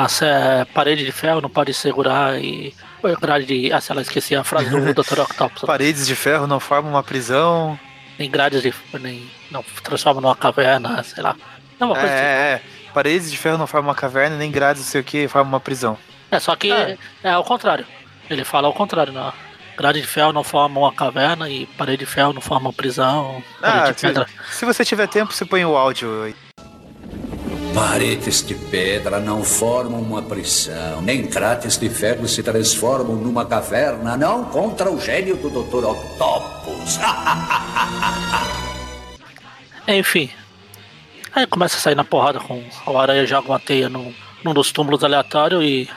uma 0.00 0.08
sé- 0.08 0.66
parede 0.74 1.04
de 1.04 1.12
ferro 1.12 1.40
não 1.40 1.50
pode 1.50 1.72
segurar 1.74 2.38
e. 2.40 2.74
Foi 3.00 3.14
grade 3.16 3.46
de. 3.46 3.72
Ah, 3.72 3.80
sei 3.80 3.94
lá, 3.96 4.02
esqueci 4.02 4.34
a 4.34 4.42
frase 4.44 4.68
do 4.70 4.92
Dr. 4.94 5.20
Octopus. 5.22 5.62
Paredes 5.62 6.06
de 6.06 6.14
ferro 6.16 6.46
não 6.46 6.58
formam 6.60 6.92
uma 6.92 7.02
prisão. 7.02 7.78
Nem 8.18 8.30
grades 8.30 8.62
de. 8.62 8.74
Nem, 9.00 9.30
não 9.50 9.62
transforma 9.82 10.20
numa 10.20 10.34
caverna, 10.36 11.02
sei 11.04 11.22
lá. 11.22 11.36
É 11.78 11.84
uma 11.84 11.96
É, 11.96 12.00
coisa 12.00 12.14
assim. 12.14 12.24
é, 12.24 12.26
é. 12.26 12.62
Paredes 12.92 13.30
de 13.30 13.36
ferro 13.36 13.58
não 13.58 13.66
formam 13.66 13.88
uma 13.90 13.94
caverna, 13.94 14.36
nem 14.36 14.50
grades, 14.50 14.82
não 14.82 14.88
sei 14.90 15.00
o 15.00 15.04
que, 15.04 15.28
formam 15.28 15.52
uma 15.52 15.60
prisão. 15.60 15.96
É, 16.30 16.40
só 16.40 16.56
que 16.56 16.72
É. 16.72 16.96
é. 17.22 17.30
ao 17.30 17.44
contrário. 17.44 17.86
Ele 18.28 18.44
fala 18.44 18.66
ao 18.66 18.74
contrário, 18.74 19.12
não. 19.12 19.32
grade 19.76 20.00
de 20.00 20.06
ferro 20.06 20.32
não 20.32 20.42
forma 20.42 20.80
uma 20.80 20.92
caverna 20.92 21.48
e 21.48 21.66
parede 21.78 21.98
de 22.04 22.06
ferro 22.06 22.32
não 22.32 22.40
forma 22.40 22.66
uma 22.68 22.72
prisão. 22.72 23.40
Ah, 23.62 23.92
se, 23.94 24.06
se, 24.58 24.64
você 24.66 24.84
tiver 24.84 25.06
tempo, 25.06 25.32
você 25.32 25.44
põe 25.44 25.64
o 25.64 25.76
áudio 25.76 26.24
aí. 26.24 26.34
Paredes 27.74 28.46
de 28.46 28.54
pedra 28.54 29.20
não 29.20 29.44
formam 29.44 30.00
uma 30.00 30.22
prisão, 30.22 31.02
nem 31.02 31.26
cráteres 31.26 31.76
de 31.76 31.88
ferro 31.88 32.26
se 32.26 32.42
transformam 32.42 33.16
numa 33.16 33.44
caverna, 33.44 34.16
não 34.16 34.44
contra 34.46 34.90
o 34.90 35.00
gênio 35.00 35.36
do 35.36 35.50
Dr. 35.50 35.84
Octopus. 35.84 36.98
Enfim. 39.86 40.30
Aí 41.34 41.46
começa 41.46 41.76
a 41.76 41.80
sair 41.80 41.94
na 41.94 42.04
porrada 42.04 42.40
com 42.40 42.62
a 42.86 43.02
aranha 43.02 43.26
joga 43.26 43.48
uma 43.48 43.60
teia 43.60 43.88
no, 43.88 44.12
num 44.42 44.52
dos 44.52 44.72
túmulos 44.72 45.04
aleatórios 45.04 45.62
e 45.62 45.88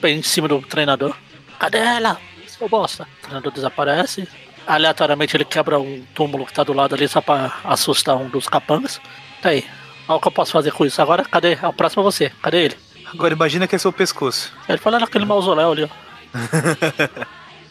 bem 0.00 0.18
em 0.18 0.22
cima 0.22 0.48
do 0.48 0.60
treinador. 0.62 1.14
Cadê 1.58 1.78
ela? 1.78 2.18
Seu 2.46 2.68
bosta. 2.68 3.06
O 3.18 3.22
treinador 3.22 3.52
desaparece. 3.52 4.28
Aleatoriamente 4.66 5.36
ele 5.36 5.44
quebra 5.44 5.78
um 5.78 6.04
túmulo 6.14 6.46
que 6.46 6.52
tá 6.52 6.62
do 6.62 6.72
lado 6.72 6.94
ali 6.94 7.08
só 7.08 7.20
pra 7.20 7.52
assustar 7.64 8.16
um 8.16 8.28
dos 8.28 8.48
capangas. 8.48 9.00
Tá 9.40 9.50
aí. 9.50 9.64
Olha 10.08 10.16
o 10.16 10.20
que 10.20 10.28
eu 10.28 10.32
posso 10.32 10.52
fazer 10.52 10.72
com 10.72 10.86
isso. 10.86 11.00
Agora, 11.02 11.24
cadê? 11.24 11.58
É 11.60 11.66
o 11.66 11.72
próximo 11.72 12.02
é 12.02 12.04
você. 12.04 12.30
Cadê 12.42 12.64
ele? 12.64 12.76
Agora 13.12 13.34
imagina 13.34 13.66
que 13.66 13.74
é 13.74 13.78
seu 13.78 13.92
pescoço. 13.92 14.52
Ele 14.68 14.78
fala 14.78 14.98
naquele 14.98 15.24
mausoléu 15.24 15.72
ali, 15.72 15.84
ó. 15.84 15.88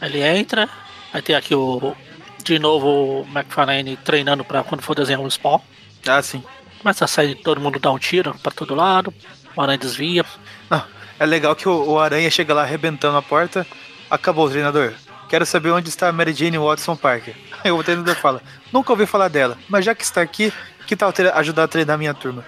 ele 0.04 0.22
entra. 0.22 0.68
Aí 1.12 1.22
tem 1.22 1.34
aqui 1.34 1.54
o. 1.54 1.94
De 2.42 2.58
novo 2.58 2.86
o 2.88 3.26
McFarlane 3.32 3.96
treinando 3.96 4.44
pra 4.44 4.62
quando 4.62 4.82
for 4.82 4.94
desenhar 4.94 5.20
um 5.20 5.28
spawn. 5.28 5.60
Ah, 6.06 6.22
sim. 6.22 6.42
Começa 6.78 7.04
a 7.04 7.08
sair, 7.08 7.34
todo 7.34 7.60
mundo 7.60 7.80
dá 7.80 7.90
um 7.90 7.98
tiro 7.98 8.34
pra 8.42 8.52
todo 8.52 8.74
lado. 8.74 9.12
O 9.56 9.60
aranha 9.60 9.78
desvia. 9.78 10.24
Ah, 10.70 10.84
é 11.18 11.26
legal 11.26 11.56
que 11.56 11.68
o, 11.68 11.92
o 11.92 11.98
aranha 11.98 12.30
chega 12.30 12.54
lá 12.54 12.62
arrebentando 12.62 13.16
a 13.16 13.22
porta. 13.22 13.66
Acabou, 14.10 14.48
treinador. 14.48 14.92
Quero 15.28 15.44
saber 15.44 15.72
onde 15.72 15.88
está 15.88 16.08
a 16.08 16.12
Mary 16.12 16.32
Jane 16.32 16.58
Watson 16.58 16.94
Parker. 16.94 17.34
Aí 17.64 17.72
o 17.72 17.82
treinador 17.82 18.14
fala: 18.14 18.40
Nunca 18.72 18.92
ouvi 18.92 19.06
falar 19.06 19.28
dela, 19.28 19.58
mas 19.68 19.84
já 19.84 19.94
que 19.94 20.04
está 20.04 20.22
aqui, 20.22 20.52
que 20.86 20.96
tal 20.96 21.12
ajudar 21.34 21.64
a 21.64 21.68
treinar 21.68 21.98
minha 21.98 22.14
turma? 22.14 22.44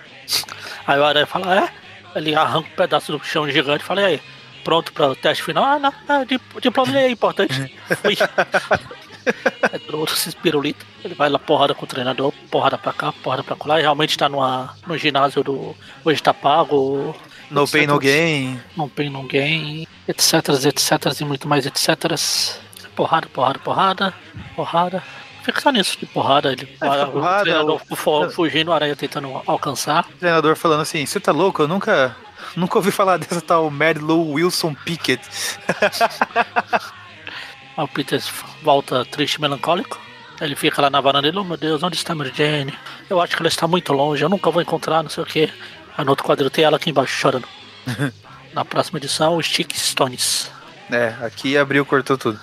Aí 0.87 0.99
o 0.99 1.05
Aranha 1.05 1.27
fala: 1.27 1.65
É. 1.65 1.89
Ele 2.15 2.35
arranca 2.35 2.69
um 2.69 2.77
pedaço 2.77 3.13
do 3.13 3.23
chão 3.25 3.49
gigante 3.51 3.83
e 3.83 3.87
fala: 3.87 4.03
E 4.03 4.05
aí, 4.05 4.23
pronto 4.65 4.93
para 4.93 5.09
o 5.09 5.17
teste 5.17 5.43
final? 5.43 5.65
Ah, 5.65 5.79
não, 5.79 5.93
é, 6.09 6.27
diploma 6.61 6.99
é 6.99 7.11
importante. 7.11 7.75
Fui. 8.03 8.17
é 9.73 9.79
todo 9.79 9.99
mundo 9.99 10.11
se 10.11 10.29
espirulita. 10.29 10.85
Ele 11.05 11.15
vai 11.15 11.29
lá 11.29 11.39
porrada 11.39 11.75
com 11.75 11.85
o 11.85 11.89
treinador, 11.89 12.33
porrada 12.51 12.79
pra 12.79 12.93
cá, 12.93 13.13
porrada 13.13 13.43
pra 13.43 13.57
lá. 13.67 13.79
E 13.79 13.83
realmente 13.83 14.17
tá 14.17 14.29
numa, 14.29 14.75
no 14.87 14.97
ginásio 14.97 15.43
do. 15.43 15.77
Hoje 16.05 16.23
tá 16.23 16.33
pago. 16.33 17.15
No 17.51 17.63
etc, 17.63 17.73
Pain 17.73 17.87
No 17.87 17.99
Gain. 17.99 18.61
No 18.77 18.89
Pain 18.89 19.11
No 19.11 19.23
Gain, 19.23 19.87
etc, 20.07 20.35
etc, 20.67 21.21
e 21.21 21.25
muito 21.25 21.49
mais, 21.49 21.65
etc. 21.67 22.15
Porrada, 22.95 23.29
porrada, 23.29 23.59
porrada, 23.59 24.15
porrada. 24.55 25.03
Fica 25.49 25.63
só 25.63 25.71
nisso, 25.71 25.99
de 25.99 26.05
porrada. 26.05 26.53
Ele, 26.53 26.69
é, 26.79 27.05
o, 27.05 27.11
porrada, 27.11 27.45
treinador 27.45 27.81
o... 27.89 28.31
fugindo, 28.31 28.69
o 28.69 28.73
aranha 28.75 28.95
tentando 28.95 29.41
alcançar. 29.47 30.05
O 30.05 30.19
treinador 30.19 30.55
falando 30.55 30.83
assim: 30.83 31.07
Você 31.07 31.19
tá 31.19 31.33
louco? 31.33 31.63
Eu 31.63 31.69
nunca. 31.69 32.15
Nunca 32.55 32.77
ouvi 32.77 32.91
falar 32.91 33.17
dessa 33.19 33.41
tal 33.41 33.71
Mary 33.71 33.99
Lou 33.99 34.33
Wilson 34.33 34.75
Pickett. 34.75 35.23
o 37.79 37.89
Peter 37.89 38.23
volta 38.63 39.07
triste 39.07 39.37
e 39.37 39.41
melancólico. 39.41 39.99
Ele 40.39 40.55
fica 40.55 40.83
lá 40.83 40.91
na 40.91 41.01
varanda 41.01 41.23
dele, 41.23 41.39
oh 41.39 41.45
meu 41.45 41.57
Deus, 41.57 41.83
onde 41.83 41.97
está 41.97 42.15
Mary 42.15 42.31
Jane? 42.35 42.75
Eu 43.09 43.19
acho 43.19 43.35
que 43.35 43.41
ela 43.41 43.49
está 43.49 43.67
muito 43.67 43.93
longe, 43.95 44.23
eu 44.23 44.29
nunca 44.29 44.51
vou 44.51 44.61
encontrar, 44.61 45.03
não 45.03 45.09
sei 45.09 45.23
o 45.23 45.27
que. 45.27 45.51
Aí 45.97 46.05
no 46.05 46.11
outro 46.11 46.27
quadro 46.27 46.51
tem 46.51 46.65
ela 46.65 46.77
aqui 46.77 46.91
embaixo 46.91 47.17
chorando. 47.17 47.49
na 48.53 48.67
próxima 48.67 48.99
edição, 48.99 49.41
Stick 49.43 49.75
Stones. 49.75 50.51
É, 50.91 51.15
aqui 51.23 51.57
abriu, 51.57 51.87
cortou 51.87 52.19
tudo. 52.19 52.39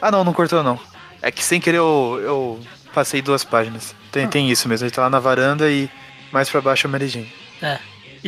Ah 0.00 0.10
não, 0.10 0.22
não 0.22 0.34
cortou 0.34 0.62
não. 0.62 0.78
É 1.24 1.30
que 1.30 1.42
sem 1.42 1.58
querer 1.58 1.78
eu, 1.78 2.20
eu 2.22 2.60
passei 2.92 3.22
duas 3.22 3.42
páginas. 3.42 3.96
Tem, 4.12 4.26
ah. 4.26 4.28
tem 4.28 4.50
isso 4.50 4.68
mesmo, 4.68 4.84
ele 4.84 4.94
tá 4.94 5.00
lá 5.00 5.08
na 5.08 5.18
varanda 5.18 5.70
e 5.70 5.88
mais 6.30 6.50
pra 6.50 6.60
baixo 6.60 6.86
é 6.86 6.88
o 6.88 6.90
Mary. 6.90 7.32
É. 7.62 7.78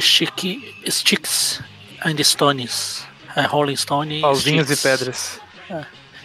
Stick, 0.00 0.74
sticks 0.88 1.60
and 2.02 2.16
Stones. 2.24 3.06
É, 3.36 3.42
Rolling 3.42 3.76
Stone 3.76 4.22
Pauzinhos 4.22 4.70
e 4.70 4.76
pedras. 4.78 5.38
É. 5.68 5.84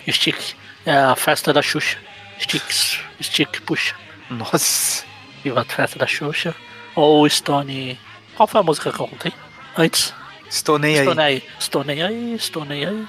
Stick. 0.10 0.55
É 0.86 0.95
a 0.95 1.15
festa 1.17 1.51
da 1.51 1.62
Xuxa. 1.62 1.97
Sticks. 2.39 2.99
Stick, 3.21 3.62
puxa. 3.63 3.93
Nossa. 4.29 5.03
Viva 5.43 5.62
a 5.62 5.65
festa 5.65 5.99
da 5.99 6.07
Xuxa. 6.07 6.55
Ou 6.95 7.27
Stone. 7.29 7.99
Qual 8.38 8.47
foi 8.47 8.62
a 8.62 8.63
música 8.63 8.93
que 8.93 8.99
eu 8.99 9.07
contei? 9.10 9.34
Antes? 9.77 10.13
Stonei 10.49 10.99
aí. 10.99 11.05
Stonei 11.05 11.25
aí. 11.25 11.43
Stonei 11.60 12.01
aí, 12.01 12.39
Stonei 12.39 12.86
aí. 12.86 13.07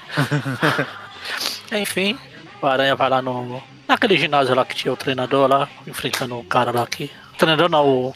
Enfim, 1.81 2.19
o 2.67 2.69
Aranha 2.69 2.97
vai 2.97 3.11
lá 3.11 3.21
no. 3.21 3.63
Naquele 3.89 4.17
ginásio 4.17 4.55
lá 4.55 4.65
que 4.65 4.75
tinha 4.75 4.93
o 4.93 4.97
treinador 4.97 5.49
lá, 5.49 5.69
enfrentando 5.87 6.39
o 6.39 6.45
cara 6.45 6.71
lá 6.71 6.83
aqui. 6.83 7.11
O 7.35 7.37
treinador 7.37 7.69
não, 7.69 7.87
o. 7.87 8.15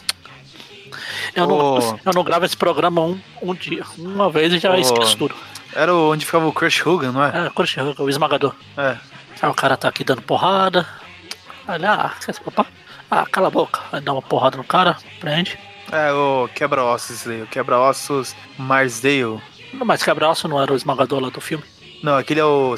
Eu, 1.35 1.49
oh. 1.49 1.79
não, 1.81 2.01
eu 2.05 2.13
não 2.15 2.25
gravo 2.25 2.45
esse 2.45 2.57
programa 2.57 3.03
um, 3.03 3.21
um 3.43 3.55
dia, 3.55 3.85
uma 3.99 4.31
vez 4.31 4.53
e 4.53 4.59
já 4.59 4.71
oh. 4.71 4.77
esqueço 4.77 5.17
tudo. 5.17 5.35
Era 5.75 5.95
onde 5.95 6.25
ficava 6.25 6.47
o 6.47 6.53
Crush 6.53 6.87
Hogan, 6.87 7.13
não 7.13 7.23
é? 7.23 7.47
É, 7.47 7.51
Crush 7.51 7.77
Hogan, 7.79 8.03
o 8.03 8.09
esmagador. 8.09 8.55
É. 8.79 8.97
Aí 9.43 9.51
o 9.51 9.55
cara 9.55 9.77
tá 9.77 9.89
aqui 9.89 10.03
dando 10.03 10.23
porrada. 10.23 10.87
Olha, 11.69 11.93
ah, 11.93 12.15
quer 12.25 12.33
se 12.33 12.41
papá? 12.41 12.67
Ah, 13.11 13.27
cala 13.27 13.49
a 13.49 13.51
boca. 13.51 13.81
Aí 13.93 14.01
dá 14.01 14.13
uma 14.13 14.23
porrada 14.23 14.57
no 14.57 14.65
cara, 14.65 14.97
prende. 15.21 15.59
É, 15.93 16.11
o 16.13 16.49
quebra-ossos 16.55 17.29
aí, 17.29 17.43
o 17.43 17.47
quebra-ossos 17.47 18.35
Marsdale. 18.59 19.41
Mas 19.73 20.03
quebra-osso 20.03 20.49
não 20.49 20.61
era 20.61 20.73
o 20.73 20.77
esmagador 20.77 21.21
lá 21.21 21.29
do 21.29 21.41
filme? 21.41 21.65
Não, 22.03 22.17
aquele 22.17 22.41
é 22.41 22.45
o 22.45 22.77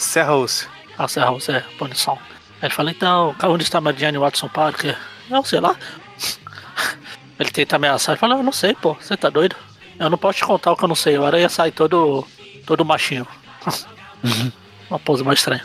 Serra-osso. 1.06 1.52
Ah, 1.52 1.52
Serra-osso 1.52 1.52
é 1.52 1.60
punição. 1.78 2.18
Ele 2.62 2.72
fala, 2.72 2.90
então, 2.90 3.36
onde 3.44 3.62
está 3.62 3.78
a 3.78 3.80
Marianne 3.80 4.18
Watson 4.18 4.48
Parker? 4.48 4.96
Não, 5.30 5.44
sei 5.44 5.60
lá. 5.60 5.76
Ele 7.38 7.50
tenta 7.50 7.76
ameaçar 7.76 8.16
e 8.16 8.18
fala, 8.18 8.34
eu 8.34 8.42
não 8.42 8.50
sei, 8.50 8.74
pô, 8.74 8.94
você 8.94 9.16
tá 9.16 9.30
doido? 9.30 9.54
Eu 9.98 10.10
não 10.10 10.18
posso 10.18 10.38
te 10.38 10.44
contar 10.44 10.72
o 10.72 10.76
que 10.76 10.84
eu 10.84 10.88
não 10.88 10.96
sei. 10.96 11.16
O 11.18 11.24
aranha 11.24 11.48
sai 11.48 11.70
todo, 11.70 12.26
todo 12.66 12.84
machinho. 12.84 13.26
Uhum. 14.24 14.50
Uma 14.90 14.98
pose 14.98 15.22
mais 15.22 15.38
estranha. 15.38 15.64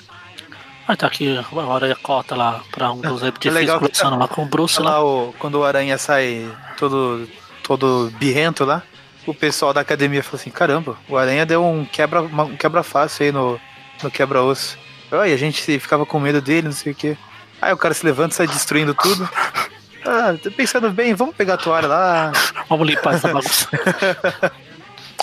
Aí 0.88 0.98
tá 0.98 1.08
aqui, 1.08 1.38
a 1.38 1.74
aranha 1.74 1.96
cota 1.96 2.36
lá 2.36 2.62
pra 2.70 2.92
um 2.92 3.00
dos 3.00 3.24
edifícios 3.24 3.70
é 3.70 3.74
conversando 3.74 4.18
lá 4.18 4.28
com 4.28 4.44
o 4.44 4.46
Bruce 4.46 4.82
lá. 4.82 4.92
lá 4.92 5.04
o, 5.04 5.34
quando 5.40 5.56
o 5.56 5.64
aranha 5.64 5.98
sai 5.98 6.46
todo, 6.78 7.26
todo 7.64 8.12
birrento 8.20 8.66
lá, 8.66 8.84
o 9.26 9.34
pessoal 9.34 9.74
da 9.74 9.80
academia 9.80 10.22
falou 10.22 10.42
assim, 10.42 10.50
caramba, 10.50 10.98
o 11.08 11.16
aranha 11.16 11.46
deu 11.46 11.66
um 11.66 11.86
quebra, 11.86 12.22
um 12.22 12.58
quebra 12.58 12.84
fácil 12.84 13.26
aí 13.26 13.32
no, 13.32 13.58
no 14.04 14.12
quebra-osso. 14.12 14.78
E 15.28 15.34
a 15.34 15.38
gente 15.38 15.62
ficava 15.80 16.06
com 16.06 16.20
medo 16.20 16.42
dele, 16.42 16.68
não 16.68 16.74
sei 16.74 16.92
o 16.92 16.96
quê. 16.96 17.18
Aí 17.62 17.72
o 17.72 17.78
cara 17.78 17.94
se 17.94 18.06
levanta 18.06 18.34
e 18.34 18.38
sai 18.38 18.48
destruindo 18.48 18.94
tudo. 18.94 19.30
Ah, 20.06 20.36
tô 20.42 20.52
pensando 20.52 20.90
bem, 20.92 21.14
vamos 21.14 21.36
pegar 21.36 21.54
a 21.54 21.58
toalha 21.58 21.88
lá. 21.88 22.32
Vamos 22.68 22.88
limpar 22.88 23.16
essa 23.16 23.28
bagunça. 23.28 23.70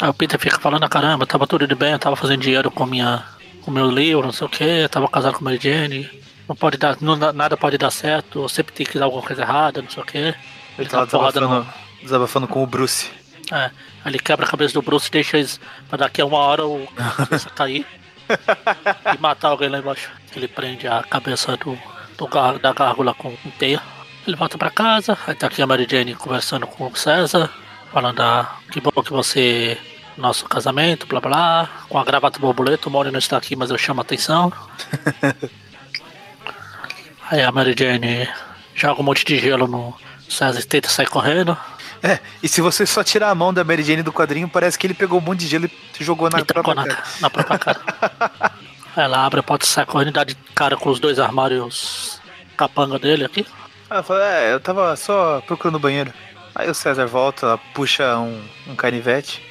Aí 0.01 0.09
o 0.09 0.15
Peter 0.15 0.41
fica 0.41 0.59
falando, 0.59 0.89
caramba, 0.89 1.27
tava 1.27 1.47
tudo 1.47 1.67
de 1.67 1.75
bem, 1.75 1.93
eu 1.93 1.99
tava 1.99 2.17
fazendo 2.17 2.41
dinheiro 2.41 2.71
com 2.71 2.87
minha 2.87 3.23
com 3.61 3.71
meu 3.71 3.91
livro, 3.91 4.25
não 4.25 4.33
sei 4.33 4.47
o 4.47 4.51
que, 4.51 4.89
tava 4.89 5.07
casado 5.07 5.35
com 5.35 5.41
a 5.41 5.51
Mary 5.51 5.59
Jane, 5.63 6.09
não 6.49 6.57
pode 6.57 6.79
dar, 6.79 6.97
não, 7.03 7.15
nada 7.17 7.55
pode 7.59 7.77
dar 7.77 7.91
certo, 7.91 8.49
sempre 8.49 8.73
tem 8.73 8.87
que 8.87 8.99
dar 8.99 9.05
alguma 9.05 9.23
coisa 9.23 9.43
errada, 9.43 9.83
não 9.83 9.91
sei 9.91 10.03
o 10.03 10.07
que. 10.07 10.35
Ele 10.79 10.89
tá 10.89 11.05
desabafando, 11.05 11.49
no... 11.49 11.67
desabafando 12.03 12.49
com 12.49 12.63
o 12.63 12.67
Bruce. 12.67 13.11
É, 13.53 13.71
ele 14.07 14.19
quebra 14.19 14.47
a 14.47 14.49
cabeça 14.49 14.73
do 14.73 14.81
Bruce 14.81 15.09
e 15.09 15.11
deixa 15.11 15.37
eles 15.37 15.61
pra 15.91 15.99
daqui 15.99 16.23
a 16.23 16.25
uma 16.25 16.39
hora 16.39 16.65
o 16.65 16.89
cabeça 17.19 17.51
cair 17.51 17.87
e 19.15 19.19
matar 19.21 19.49
alguém 19.49 19.69
lá 19.69 19.79
embaixo. 19.79 20.11
Ele 20.35 20.49
prende 20.49 20.87
a 20.87 21.03
cabeça 21.03 21.57
do, 21.57 21.79
do 22.17 22.59
da 22.59 22.73
gárgula 22.73 23.15
com 23.15 23.35
teia. 23.59 23.81
Ele 24.27 24.37
volta 24.37 24.59
pra 24.59 24.71
casa, 24.71 25.19
aí 25.27 25.35
tá 25.35 25.47
aqui 25.47 25.63
a 25.63 25.67
Mary 25.67 25.87
Jane 25.91 26.15
conversando 26.15 26.67
com 26.67 26.87
o 26.87 26.97
César, 26.97 27.51
falando 27.91 28.21
ah, 28.21 28.59
que 28.71 28.81
bom 28.81 28.91
que 29.03 29.11
você. 29.11 29.79
Nosso 30.17 30.45
casamento, 30.45 31.07
blá 31.07 31.21
blá, 31.21 31.71
com 31.89 31.97
a 31.97 32.05
gravata 32.05 32.39
borboleta, 32.39 32.89
o 32.89 32.93
Mori 32.93 33.11
não 33.11 33.19
está 33.19 33.39
aqui, 33.39 33.57
mas 33.57 33.71
eu 33.71 33.79
chamo 33.79 34.01
a 34.01 34.03
atenção. 34.03 34.53
aí 37.31 37.43
a 37.43 37.51
Mary 37.51 37.75
Jane 37.79 38.29
joga 38.75 39.01
um 39.01 39.05
monte 39.05 39.25
de 39.25 39.39
gelo 39.39 39.67
no 39.67 39.97
César 40.31 40.63
tenta 40.63 40.89
sair 40.89 41.09
correndo. 41.09 41.57
É, 42.03 42.19
e 42.43 42.49
se 42.49 42.61
você 42.61 42.87
só 42.87 43.05
tirar 43.05 43.31
a 43.31 43.35
mão 43.35 43.53
da 43.53 43.63
Mary 43.63 43.83
Jane 43.83 44.03
do 44.03 44.13
quadrinho, 44.13 44.49
parece 44.49 44.79
que 44.79 44.87
ele 44.87 44.95
pegou 44.95 45.19
um 45.19 45.23
monte 45.23 45.41
de 45.41 45.49
gelo 45.49 45.67
e 45.67 46.05
jogou 46.05 46.31
na 46.31 46.41
e 46.41 46.45
própria 46.45 46.75
na, 46.75 46.87
cara. 46.87 47.05
Na 47.21 47.31
própria 47.31 47.59
cara. 47.59 47.81
Ela 48.97 49.25
abre 49.25 49.41
a 49.41 49.43
porta 49.43 49.65
e 49.65 49.69
sai 49.69 49.87
correndo 49.87 50.09
e 50.09 50.13
dá 50.13 50.25
de 50.25 50.35
cara 50.55 50.77
com 50.77 50.91
os 50.91 50.99
dois 50.99 51.19
armários 51.19 52.21
capanga 52.57 52.99
dele 52.99 53.25
aqui. 53.25 53.47
Ela 53.89 54.03
fala, 54.03 54.25
é, 54.25 54.53
eu 54.53 54.61
tava 54.61 54.97
só 54.97 55.41
procurando 55.47 55.77
o 55.77 55.81
banheiro. 55.81 56.13
Aí 56.55 56.69
o 56.69 56.75
César 56.75 57.07
volta, 57.07 57.59
puxa 57.75 58.19
um, 58.19 58.43
um 58.67 58.75
canivete. 58.75 59.43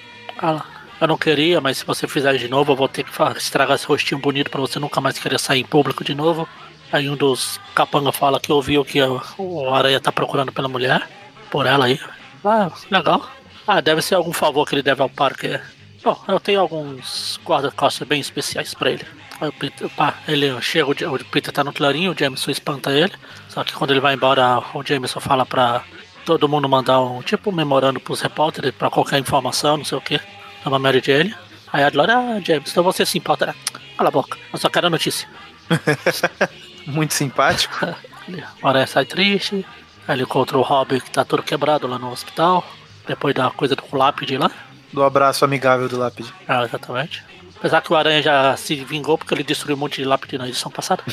Ela, 0.42 0.66
eu 1.00 1.08
não 1.08 1.18
queria, 1.18 1.62
mas 1.62 1.78
se 1.78 1.86
você 1.86 2.08
fizer 2.08 2.36
de 2.38 2.48
novo, 2.48 2.74
eu 2.74 2.76
vou 2.76 2.88
ter 2.88 3.04
que 3.04 3.12
estragar 3.38 3.76
esse 3.76 3.86
rostinho 3.86 4.20
bonito 4.20 4.52
para 4.52 4.60
você 4.60 4.80
nunca 4.80 5.00
mais 5.00 5.18
querer 5.18 5.40
sair 5.40 5.62
em 5.62 5.66
público 5.66 6.04
de 6.04 6.14
novo. 6.14 6.48
Aí 6.92 7.10
um 7.10 7.16
dos 7.16 7.60
capanga 7.74 8.12
fala 8.12 8.40
que 8.40 8.52
ouviu 8.52 8.84
que 8.84 9.00
o 9.38 9.74
Aranha 9.74 10.00
tá 10.00 10.12
procurando 10.12 10.52
pela 10.52 10.68
mulher, 10.68 11.08
por 11.50 11.66
ela 11.66 11.86
aí. 11.86 12.00
Ah, 12.44 12.72
legal. 12.90 13.30
Ah, 13.68 13.82
deve 13.82 14.02
ser 14.02 14.16
algum 14.16 14.34
favor 14.34 14.68
que 14.68 14.76
ele 14.76 14.82
deve 14.84 15.02
ao 15.02 15.10
Parker. 15.10 15.62
Bom, 16.04 16.22
eu 16.28 16.40
tenho 16.40 16.60
alguns 16.62 17.40
guarda-costas 17.46 18.08
bem 18.08 18.20
especiais 18.22 18.74
pra 18.74 18.92
ele. 18.92 19.06
Aí 19.42 19.50
o 19.50 19.54
Peter, 19.54 19.90
pá, 19.90 20.16
ele 20.28 20.60
chega, 20.62 20.90
o, 20.90 21.26
Peter 21.26 21.54
tá 21.54 21.64
no 21.64 21.74
clarinho, 21.74 22.12
o 22.12 22.18
Jameson 22.18 22.52
espanta 22.52 22.92
ele. 22.92 23.14
Só 23.50 23.64
que 23.64 23.74
quando 23.74 23.92
ele 23.92 24.00
vai 24.00 24.14
embora, 24.14 24.60
o 24.74 24.84
Jameson 24.84 25.20
fala 25.20 25.46
pra 25.46 25.84
todo 26.26 26.48
mundo 26.50 26.68
mandar 26.70 27.02
um 27.02 27.22
tipo 27.22 27.50
um 27.50 27.54
memorando 27.54 28.00
pros 28.00 28.22
repórteres 28.22 28.72
pra 28.72 28.90
qualquer 28.90 29.20
informação, 29.20 29.78
não 29.78 29.86
sei 29.86 29.98
o 29.98 30.02
que. 30.02 30.20
Chama 30.64 30.80
Mary 30.80 31.02
Jane. 31.06 31.34
Aí 31.72 31.84
a 31.84 31.90
Glória, 31.90 32.18
ah, 32.18 32.40
Jameson, 32.44 32.72
então 32.72 32.84
você 32.84 33.06
se 33.06 33.18
importa. 33.18 33.48
né? 33.48 33.56
Cala 33.98 34.10
a 34.10 34.12
boca, 34.12 34.38
eu 34.52 34.60
só 34.60 34.70
quero 34.70 34.88
a 34.88 34.90
notícia. 34.90 35.28
Muito 36.88 37.14
simpático. 37.14 37.86
Ele- 38.28 38.44
O 38.62 38.68
Aranha 38.68 38.88
sai 38.88 39.06
triste. 39.06 39.66
Aí 40.10 40.16
ele 40.16 40.24
encontra 40.24 40.58
o 40.58 40.64
Robin 40.64 41.00
que 41.00 41.12
tá 41.12 41.24
todo 41.24 41.44
quebrado 41.44 41.86
lá 41.86 42.00
no 42.00 42.12
hospital. 42.12 42.66
Depois 43.06 43.36
da 43.36 43.52
coisa 43.52 43.76
do 43.76 43.84
lápide 43.96 44.40
lá. 44.40 44.50
Do 44.92 45.04
abraço 45.04 45.46
amigável 45.46 45.88
do 45.88 46.00
lápide. 46.00 46.34
Ah, 46.48 46.64
exatamente. 46.64 47.24
Apesar 47.56 47.80
que 47.82 47.94
o 47.94 47.96
Aranha 47.96 48.20
já 48.20 48.58
se 48.58 48.74
vingou 48.84 49.20
porque 49.20 49.36
ele 49.36 49.44
destruiu 49.44 49.78
um 49.78 49.80
monte 49.80 50.02
de 50.02 50.06
lápide 50.06 50.40
na 50.40 50.48
edição 50.48 50.72
passada. 50.72 51.04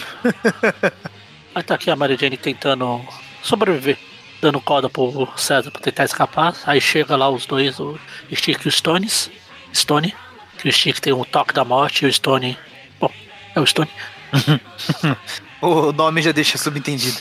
Aí 1.55 1.63
tá 1.63 1.75
aqui 1.75 1.91
a 1.91 1.97
Mary 1.97 2.17
Jane 2.19 2.39
tentando 2.39 3.07
sobreviver. 3.43 3.99
Dando 4.41 4.63
corda 4.63 4.89
pro 4.89 5.29
César 5.37 5.71
pra 5.71 5.83
tentar 5.83 6.05
escapar. 6.05 6.55
Aí 6.65 6.81
chega 6.81 7.17
lá 7.17 7.29
os 7.29 7.45
dois, 7.45 7.79
o 7.79 7.99
Stick 8.33 8.65
e 8.65 8.69
o 8.69 8.73
Stones. 8.73 9.31
Stone. 9.75 10.15
Que 10.57 10.71
o 10.71 10.73
Stick 10.73 11.01
tem 11.01 11.13
o 11.13 11.23
toque 11.27 11.53
da 11.53 11.67
morte 11.67 12.07
e 12.07 12.09
o 12.09 12.13
Stone. 12.13 12.57
Bom, 12.99 13.13
é 13.55 13.61
o 13.61 13.67
Stone. 13.67 13.91
O 15.61 15.91
nome 15.91 16.21
já 16.21 16.33
deixa 16.33 16.59
subentendido. 16.59 17.19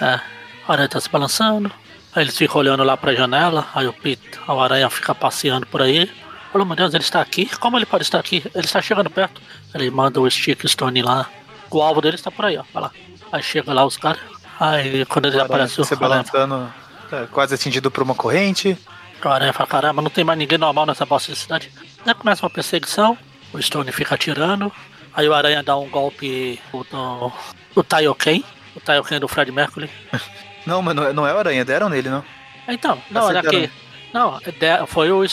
É, 0.00 0.20
o 0.68 0.72
aranha 0.72 0.88
tá 0.88 1.00
se 1.00 1.08
balançando. 1.08 1.72
Aí 2.14 2.24
eles 2.24 2.36
ficam 2.36 2.58
olhando 2.58 2.84
lá 2.84 2.96
pra 2.96 3.14
janela. 3.14 3.66
Aí 3.74 3.86
o 3.86 3.92
Pete, 3.92 4.38
o 4.46 4.60
aranha 4.60 4.88
fica 4.90 5.14
passeando 5.14 5.66
por 5.66 5.80
aí. 5.80 6.10
Falou, 6.52 6.66
meu 6.66 6.76
Deus, 6.76 6.94
ele 6.94 7.02
está 7.02 7.20
aqui? 7.20 7.46
Como 7.58 7.78
ele 7.78 7.86
pode 7.86 8.02
estar 8.02 8.18
aqui? 8.18 8.42
Ele 8.54 8.64
está 8.64 8.80
chegando 8.80 9.10
perto. 9.10 9.40
Ele 9.74 9.90
manda 9.90 10.20
o 10.20 10.30
Stick 10.30 10.66
Stone 10.66 11.02
lá. 11.02 11.28
O 11.70 11.82
alvo 11.82 12.00
dele 12.00 12.16
está 12.16 12.30
por 12.30 12.46
aí, 12.46 12.56
ó. 12.56 12.64
Vai 12.72 12.82
lá. 12.82 12.90
Aí 13.32 13.42
chega 13.42 13.72
lá 13.72 13.84
os 13.84 13.96
caras. 13.96 14.20
Aí 14.58 15.04
quando 15.06 15.26
ele 15.26 15.40
aparece 15.40 15.80
o 15.80 15.84
Se 15.84 15.94
balançando, 15.94 16.72
é, 17.12 17.26
quase 17.26 17.54
atingido 17.54 17.90
por 17.90 18.02
uma 18.02 18.14
corrente. 18.14 18.76
o 19.22 19.28
aranha 19.28 19.52
fala, 19.52 19.68
caramba, 19.68 20.02
não 20.02 20.10
tem 20.10 20.24
mais 20.24 20.38
ninguém 20.38 20.58
normal 20.58 20.86
nessa 20.86 21.06
bosta 21.06 21.32
de 21.32 21.38
cidade. 21.38 21.70
Aí 22.04 22.14
começa 22.14 22.44
uma 22.44 22.50
perseguição. 22.50 23.16
O 23.52 23.62
Stone 23.62 23.92
fica 23.92 24.14
atirando. 24.14 24.72
Aí 25.14 25.28
o 25.28 25.34
aranha 25.34 25.62
dá 25.62 25.76
um 25.76 25.88
golpe 25.88 26.60
no, 26.92 27.32
no 27.76 27.84
Taioken. 27.84 28.44
O 28.74 28.80
Taioken 28.80 29.20
do 29.20 29.28
Fred 29.28 29.52
Mercury. 29.52 29.90
Não, 30.68 30.82
mas 30.82 30.94
não 30.94 31.04
é, 31.04 31.12
não 31.14 31.26
é 31.26 31.32
o 31.32 31.38
aranha, 31.38 31.64
deram 31.64 31.88
nele, 31.88 32.10
não. 32.10 32.22
Então, 32.68 33.00
não, 33.10 33.30
era 33.30 33.42
que. 33.42 33.70
Não, 34.12 34.38
é 34.60 34.86
foi 34.86 35.10
o, 35.10 35.24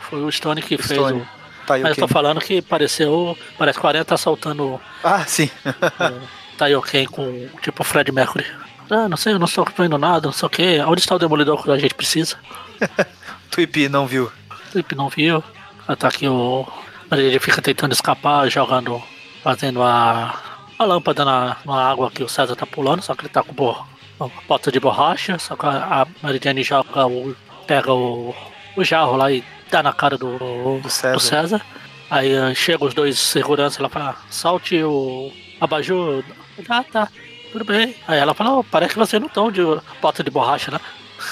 foi 0.00 0.22
o 0.24 0.30
Stone 0.32 0.60
que 0.60 0.76
fez 0.76 1.00
Stone. 1.00 1.20
o. 1.20 1.28
Tá, 1.66 1.78
Mas 1.78 1.84
o 1.84 1.86
eu 1.88 1.94
tô 1.96 2.06
quê? 2.08 2.12
falando 2.12 2.40
que 2.40 2.60
pareceu. 2.62 3.38
Parece 3.56 3.78
que 3.78 3.84
o 3.84 3.88
Aranha 3.88 4.04
tá 4.04 4.16
soltando 4.16 4.80
Ah, 5.02 5.24
sim. 5.24 5.50
o 5.64 6.56
Taioken 6.56 7.06
com 7.06 7.48
tipo 7.62 7.82
Fred 7.84 8.10
Mercury. 8.10 8.44
Ah, 8.90 9.08
não 9.08 9.16
sei, 9.16 9.32
eu 9.32 9.38
não 9.38 9.46
estou 9.46 9.66
vendo 9.76 9.98
nada, 9.98 10.26
não 10.28 10.32
sei 10.32 10.46
o 10.46 10.50
que. 10.50 10.80
Onde 10.80 11.00
está 11.00 11.14
o 11.14 11.18
demolidor 11.18 11.62
que 11.62 11.70
a 11.70 11.78
gente 11.78 11.94
precisa? 11.94 12.36
Tweep 13.50 13.88
não 13.88 14.06
viu. 14.06 14.30
O 14.50 14.54
Felipe 14.72 14.94
não 14.94 15.08
viu. 15.08 15.42
Aí 15.88 15.96
tá 15.96 16.08
aqui 16.08 16.28
o. 16.28 16.66
Ele 17.12 17.38
fica 17.38 17.62
tentando 17.62 17.92
escapar, 17.92 18.48
jogando. 18.48 19.02
Fazendo 19.42 19.82
a. 19.82 20.40
A 20.78 20.84
lâmpada 20.84 21.24
na, 21.24 21.56
na 21.64 21.88
água 21.90 22.10
que 22.10 22.22
o 22.22 22.28
César 22.28 22.54
tá 22.54 22.66
pulando, 22.66 23.00
só 23.00 23.14
que 23.14 23.22
ele 23.22 23.30
tá 23.30 23.42
com 23.42 23.52
bo, 23.54 23.74
uma 24.18 24.30
bota 24.48 24.72
de 24.72 24.80
borracha, 24.80 25.38
só 25.38 25.56
que 25.56 25.66
a, 25.66 26.06
Jane 26.42 26.62
joga 26.62 27.06
o. 27.06 27.34
pega 27.66 27.92
o. 27.92 28.34
o 28.76 28.84
jarro 28.84 29.16
lá 29.16 29.30
e 29.30 29.44
dá 29.70 29.82
na 29.82 29.92
cara 29.92 30.16
do, 30.16 30.80
Do 30.80 30.90
César. 30.90 31.14
do 31.14 31.20
César. 31.20 31.62
Aí 32.10 32.32
eh, 32.32 32.54
chega 32.54 32.84
os 32.84 32.94
dois 32.94 33.18
seguranças 33.18 33.78
lá 33.78 33.88
fala, 33.88 34.16
salte 34.30 34.82
o 34.82 35.32
abajur. 35.60 36.24
Ah, 36.68 36.84
tá, 36.84 37.08
tudo 37.52 37.64
bem. 37.64 37.96
Aí 38.06 38.18
ela 38.18 38.32
fala, 38.32 38.58
oh, 38.58 38.64
parece 38.64 38.92
que 38.92 38.98
você 38.98 39.18
não 39.18 39.28
tão 39.28 39.50
de 39.50 39.62
bota 40.00 40.22
de 40.22 40.30
borracha, 40.30 40.70
né? 40.70 40.80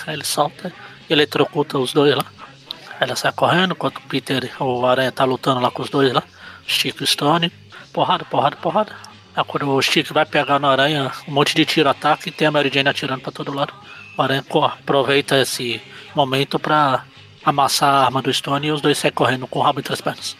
Aí 0.06 0.14
ele 0.14 0.24
salta 0.24 0.72
e 1.08 1.12
eletrocuta 1.12 1.78
os 1.78 1.92
dois 1.92 2.16
lá. 2.16 2.24
Aí 3.00 3.06
ela 3.08 3.16
sai 3.16 3.32
correndo, 3.32 3.72
enquanto 3.72 3.98
o 3.98 4.02
Peter, 4.02 4.50
o 4.60 4.84
Aranha 4.84 5.12
tá 5.12 5.24
lutando 5.24 5.60
lá 5.60 5.70
com 5.70 5.82
os 5.82 5.90
dois 5.90 6.12
lá. 6.12 6.22
E 6.66 7.06
Stone. 7.06 7.52
Porrada, 7.92 8.24
porrada, 8.24 8.56
porrada. 8.56 8.92
Aí 9.36 9.44
quando 9.44 9.68
o 9.68 9.82
Stick 9.82 10.10
vai 10.12 10.24
pegar 10.24 10.58
no 10.58 10.68
Aranha, 10.68 11.10
um 11.26 11.32
monte 11.32 11.54
de 11.54 11.64
tiro 11.64 11.88
ataque 11.88 12.28
e 12.28 12.32
tem 12.32 12.46
a 12.46 12.50
Mary 12.50 12.70
Jane 12.72 12.88
atirando 12.88 13.20
pra 13.22 13.32
todo 13.32 13.52
lado. 13.54 13.74
O 14.16 14.22
Aranha 14.22 14.42
co- 14.48 14.64
aproveita 14.64 15.40
esse 15.40 15.80
momento 16.14 16.58
pra 16.58 17.04
amassar 17.44 17.92
a 17.94 18.04
arma 18.04 18.22
do 18.22 18.32
Stone 18.32 18.66
e 18.66 18.70
os 18.72 18.80
dois 18.80 18.96
saem 18.98 19.12
correndo 19.12 19.46
com 19.46 19.58
o 19.58 19.62
rabo 19.62 19.80
entre 19.80 19.92
as 19.92 20.00
pernas. 20.00 20.36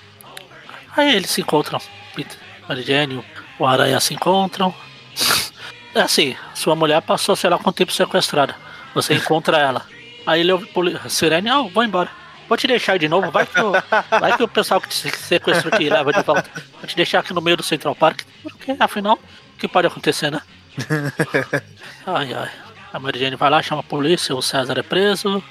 Aí 0.96 1.14
eles 1.16 1.30
se 1.30 1.40
encontram. 1.40 1.80
Peter, 2.14 2.38
Mary 2.68 2.82
Jane, 2.82 3.16
o- 3.16 3.24
o 3.58 3.66
Aranha 3.66 3.98
se 4.00 4.14
encontram. 4.14 4.74
É 5.96 6.00
assim, 6.00 6.34
sua 6.56 6.74
mulher 6.74 7.00
passou 7.02 7.36
sei 7.36 7.48
lá 7.48 7.56
quanto 7.56 7.76
tempo 7.76 7.92
sequestrada. 7.92 8.56
Você 8.96 9.14
encontra 9.14 9.58
ela. 9.58 9.86
Aí 10.26 10.40
ele 10.40 10.58
poli- 10.66 10.98
sirene, 11.08 11.48
ah, 11.48 11.62
vou 11.72 11.84
embora. 11.84 12.10
Vou 12.48 12.56
te 12.58 12.66
deixar 12.66 12.98
de 12.98 13.08
novo, 13.08 13.30
vai 13.30 13.46
que, 13.46 13.58
o, 13.60 13.72
vai 14.20 14.36
que 14.36 14.42
o 14.42 14.48
pessoal 14.48 14.80
que 14.80 14.88
te 14.88 14.94
sequestrou 15.10 15.70
te 15.78 15.88
leva 15.88 16.12
de 16.12 16.22
volta. 16.22 16.48
Vou 16.78 16.86
te 16.86 16.94
deixar 16.96 17.20
aqui 17.20 17.32
no 17.32 17.40
meio 17.40 17.56
do 17.56 17.62
Central 17.62 17.94
Park. 17.94 18.20
Porque, 18.42 18.76
afinal, 18.78 19.14
o 19.54 19.58
que 19.58 19.66
pode 19.68 19.86
acontecer, 19.86 20.30
né? 20.30 20.40
Ai, 22.06 22.34
ai. 22.34 22.50
A 22.92 22.98
Mary 22.98 23.18
Jane 23.18 23.36
vai 23.36 23.50
lá, 23.50 23.62
chama 23.62 23.80
a 23.80 23.84
polícia, 23.84 24.34
o 24.34 24.42
César 24.42 24.78
é 24.78 24.82
preso. 24.82 25.42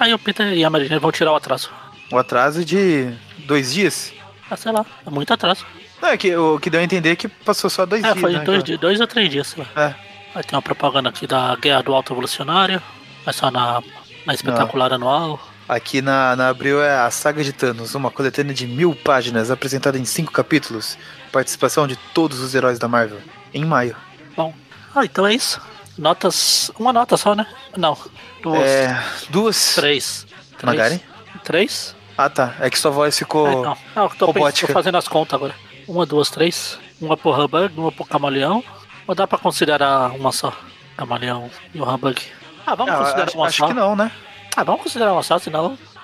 Aí 0.00 0.12
o 0.14 0.18
Peter 0.18 0.52
e 0.52 0.64
a 0.64 0.70
Mary 0.70 0.86
Jane 0.86 1.00
vão 1.00 1.12
tirar 1.12 1.32
o 1.32 1.36
atraso. 1.36 1.70
Um 2.10 2.18
atraso 2.18 2.64
de 2.64 3.12
dois 3.46 3.72
dias. 3.72 4.12
Ah, 4.50 4.56
sei 4.56 4.72
lá, 4.72 4.84
é 5.06 5.10
muito 5.10 5.32
atraso. 5.32 5.66
Não, 6.00 6.08
é 6.08 6.16
que 6.16 6.34
o 6.34 6.58
que 6.58 6.70
deu 6.70 6.80
a 6.80 6.84
entender 6.84 7.10
é 7.10 7.16
que 7.16 7.28
passou 7.28 7.68
só 7.68 7.84
dois 7.84 8.02
É, 8.02 8.08
dias. 8.08 8.20
foi 8.20 8.32
né, 8.32 8.38
dois, 8.40 8.62
cara? 8.62 8.78
dois 8.78 9.00
ou 9.00 9.06
três 9.06 9.28
dias, 9.30 9.46
sei 9.48 9.64
lá. 9.74 9.82
É. 9.84 9.94
Aí 10.34 10.42
tem 10.44 10.56
uma 10.56 10.62
propaganda 10.62 11.08
aqui 11.08 11.26
da 11.26 11.54
Guerra 11.56 11.82
do 11.82 11.94
Alto 11.94 12.12
Evolucionário. 12.12 12.82
Vai 13.24 13.34
só 13.34 13.50
na, 13.50 13.82
na 14.24 14.34
espetacular 14.34 14.92
anual. 14.92 15.40
Aqui 15.68 16.00
na, 16.00 16.34
na 16.34 16.48
Abril 16.48 16.82
é 16.82 16.98
a 16.98 17.10
Saga 17.10 17.44
de 17.44 17.52
Thanos, 17.52 17.94
uma 17.94 18.10
coletânea 18.10 18.54
de 18.54 18.66
mil 18.66 18.94
páginas 18.94 19.50
apresentada 19.50 19.98
em 19.98 20.04
cinco 20.04 20.32
capítulos. 20.32 20.96
Participação 21.30 21.86
de 21.86 21.94
todos 22.14 22.40
os 22.40 22.54
heróis 22.54 22.78
da 22.78 22.88
Marvel. 22.88 23.20
Em 23.52 23.64
maio. 23.64 23.94
Bom, 24.34 24.54
ah, 24.94 25.04
então 25.04 25.26
é 25.26 25.34
isso. 25.34 25.60
Notas. 25.98 26.70
Uma 26.78 26.92
nota 26.92 27.16
só, 27.16 27.34
né? 27.34 27.46
Não. 27.76 27.98
Duas. 28.42 28.62
É. 28.62 29.02
Duas. 29.28 29.74
Três. 29.74 30.26
Magari? 30.62 30.98
Três? 30.98 31.42
Três? 31.44 31.96
Ah 32.16 32.30
tá. 32.30 32.54
É 32.60 32.70
que 32.70 32.78
sua 32.78 32.90
voz 32.90 33.18
ficou. 33.18 33.46
Ah, 33.46 33.52
não. 33.68 33.72
Ah, 33.72 33.78
eu 34.04 34.08
tô, 34.08 34.08
pensando, 34.08 34.26
robótica. 34.34 34.66
tô 34.68 34.72
fazendo 34.72 34.96
as 34.96 35.06
contas 35.06 35.34
agora. 35.34 35.54
Uma, 35.86 36.06
duas, 36.06 36.30
três. 36.30 36.78
Uma 37.00 37.16
por 37.16 37.38
Humbug, 37.38 37.72
uma 37.78 37.92
por 37.92 38.08
Camaleão. 38.08 38.64
Ou 39.06 39.14
dá 39.14 39.26
pra 39.26 39.38
considerar 39.38 40.12
uma 40.12 40.32
só? 40.32 40.52
Camaleão 40.96 41.50
e 41.74 41.80
o 41.80 41.84
Humbug. 41.88 42.20
Ah, 42.66 42.74
vamos 42.74 42.94
Ah, 42.94 42.98
considerar 42.98 43.24
acho, 43.28 43.36
uma 43.36 43.46
acho 43.46 43.56
só. 43.58 43.66
que 43.68 43.74
não, 43.74 43.94
né? 43.94 44.10
Ah, 44.58 44.64
vamos 44.64 44.82
considerar 44.82 45.12
uma 45.12 45.22
só, 45.22 45.38
senão 45.38 45.62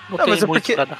não, 0.09 0.17
Não, 0.17 0.17
tem 0.17 0.27
mas 0.29 0.43
é 0.43 0.45
muito 0.45 0.61
porque- 0.61 0.75
pra 0.75 0.85
dar. 0.85 0.99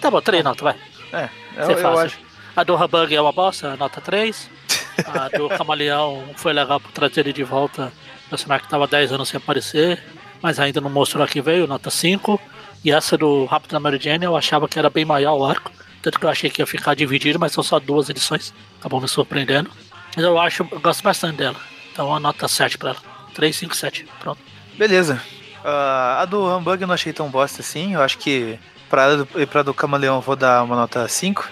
Tá 0.00 0.10
bom, 0.10 0.20
três 0.20 0.44
notas, 0.44 0.60
vai. 0.62 0.76
É. 1.12 1.28
Eu, 1.56 1.66
Você 1.66 1.72
eu 1.72 1.78
fácil. 1.78 2.00
acho. 2.00 2.18
A 2.56 2.62
do 2.64 2.74
Humbug 2.76 3.14
é 3.14 3.20
uma 3.20 3.32
bosta, 3.32 3.74
nota 3.76 4.00
3. 4.00 4.50
A 5.06 5.28
do 5.28 5.48
Camaleão 5.48 6.24
foi 6.36 6.52
legal 6.52 6.78
por 6.78 6.90
trazer 6.92 7.20
ele 7.20 7.32
de 7.32 7.42
volta. 7.44 7.90
Personagem 8.28 8.64
que 8.64 8.70
tava 8.70 8.86
10 8.86 9.12
anos 9.12 9.28
sem 9.30 9.38
aparecer, 9.38 10.02
mas 10.42 10.60
ainda 10.60 10.80
não 10.80 10.90
mostrou 10.90 11.26
que 11.26 11.40
veio, 11.40 11.66
nota 11.66 11.90
5. 11.90 12.38
E 12.84 12.90
essa 12.92 13.16
do 13.16 13.44
Rápido 13.46 13.72
da 13.72 13.80
Mary 13.80 13.98
Jane 14.00 14.24
eu 14.24 14.36
achava 14.36 14.68
que 14.68 14.78
era 14.78 14.90
bem 14.90 15.04
maior 15.06 15.36
o 15.38 15.44
arco. 15.44 15.70
Tanto 16.02 16.18
que 16.20 16.26
eu 16.26 16.30
achei 16.30 16.50
que 16.50 16.60
ia 16.62 16.66
ficar 16.66 16.94
dividido, 16.94 17.38
mas 17.38 17.52
são 17.52 17.62
só 17.64 17.78
duas 17.80 18.08
edições. 18.10 18.52
Acabou 18.78 19.00
me 19.00 19.08
surpreendendo. 19.08 19.70
Mas 20.16 20.24
eu 20.24 20.38
acho, 20.38 20.66
eu 20.70 20.80
gosto 20.80 21.02
bastante 21.02 21.36
dela. 21.36 21.56
Então 21.92 22.08
uma 22.08 22.20
nota 22.20 22.46
7 22.46 22.76
pra 22.78 22.90
ela. 22.90 22.98
3, 23.34 23.54
5, 23.56 23.74
7. 23.76 24.06
Pronto. 24.20 24.40
Beleza. 24.76 25.22
Ah, 25.64 26.20
a 26.22 26.24
do 26.24 26.44
Humbug 26.56 26.80
eu 26.82 26.86
não 26.88 26.94
achei 26.94 27.12
tão 27.12 27.28
bosta 27.28 27.60
assim. 27.60 27.94
Eu 27.94 28.02
acho 28.02 28.18
que 28.18 28.58
pra, 28.88 29.16
do- 29.16 29.26
pra 29.46 29.62
do 29.62 29.74
Camaleão 29.74 30.16
eu 30.16 30.20
vou 30.20 30.36
dar 30.36 30.62
uma 30.62 30.76
nota 30.76 31.06
5. 31.06 31.48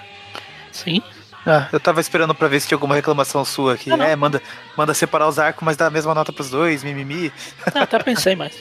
Sim. 0.73 1.03
Ah, 1.47 1.69
eu 1.73 1.81
tava 1.81 2.01
esperando 2.01 2.35
pra 2.35 2.49
ver 2.49 2.61
se 2.61 2.69
tinha 2.69 2.77
alguma 2.77 2.95
reclamação 2.95 3.45
sua 3.45 3.75
aqui. 3.75 3.91
Ah, 3.91 3.97
não. 3.97 4.05
é, 4.05 4.15
manda, 4.17 4.43
manda 4.77 4.93
separar 4.93 5.29
os 5.29 5.39
arcos, 5.39 5.65
mas 5.65 5.77
dá 5.77 5.87
a 5.87 5.91
mesma 5.91 6.15
nota 6.15 6.33
pros 6.33 6.51
dois, 6.51 6.83
mimimi. 6.85 7.33
Eu 7.75 7.83
até 7.83 7.99
pensei, 8.01 8.35
mas. 8.37 8.53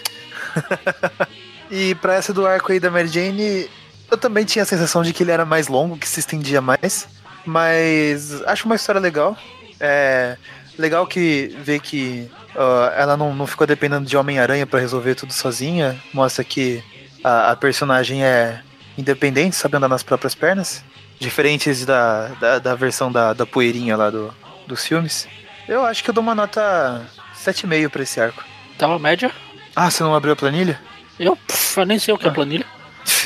E 1.69 1.95
pra 1.95 2.13
essa 2.15 2.33
do 2.33 2.45
arco 2.47 2.71
aí 2.71 2.79
da 2.79 2.89
Mary 2.89 3.09
Jane, 3.09 3.69
eu 4.09 4.17
também 4.17 4.45
tinha 4.45 4.63
a 4.63 4.65
sensação 4.65 5.03
de 5.03 5.11
que 5.11 5.21
ele 5.21 5.31
era 5.31 5.43
mais 5.45 5.67
longo, 5.67 5.97
que 5.97 6.07
se 6.07 6.21
estendia 6.21 6.61
mais. 6.61 7.09
Mas 7.45 8.41
acho 8.43 8.65
uma 8.65 8.75
história 8.75 9.01
legal. 9.01 9.35
É 9.79 10.37
legal 10.77 11.05
que 11.07 11.55
ver 11.63 11.79
que 11.79 12.29
ah, 12.55 12.93
ela 12.95 13.17
não, 13.17 13.33
não 13.35 13.47
ficou 13.47 13.65
dependendo 13.67 14.05
de 14.07 14.15
Homem-Aranha 14.17 14.65
pra 14.65 14.79
resolver 14.79 15.15
tudo 15.15 15.33
sozinha. 15.33 15.97
Mostra 16.13 16.43
que 16.43 16.83
a, 17.23 17.51
a 17.51 17.55
personagem 17.55 18.23
é 18.23 18.61
independente, 18.97 19.55
sabe 19.55 19.77
andar 19.77 19.87
nas 19.87 20.03
próprias 20.03 20.33
pernas. 20.35 20.83
Diferentes 21.19 21.85
da, 21.85 22.27
da, 22.39 22.59
da 22.59 22.75
versão 22.75 23.11
da, 23.11 23.33
da 23.33 23.45
poeirinha 23.45 23.97
lá 23.97 24.09
do, 24.09 24.33
dos 24.67 24.85
filmes. 24.85 25.27
Eu 25.67 25.83
acho 25.83 26.03
que 26.03 26.09
eu 26.09 26.13
dou 26.13 26.21
uma 26.21 26.35
nota 26.35 27.05
7,5 27.43 27.89
pra 27.89 28.03
esse 28.03 28.21
arco. 28.21 28.43
Tava 28.77 28.99
média. 28.99 29.31
Ah, 29.75 29.89
você 29.89 30.03
não 30.03 30.13
abriu 30.15 30.33
a 30.33 30.35
planilha? 30.35 30.79
Eu, 31.19 31.35
pff, 31.35 31.79
eu 31.79 31.85
nem 31.85 31.97
sei 31.99 32.13
o 32.13 32.17
que 32.17 32.27
é 32.27 32.29
Ah. 32.29 32.33
planilha. 32.33 32.65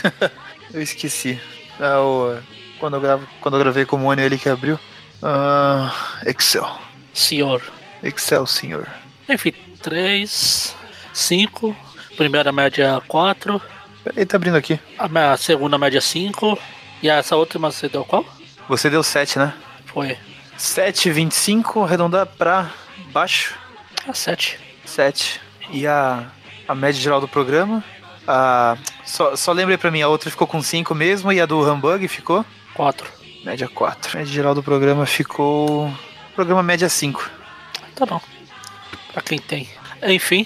Eu 0.73 0.81
esqueci. 0.81 1.37
É 1.77 1.95
o, 1.97 2.37
quando, 2.79 2.93
eu 2.95 3.01
gravo, 3.01 3.27
quando 3.41 3.55
eu 3.55 3.59
gravei 3.59 3.83
com 3.83 3.97
o 3.97 3.99
Mônio, 3.99 4.23
ele 4.23 4.37
que 4.37 4.47
abriu. 4.47 4.79
Ah, 5.21 5.91
Excel. 6.25 6.79
Senhor. 7.14 7.62
Excel, 8.03 8.45
senhor. 8.47 8.88
Enfim, 9.30 9.53
3, 9.82 10.76
5. 11.14 11.76
Primeira 12.18 12.51
média 12.51 13.01
4. 13.07 13.62
Peraí, 14.03 14.26
tá 14.26 14.38
abrindo 14.38 14.57
aqui. 14.57 14.80
A 14.97 15.07
minha 15.07 15.38
segunda 15.38 15.78
média 15.78 16.01
5. 16.01 16.57
E 17.01 17.09
essa 17.09 17.36
última 17.36 17.72
você 17.72 17.88
deu 17.88 18.03
qual? 18.03 18.26
Você 18.68 18.89
deu 18.89 19.03
7, 19.03 19.39
né? 19.39 19.53
Foi. 19.86 20.18
7,25, 20.57 21.84
arredondar 21.84 22.26
pra 22.26 22.72
baixo. 23.12 23.55
A 24.07 24.14
7. 24.14 24.59
7. 24.86 25.41
E 25.72 25.88
a, 25.88 26.28
a 26.68 26.76
média 26.76 27.01
geral 27.01 27.20
do 27.20 27.28
programa? 27.28 27.84
A, 28.28 28.78
só, 29.05 29.36
só 29.36 29.51
lembrei 29.51 29.78
pra 29.78 29.91
mim, 29.91 30.01
a 30.01 30.07
outra 30.07 30.30
ficou 30.30 30.47
com 30.47 30.62
5 30.62 30.93
mesmo 30.93 31.32
e 31.32 31.41
a 31.41 31.45
do 31.45 31.59
Humbug 31.59 32.07
ficou? 32.07 32.45
4. 32.74 33.07
Média 33.43 33.68
4. 33.68 34.18
Média 34.18 34.32
geral 34.32 34.53
do 34.53 34.62
programa 34.62 35.05
ficou. 35.05 35.91
Programa 36.36 36.63
média 36.63 36.88
5. 36.89 37.29
Tá 37.95 38.05
bom. 38.05 38.21
Pra 39.13 39.21
quem 39.21 39.38
tem. 39.39 39.69
Enfim. 40.03 40.45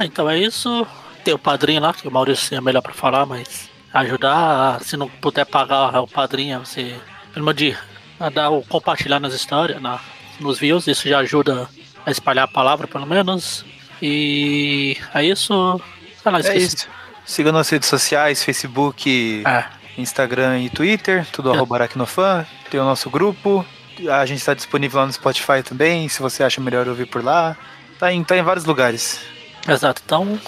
Então 0.00 0.28
é 0.28 0.38
isso. 0.38 0.86
Tem 1.24 1.32
o 1.34 1.38
padrinho 1.38 1.80
lá, 1.80 1.94
que 1.94 2.06
o 2.06 2.10
Maurício 2.10 2.56
é 2.56 2.60
melhor 2.60 2.82
pra 2.82 2.92
falar, 2.92 3.24
mas 3.26 3.70
ajudar, 3.94 4.80
se 4.82 4.96
não 4.96 5.08
puder 5.08 5.44
pagar 5.46 6.00
o 6.00 6.08
padrinho, 6.08 6.60
você. 6.60 6.96
Pelo 7.32 7.46
menos 7.46 7.56
de 7.58 7.76
a 8.18 8.28
dar 8.28 8.50
o 8.50 8.62
compartilhar 8.62 9.20
nas 9.20 9.32
histórias, 9.32 9.80
na, 9.80 10.00
nos 10.40 10.58
views, 10.58 10.86
isso 10.86 11.08
já 11.08 11.18
ajuda 11.20 11.68
a 12.04 12.10
espalhar 12.10 12.44
a 12.44 12.48
palavra 12.48 12.86
pelo 12.88 13.06
menos. 13.06 13.64
E 14.00 14.96
é 15.14 15.24
isso. 15.24 15.80
Sei 16.22 16.32
lá, 16.32 16.40
É 16.40 16.56
isso. 16.56 16.88
Siga 17.24 17.52
nas 17.52 17.68
redes 17.68 17.88
sociais, 17.88 18.42
Facebook, 18.42 19.44
É. 19.46 19.64
Instagram 19.96 20.58
e 20.60 20.70
Twitter, 20.70 21.24
tudo 21.30 21.52
É. 21.52 21.56
arroba 21.56 21.76
aracnofan. 21.76 22.44
Tem 22.68 22.80
o 22.80 22.84
nosso 22.84 23.08
grupo. 23.08 23.64
A 24.10 24.26
gente 24.26 24.38
está 24.38 24.54
disponível 24.54 25.00
lá 25.00 25.06
no 25.06 25.12
Spotify 25.12 25.62
também, 25.62 26.08
se 26.08 26.20
você 26.20 26.42
acha 26.42 26.60
melhor 26.60 26.88
ouvir 26.88 27.06
por 27.06 27.22
lá. 27.22 27.56
Tá 27.98 28.12
em, 28.12 28.24
tá 28.24 28.36
em 28.36 28.42
vários 28.42 28.64
lugares. 28.64 29.20
Exato. 29.68 30.02
Então, 30.04 30.40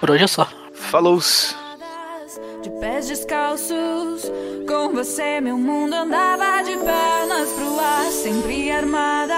por 0.00 0.10
hoje 0.10 0.24
é 0.24 0.26
só. 0.26 0.48
Falou! 0.74 1.20
De 2.62 2.70
pés 2.80 3.06
descalços, 3.06 4.30
com 4.66 4.92
você 4.92 5.40
meu 5.40 5.56
mundo 5.56 5.94
andava 5.94 6.62
de 6.62 6.76
pernas 6.76 7.52
pro 7.52 7.80
ar, 7.80 8.10
sempre 8.10 8.70
armada. 8.70 9.34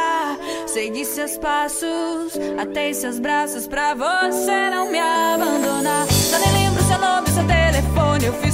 Segui 0.66 1.04
seus 1.04 1.36
passos, 1.38 2.32
atei 2.60 2.94
seus 2.94 3.18
braços 3.18 3.68
pra 3.68 3.94
você 3.94 4.70
não 4.70 4.90
me 4.90 4.98
abandonar. 4.98 6.06
Já 6.08 6.38
nem 6.38 6.64
lembro 6.64 6.82
seu 6.82 6.98
nome, 6.98 7.28
seu 7.28 7.46
telefone, 7.46 8.24
eu 8.26 8.32
fiz 8.34 8.49